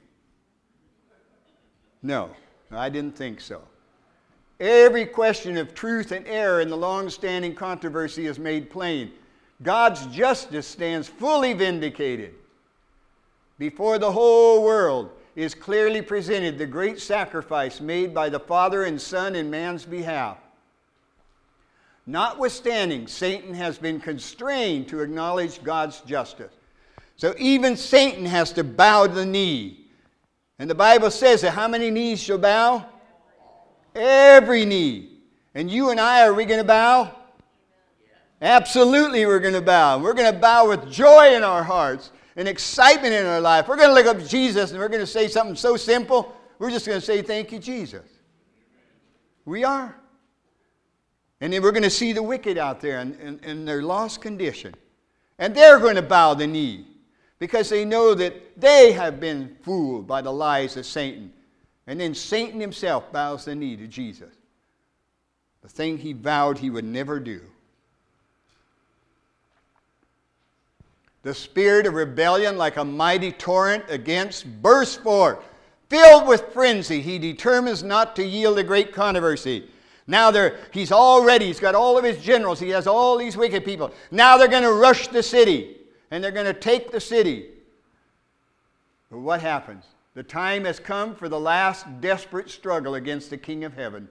No, 2.01 2.31
I 2.71 2.89
didn't 2.89 3.15
think 3.15 3.39
so. 3.41 3.61
Every 4.59 5.05
question 5.05 5.57
of 5.57 5.73
truth 5.73 6.11
and 6.11 6.27
error 6.27 6.59
in 6.59 6.69
the 6.69 6.77
long 6.77 7.09
standing 7.09 7.55
controversy 7.55 8.25
is 8.25 8.37
made 8.37 8.69
plain. 8.69 9.11
God's 9.63 10.05
justice 10.07 10.67
stands 10.67 11.07
fully 11.07 11.53
vindicated. 11.53 12.33
Before 13.57 13.97
the 13.97 14.11
whole 14.11 14.63
world 14.63 15.11
is 15.35 15.53
clearly 15.53 16.01
presented 16.01 16.57
the 16.57 16.65
great 16.65 16.99
sacrifice 16.99 17.79
made 17.79 18.13
by 18.13 18.29
the 18.29 18.39
Father 18.39 18.83
and 18.83 18.99
Son 18.99 19.35
in 19.35 19.49
man's 19.49 19.85
behalf. 19.85 20.37
Notwithstanding, 22.05 23.07
Satan 23.07 23.53
has 23.53 23.77
been 23.77 23.99
constrained 23.99 24.87
to 24.89 25.01
acknowledge 25.01 25.63
God's 25.63 26.01
justice. 26.01 26.53
So 27.15 27.35
even 27.37 27.77
Satan 27.77 28.25
has 28.25 28.51
to 28.53 28.63
bow 28.63 29.07
the 29.07 29.25
knee. 29.25 29.85
And 30.57 30.69
the 30.69 30.75
Bible 30.75 31.11
says 31.11 31.41
that 31.41 31.51
how 31.51 31.67
many 31.67 31.91
knees 31.91 32.19
shall 32.19 32.37
bow? 32.37 32.85
Every 33.95 34.65
knee. 34.65 35.17
And 35.55 35.69
you 35.69 35.89
and 35.89 35.99
I, 35.99 36.25
are 36.25 36.33
we 36.33 36.45
going 36.45 36.59
to 36.59 36.67
bow? 36.67 37.15
Absolutely, 38.41 39.25
we're 39.25 39.39
going 39.39 39.53
to 39.53 39.61
bow. 39.61 39.99
We're 39.99 40.13
going 40.13 40.33
to 40.33 40.39
bow 40.39 40.69
with 40.69 40.89
joy 40.89 41.35
in 41.35 41.43
our 41.43 41.63
hearts 41.63 42.11
and 42.35 42.47
excitement 42.47 43.13
in 43.13 43.25
our 43.25 43.41
life. 43.41 43.67
We're 43.67 43.75
going 43.75 43.89
to 43.89 43.93
look 43.93 44.05
up 44.05 44.25
Jesus 44.25 44.71
and 44.71 44.79
we're 44.79 44.87
going 44.87 45.01
to 45.01 45.07
say 45.07 45.27
something 45.27 45.55
so 45.55 45.75
simple. 45.75 46.33
We're 46.57 46.71
just 46.71 46.85
going 46.85 46.99
to 46.99 47.05
say, 47.05 47.21
Thank 47.21 47.51
you, 47.51 47.59
Jesus. 47.59 48.05
We 49.43 49.63
are. 49.63 49.95
And 51.41 51.51
then 51.51 51.61
we're 51.61 51.71
going 51.71 51.83
to 51.83 51.89
see 51.89 52.13
the 52.13 52.23
wicked 52.23 52.57
out 52.57 52.81
there 52.81 52.99
in, 52.99 53.15
in, 53.15 53.39
in 53.39 53.65
their 53.65 53.81
lost 53.81 54.21
condition. 54.21 54.73
And 55.37 55.55
they're 55.55 55.79
going 55.79 55.95
to 55.95 56.01
bow 56.01 56.33
the 56.33 56.47
knee 56.47 56.85
because 57.39 57.69
they 57.69 57.85
know 57.85 58.13
that 58.13 58.59
they 58.59 58.91
have 58.91 59.19
been 59.19 59.55
fooled 59.63 60.05
by 60.05 60.21
the 60.21 60.31
lies 60.31 60.75
of 60.77 60.85
Satan. 60.85 61.31
And 61.89 61.99
then 61.99 62.13
Satan 62.13 62.61
himself 62.61 63.11
bows 63.11 63.45
the 63.45 63.55
knee 63.55 63.75
to 63.75 63.87
Jesus, 63.87 64.29
the 65.63 65.67
thing 65.67 65.97
he 65.97 66.13
vowed 66.13 66.59
he 66.59 66.69
would 66.69 66.85
never 66.85 67.19
do. 67.19 67.41
The 71.23 71.33
spirit 71.33 71.87
of 71.87 71.95
rebellion, 71.95 72.59
like 72.59 72.77
a 72.77 72.85
mighty 72.85 73.31
torrent 73.31 73.85
against, 73.89 74.61
bursts 74.61 74.97
forth. 74.97 75.39
Filled 75.89 76.27
with 76.27 76.53
frenzy, 76.53 77.01
he 77.01 77.17
determines 77.17 77.81
not 77.81 78.15
to 78.17 78.23
yield 78.23 78.59
a 78.59 78.63
great 78.63 78.93
controversy. 78.93 79.67
Now 80.05 80.29
they're, 80.29 80.59
he's 80.71 80.91
already, 80.91 81.47
he's 81.47 81.59
got 81.59 81.73
all 81.73 81.97
of 81.97 82.03
his 82.03 82.21
generals, 82.21 82.59
he 82.59 82.69
has 82.69 82.85
all 82.85 83.17
these 83.17 83.35
wicked 83.35 83.65
people. 83.65 83.91
Now 84.11 84.37
they're 84.37 84.47
going 84.47 84.61
to 84.61 84.73
rush 84.73 85.07
the 85.07 85.23
city 85.23 85.77
and 86.11 86.23
they're 86.23 86.29
going 86.29 86.45
to 86.45 86.53
take 86.53 86.91
the 86.91 86.99
city. 86.99 87.47
But 89.09 89.17
what 89.17 89.41
happens? 89.41 89.85
The 90.19 90.23
time 90.23 90.65
has 90.65 90.81
come 90.81 91.15
for 91.15 91.29
the 91.29 91.39
last 91.39 91.85
desperate 92.01 92.49
struggle 92.49 92.95
against 92.95 93.29
the 93.29 93.37
King 93.37 93.63
of 93.63 93.73
Heaven. 93.73 94.09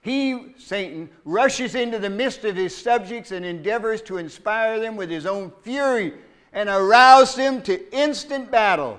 He, 0.00 0.54
Satan, 0.56 1.10
rushes 1.26 1.74
into 1.74 1.98
the 1.98 2.08
midst 2.08 2.46
of 2.46 2.56
his 2.56 2.74
subjects 2.74 3.30
and 3.30 3.44
endeavors 3.44 4.00
to 4.04 4.16
inspire 4.16 4.80
them 4.80 4.96
with 4.96 5.10
his 5.10 5.26
own 5.26 5.52
fury 5.60 6.14
and 6.54 6.70
arouse 6.70 7.34
them 7.34 7.60
to 7.64 7.94
instant 7.94 8.50
battle. 8.50 8.98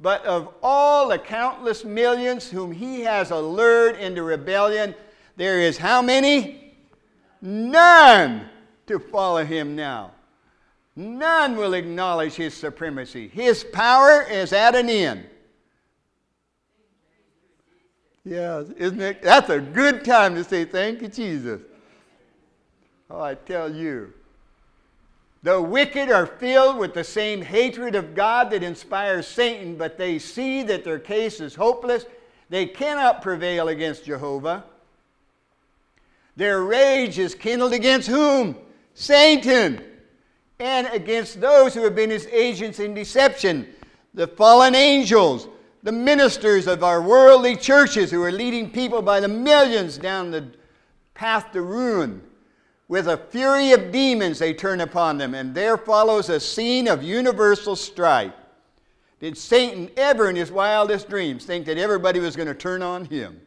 But 0.00 0.24
of 0.24 0.52
all 0.64 1.10
the 1.10 1.18
countless 1.20 1.84
millions 1.84 2.50
whom 2.50 2.72
he 2.72 3.02
has 3.02 3.30
allured 3.30 3.98
into 3.98 4.24
rebellion, 4.24 4.96
there 5.36 5.60
is 5.60 5.78
how 5.78 6.02
many? 6.02 6.74
None 7.40 8.48
to 8.88 8.98
follow 8.98 9.44
him 9.44 9.76
now. 9.76 10.10
None 10.96 11.54
will 11.54 11.74
acknowledge 11.74 12.34
his 12.34 12.52
supremacy. 12.52 13.28
His 13.28 13.62
power 13.62 14.22
is 14.22 14.52
at 14.52 14.74
an 14.74 14.90
end. 14.90 15.24
Yeah, 18.28 18.62
isn't 18.76 19.00
it? 19.00 19.22
That's 19.22 19.48
a 19.48 19.58
good 19.58 20.04
time 20.04 20.34
to 20.34 20.44
say 20.44 20.66
thank 20.66 21.00
you, 21.00 21.08
Jesus. 21.08 21.62
Oh, 23.10 23.22
I 23.22 23.34
tell 23.34 23.74
you. 23.74 24.12
The 25.42 25.62
wicked 25.62 26.10
are 26.10 26.26
filled 26.26 26.76
with 26.76 26.92
the 26.92 27.04
same 27.04 27.40
hatred 27.40 27.94
of 27.94 28.14
God 28.14 28.50
that 28.50 28.62
inspires 28.62 29.26
Satan, 29.26 29.76
but 29.76 29.96
they 29.96 30.18
see 30.18 30.62
that 30.64 30.84
their 30.84 30.98
case 30.98 31.40
is 31.40 31.54
hopeless. 31.54 32.04
They 32.50 32.66
cannot 32.66 33.22
prevail 33.22 33.68
against 33.68 34.04
Jehovah. 34.04 34.64
Their 36.36 36.62
rage 36.62 37.18
is 37.18 37.34
kindled 37.34 37.72
against 37.72 38.08
whom? 38.08 38.56
Satan. 38.92 39.82
And 40.58 40.86
against 40.88 41.40
those 41.40 41.72
who 41.72 41.82
have 41.84 41.94
been 41.94 42.10
his 42.10 42.26
agents 42.26 42.78
in 42.78 42.92
deception, 42.92 43.68
the 44.12 44.26
fallen 44.26 44.74
angels, 44.74 45.48
the 45.88 45.92
ministers 45.92 46.66
of 46.66 46.84
our 46.84 47.00
worldly 47.00 47.56
churches 47.56 48.10
who 48.10 48.22
are 48.22 48.30
leading 48.30 48.70
people 48.70 49.00
by 49.00 49.20
the 49.20 49.26
millions 49.26 49.96
down 49.96 50.30
the 50.30 50.44
path 51.14 51.50
to 51.50 51.62
ruin. 51.62 52.20
With 52.88 53.08
a 53.08 53.16
fury 53.16 53.72
of 53.72 53.90
demons, 53.90 54.38
they 54.38 54.52
turn 54.52 54.82
upon 54.82 55.16
them, 55.16 55.32
and 55.34 55.54
there 55.54 55.78
follows 55.78 56.28
a 56.28 56.40
scene 56.40 56.88
of 56.88 57.02
universal 57.02 57.74
strife. 57.74 58.34
Did 59.18 59.38
Satan 59.38 59.90
ever 59.96 60.28
in 60.28 60.36
his 60.36 60.52
wildest 60.52 61.08
dreams 61.08 61.46
think 61.46 61.64
that 61.64 61.78
everybody 61.78 62.20
was 62.20 62.36
going 62.36 62.48
to 62.48 62.54
turn 62.54 62.82
on 62.82 63.06
him? 63.06 63.40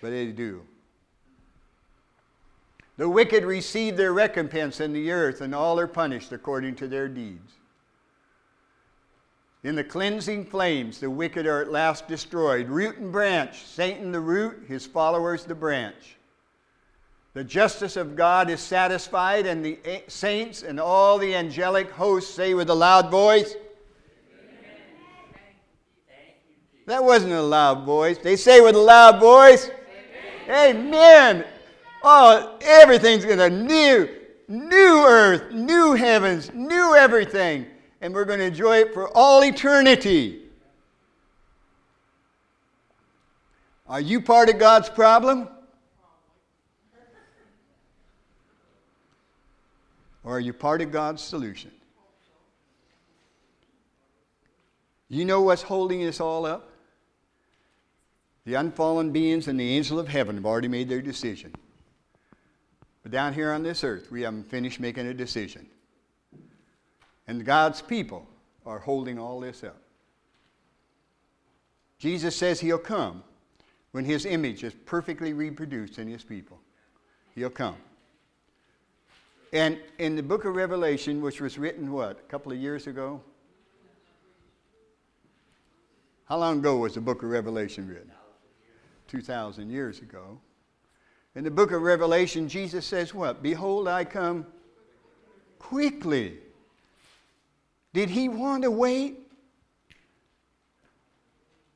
But 0.00 0.10
they 0.10 0.26
do. 0.32 0.62
The 2.96 3.08
wicked 3.08 3.44
receive 3.44 3.96
their 3.96 4.12
recompense 4.12 4.80
in 4.80 4.92
the 4.92 5.12
earth, 5.12 5.42
and 5.42 5.54
all 5.54 5.78
are 5.78 5.86
punished 5.86 6.32
according 6.32 6.74
to 6.74 6.88
their 6.88 7.06
deeds. 7.06 7.52
In 9.64 9.74
the 9.74 9.84
cleansing 9.84 10.44
flames, 10.44 11.00
the 11.00 11.10
wicked 11.10 11.46
are 11.46 11.60
at 11.60 11.70
last 11.70 12.06
destroyed. 12.06 12.68
Root 12.68 12.98
and 12.98 13.10
branch, 13.10 13.64
Satan 13.64 14.12
the 14.12 14.20
root, 14.20 14.64
his 14.68 14.86
followers 14.86 15.44
the 15.44 15.54
branch. 15.54 16.16
The 17.34 17.44
justice 17.44 17.96
of 17.96 18.16
God 18.16 18.48
is 18.48 18.60
satisfied, 18.60 19.46
and 19.46 19.64
the 19.64 19.78
saints 20.08 20.62
and 20.62 20.80
all 20.80 21.18
the 21.18 21.34
angelic 21.34 21.90
hosts 21.90 22.32
say 22.32 22.54
with 22.54 22.70
a 22.70 22.74
loud 22.74 23.10
voice, 23.10 23.54
Amen. 24.38 24.80
That 26.86 27.04
wasn't 27.04 27.32
a 27.32 27.42
loud 27.42 27.84
voice. 27.84 28.18
They 28.18 28.36
say 28.36 28.60
with 28.60 28.74
a 28.74 28.80
loud 28.80 29.20
voice, 29.20 29.70
Amen. 30.48 30.76
Amen. 30.76 31.44
Oh, 32.02 32.56
everything's 32.62 33.24
going 33.24 33.38
to 33.38 33.50
new, 33.50 34.08
new 34.48 35.04
earth, 35.06 35.52
new 35.52 35.94
heavens, 35.94 36.50
new 36.54 36.94
everything. 36.94 37.66
And 38.00 38.14
we're 38.14 38.24
going 38.24 38.40
to 38.40 38.44
enjoy 38.44 38.78
it 38.78 38.94
for 38.94 39.08
all 39.16 39.42
eternity. 39.42 40.42
Are 43.88 44.00
you 44.00 44.20
part 44.20 44.48
of 44.48 44.58
God's 44.58 44.88
problem? 44.88 45.48
Or 50.24 50.36
are 50.36 50.40
you 50.40 50.52
part 50.52 50.82
of 50.82 50.90
God's 50.90 51.22
solution? 51.22 51.70
You 55.08 55.24
know 55.24 55.42
what's 55.42 55.62
holding 55.62 56.04
us 56.04 56.20
all 56.20 56.44
up? 56.44 56.72
The 58.44 58.54
unfallen 58.54 59.12
beings 59.12 59.46
and 59.46 59.58
the 59.58 59.76
angel 59.76 60.00
of 60.00 60.08
heaven 60.08 60.34
have 60.34 60.46
already 60.46 60.68
made 60.68 60.88
their 60.88 61.00
decision. 61.00 61.52
But 63.04 63.12
down 63.12 63.34
here 63.34 63.52
on 63.52 63.62
this 63.62 63.84
earth, 63.84 64.10
we 64.10 64.22
haven't 64.22 64.50
finished 64.50 64.80
making 64.80 65.06
a 65.06 65.14
decision. 65.14 65.68
And 67.28 67.44
God's 67.44 67.82
people 67.82 68.26
are 68.64 68.78
holding 68.78 69.18
all 69.18 69.40
this 69.40 69.64
up. 69.64 69.80
Jesus 71.98 72.36
says 72.36 72.60
he'll 72.60 72.78
come 72.78 73.22
when 73.92 74.04
his 74.04 74.26
image 74.26 74.62
is 74.62 74.74
perfectly 74.84 75.32
reproduced 75.32 75.98
in 75.98 76.06
his 76.08 76.22
people. 76.22 76.58
He'll 77.34 77.50
come. 77.50 77.76
And 79.52 79.78
in 79.98 80.16
the 80.16 80.22
book 80.22 80.44
of 80.44 80.54
Revelation, 80.54 81.22
which 81.22 81.40
was 81.40 81.58
written, 81.58 81.90
what, 81.90 82.18
a 82.18 82.30
couple 82.30 82.52
of 82.52 82.58
years 82.58 82.86
ago? 82.86 83.20
How 86.26 86.38
long 86.38 86.58
ago 86.58 86.78
was 86.78 86.94
the 86.94 87.00
book 87.00 87.22
of 87.22 87.30
Revelation 87.30 87.88
written? 87.88 88.10
2,000 89.08 89.70
years 89.70 90.00
ago. 90.00 90.38
In 91.36 91.44
the 91.44 91.50
book 91.50 91.70
of 91.70 91.82
Revelation, 91.82 92.48
Jesus 92.48 92.84
says, 92.84 93.14
What? 93.14 93.42
Behold, 93.42 93.88
I 93.88 94.04
come 94.04 94.46
quickly. 95.58 96.38
Did 97.96 98.10
he 98.10 98.28
want 98.28 98.62
to 98.64 98.70
wait? 98.70 99.20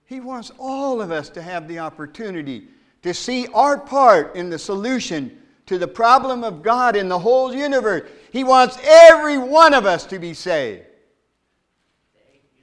He 0.05 0.21
wants 0.21 0.53
all 0.59 1.01
of 1.01 1.11
us 1.11 1.31
to 1.31 1.41
have 1.41 1.66
the 1.66 1.79
opportunity 1.79 2.68
to 3.01 3.14
see 3.14 3.47
our 3.55 3.79
part 3.79 4.37
in 4.37 4.51
the 4.51 4.59
solution 4.59 5.41
to 5.64 5.79
the 5.79 5.89
problem 5.89 6.45
of 6.45 6.62
God 6.62 6.95
in 6.95 7.09
the 7.09 7.18
whole 7.18 7.55
universe. 7.55 8.07
He 8.33 8.45
wants 8.45 8.77
every 8.85 9.39
one 9.39 9.73
of 9.73 9.87
us 9.87 10.05
to 10.09 10.18
be 10.18 10.35
saved. 10.35 10.85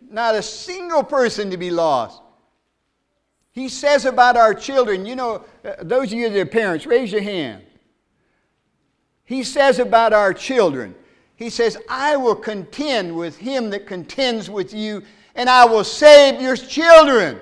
Not 0.07 0.35
a 0.35 0.43
single 0.43 1.03
person 1.03 1.49
to 1.49 1.57
be 1.57 1.71
lost. 1.71 2.21
He 3.53 3.69
says 3.69 4.05
about 4.05 4.37
our 4.37 4.53
children, 4.53 5.03
you 5.03 5.15
know, 5.15 5.43
uh, 5.65 5.77
those 5.81 6.13
of 6.13 6.19
you 6.19 6.29
that 6.29 6.39
are 6.39 6.45
parents, 6.45 6.85
raise 6.85 7.11
your 7.11 7.23
hand. 7.23 7.63
He 9.25 9.41
says 9.41 9.79
about 9.79 10.13
our 10.13 10.31
children, 10.31 10.93
He 11.37 11.51
says, 11.51 11.77
I 11.87 12.17
will 12.17 12.35
contend 12.35 13.15
with 13.15 13.37
him 13.37 13.69
that 13.69 13.87
contends 13.87 14.49
with 14.49 14.73
you, 14.73 15.03
and 15.35 15.49
I 15.49 15.65
will 15.65 15.83
save 15.83 16.41
your 16.41 16.57
children. 16.57 17.39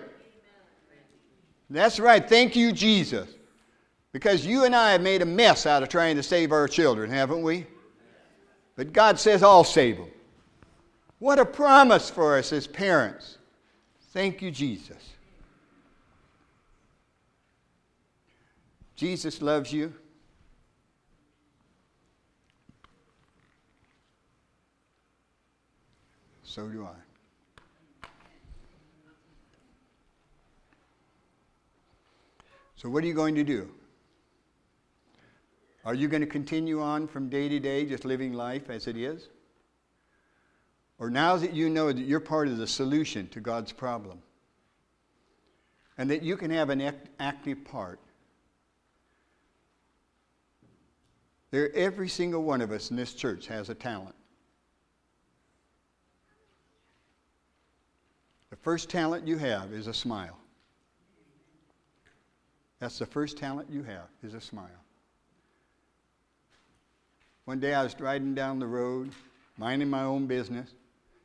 That's 1.69 1.99
right. 1.99 2.27
Thank 2.27 2.55
you, 2.55 2.73
Jesus. 2.73 3.29
Because 4.11 4.45
you 4.45 4.65
and 4.65 4.75
I 4.75 4.91
have 4.91 5.01
made 5.01 5.21
a 5.21 5.25
mess 5.25 5.65
out 5.65 5.81
of 5.81 5.89
trying 5.89 6.17
to 6.17 6.23
save 6.23 6.51
our 6.51 6.67
children, 6.67 7.09
haven't 7.09 7.41
we? 7.41 7.65
But 8.75 8.91
God 8.91 9.17
says, 9.17 9.41
I'll 9.41 9.63
save 9.63 9.97
them. 9.97 10.09
What 11.19 11.39
a 11.39 11.45
promise 11.45 12.09
for 12.09 12.37
us 12.37 12.51
as 12.51 12.67
parents. 12.67 13.37
Thank 14.11 14.41
you, 14.41 14.51
Jesus. 14.51 15.13
Jesus 18.95 19.41
loves 19.41 19.71
you. 19.71 19.93
So 26.55 26.69
do 26.69 26.85
I. 26.85 28.07
So, 32.77 32.87
what 32.87 33.03
are 33.03 33.07
you 33.07 33.13
going 33.13 33.35
to 33.35 33.43
do? 33.43 33.69
Are 35.83 35.93
you 35.93 36.07
going 36.07 36.21
to 36.21 36.27
continue 36.27 36.81
on 36.81 37.09
from 37.09 37.27
day 37.27 37.49
to 37.49 37.59
day 37.59 37.85
just 37.85 38.05
living 38.05 38.31
life 38.31 38.69
as 38.69 38.87
it 38.87 38.95
is? 38.95 39.27
Or 40.97 41.09
now 41.09 41.35
that 41.35 41.51
you 41.51 41.69
know 41.69 41.91
that 41.91 41.99
you're 41.99 42.21
part 42.21 42.47
of 42.47 42.57
the 42.57 42.67
solution 42.67 43.27
to 43.31 43.41
God's 43.41 43.73
problem 43.73 44.19
and 45.97 46.09
that 46.09 46.23
you 46.23 46.37
can 46.37 46.51
have 46.51 46.69
an 46.69 46.89
active 47.19 47.65
part, 47.65 47.99
there, 51.51 51.69
every 51.75 52.07
single 52.07 52.43
one 52.43 52.61
of 52.61 52.71
us 52.71 52.91
in 52.91 52.95
this 52.95 53.13
church 53.13 53.47
has 53.47 53.67
a 53.67 53.75
talent. 53.75 54.15
The 58.55 58.61
first 58.61 58.89
talent 58.89 59.27
you 59.27 59.37
have 59.37 59.73
is 59.73 59.87
a 59.87 59.93
smile. 59.93 60.37
That's 62.79 62.97
the 62.97 63.05
first 63.05 63.35
talent 63.35 63.69
you 63.69 63.83
have, 63.83 64.07
is 64.23 64.33
a 64.33 64.39
smile. 64.39 64.69
One 67.43 67.59
day 67.59 67.73
I 67.73 67.83
was 67.83 67.99
riding 67.99 68.33
down 68.33 68.59
the 68.59 68.65
road, 68.65 69.11
minding 69.57 69.89
my 69.89 70.03
own 70.03 70.25
business, 70.25 70.69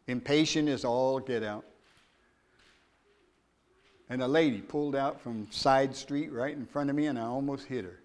impatient 0.08 0.68
as 0.68 0.84
all 0.84 1.20
get 1.20 1.44
out. 1.44 1.64
And 4.08 4.22
a 4.22 4.28
lady 4.28 4.60
pulled 4.60 4.96
out 4.96 5.20
from 5.20 5.46
side 5.52 5.94
street 5.94 6.32
right 6.32 6.56
in 6.56 6.66
front 6.66 6.90
of 6.90 6.96
me, 6.96 7.06
and 7.06 7.16
I 7.16 7.26
almost 7.26 7.64
hit 7.64 7.84
her. 7.84 8.00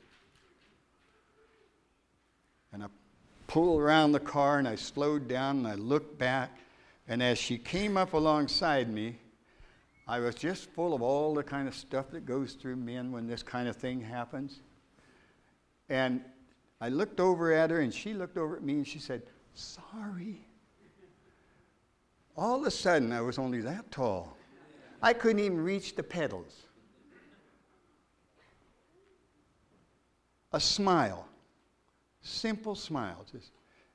And 2.72 2.84
I 2.84 2.88
pulled 3.48 3.82
around 3.82 4.12
the 4.12 4.20
car, 4.20 4.60
and 4.60 4.68
I 4.68 4.76
slowed 4.76 5.28
down, 5.28 5.58
and 5.58 5.68
I 5.68 5.74
looked 5.74 6.20
back. 6.20 6.52
And 7.08 7.22
as 7.22 7.38
she 7.38 7.58
came 7.58 7.98
up 7.98 8.14
alongside 8.14 8.92
me, 8.92 9.20
I 10.08 10.20
was 10.20 10.36
just 10.36 10.70
full 10.72 10.94
of 10.94 11.02
all 11.02 11.34
the 11.34 11.44
kind 11.44 11.68
of 11.68 11.76
stuff 11.76 12.10
that 12.12 12.26
goes 12.26 12.54
through 12.54 12.76
men 12.76 13.12
when 13.12 13.28
this 13.28 13.44
kind 13.44 13.68
of 13.68 13.76
thing 13.76 14.02
happens. 14.02 14.62
And 15.90 16.22
I 16.82 16.90
looked 16.90 17.20
over 17.20 17.54
at 17.54 17.70
her 17.70 17.82
and 17.82 17.94
she 17.94 18.14
looked 18.14 18.38
over 18.38 18.56
at 18.56 18.64
me 18.64 18.74
and 18.74 18.88
she 18.88 19.00
said, 19.00 19.24
Sorry. 19.54 20.46
All 22.38 22.60
of 22.60 22.68
a 22.68 22.72
sudden, 22.72 23.14
I 23.14 23.22
was 23.22 23.40
only 23.40 23.62
that 23.62 23.90
tall. 23.92 24.36
I 25.02 25.14
couldn't 25.14 25.40
even 25.40 25.64
reach 25.64 25.96
the 25.96 26.04
pedals. 26.04 26.64
A 30.52 30.60
smile, 30.60 31.28
simple 32.22 32.76
smile. 32.76 33.26
Just, 33.32 33.52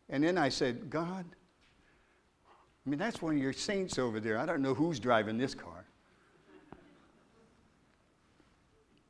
and 0.09 0.25
then 0.25 0.39
I 0.39 0.49
said, 0.49 0.89
God, 0.89 1.27
I 2.91 2.93
mean, 2.93 2.99
that's 2.99 3.23
one 3.23 3.37
of 3.37 3.41
your 3.41 3.53
saints 3.53 4.01
over 4.01 4.19
there. 4.19 4.37
I 4.37 4.45
don't 4.45 4.63
know 4.63 4.75
who's 4.75 4.99
driving 4.99 5.39
this 5.39 5.55
car. 5.55 5.85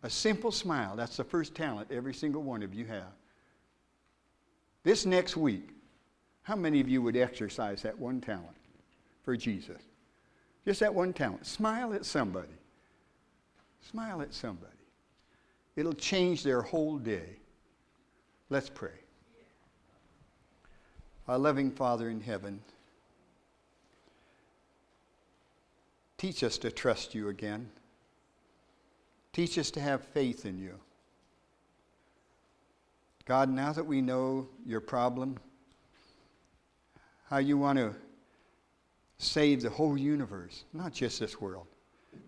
A 0.02 0.10
simple 0.10 0.52
smile, 0.52 0.96
that's 0.96 1.16
the 1.16 1.24
first 1.24 1.54
talent 1.54 1.90
every 1.90 2.12
single 2.12 2.42
one 2.42 2.62
of 2.62 2.74
you 2.74 2.84
have. 2.84 3.14
This 4.82 5.06
next 5.06 5.34
week, 5.34 5.70
how 6.42 6.56
many 6.56 6.80
of 6.80 6.90
you 6.90 7.00
would 7.00 7.16
exercise 7.16 7.80
that 7.80 7.98
one 7.98 8.20
talent 8.20 8.54
for 9.22 9.34
Jesus? 9.34 9.80
Just 10.66 10.80
that 10.80 10.94
one 10.94 11.14
talent. 11.14 11.46
Smile 11.46 11.94
at 11.94 12.04
somebody. 12.04 12.52
Smile 13.80 14.20
at 14.20 14.34
somebody. 14.34 14.76
It'll 15.74 15.94
change 15.94 16.42
their 16.42 16.60
whole 16.60 16.98
day. 16.98 17.38
Let's 18.50 18.68
pray. 18.68 19.00
Our 21.26 21.38
loving 21.38 21.70
Father 21.70 22.10
in 22.10 22.20
heaven, 22.20 22.60
teach 26.20 26.44
us 26.44 26.58
to 26.58 26.70
trust 26.70 27.14
you 27.14 27.30
again. 27.30 27.66
Teach 29.32 29.56
us 29.56 29.70
to 29.70 29.80
have 29.80 30.04
faith 30.04 30.44
in 30.44 30.58
you. 30.58 30.74
God, 33.24 33.48
now 33.48 33.72
that 33.72 33.86
we 33.86 34.02
know 34.02 34.46
your 34.66 34.82
problem, 34.82 35.38
how 37.30 37.38
you 37.38 37.56
want 37.56 37.78
to 37.78 37.94
save 39.16 39.62
the 39.62 39.70
whole 39.70 39.96
universe, 39.96 40.64
not 40.74 40.92
just 40.92 41.18
this 41.20 41.40
world, 41.40 41.66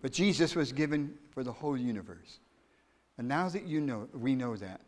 but 0.01 0.11
Jesus 0.11 0.55
was 0.55 0.71
given 0.71 1.13
for 1.29 1.43
the 1.43 1.51
whole 1.51 1.77
universe. 1.77 2.39
And 3.19 3.27
now 3.27 3.47
that 3.49 3.67
you 3.67 3.79
know, 3.79 4.07
we 4.11 4.33
know 4.33 4.55
that, 4.55 4.81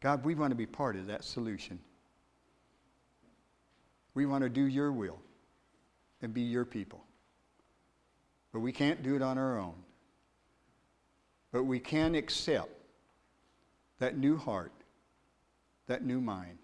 God, 0.00 0.22
we 0.22 0.34
want 0.34 0.50
to 0.50 0.56
be 0.56 0.66
part 0.66 0.96
of 0.96 1.06
that 1.06 1.24
solution. 1.24 1.78
We 4.12 4.26
want 4.26 4.44
to 4.44 4.50
do 4.50 4.64
your 4.66 4.92
will 4.92 5.18
and 6.20 6.34
be 6.34 6.42
your 6.42 6.66
people. 6.66 7.02
But 8.52 8.60
we 8.60 8.72
can't 8.72 9.02
do 9.02 9.16
it 9.16 9.22
on 9.22 9.38
our 9.38 9.58
own. 9.58 9.74
But 11.52 11.64
we 11.64 11.80
can 11.80 12.14
accept 12.14 12.70
that 13.98 14.16
new 14.16 14.36
heart, 14.36 14.72
that 15.86 16.04
new 16.04 16.20
mind, 16.20 16.58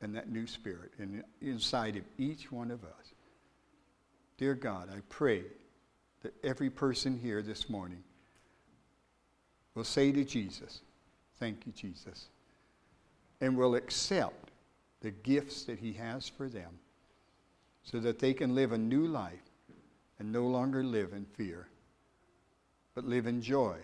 and 0.00 0.14
that 0.14 0.30
new 0.30 0.46
spirit 0.46 0.92
in, 0.98 1.22
inside 1.40 1.96
of 1.96 2.04
each 2.18 2.50
one 2.52 2.70
of 2.70 2.84
us. 2.84 3.12
Dear 4.36 4.54
God, 4.54 4.88
I 4.90 5.00
pray 5.08 5.42
that 6.22 6.34
every 6.44 6.70
person 6.70 7.18
here 7.18 7.42
this 7.42 7.68
morning 7.68 8.02
will 9.74 9.84
say 9.84 10.12
to 10.12 10.24
Jesus, 10.24 10.80
Thank 11.38 11.66
you, 11.66 11.72
Jesus. 11.72 12.26
And 13.40 13.56
will 13.56 13.76
accept 13.76 14.50
the 15.00 15.10
gifts 15.10 15.64
that 15.64 15.78
He 15.78 15.92
has 15.92 16.28
for 16.28 16.48
them 16.48 16.80
so 17.84 18.00
that 18.00 18.18
they 18.18 18.34
can 18.34 18.54
live 18.56 18.72
a 18.72 18.78
new 18.78 19.06
life 19.06 19.47
and 20.18 20.32
no 20.32 20.46
longer 20.46 20.82
live 20.82 21.12
in 21.12 21.24
fear, 21.24 21.68
but 22.94 23.04
live 23.04 23.26
in 23.26 23.40
joy. 23.40 23.78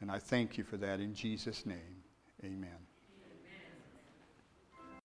And 0.00 0.10
I 0.10 0.18
thank 0.18 0.58
you 0.58 0.64
for 0.64 0.76
that 0.76 1.00
in 1.00 1.14
Jesus' 1.14 1.66
name. 1.66 2.02
Amen. 2.44 2.87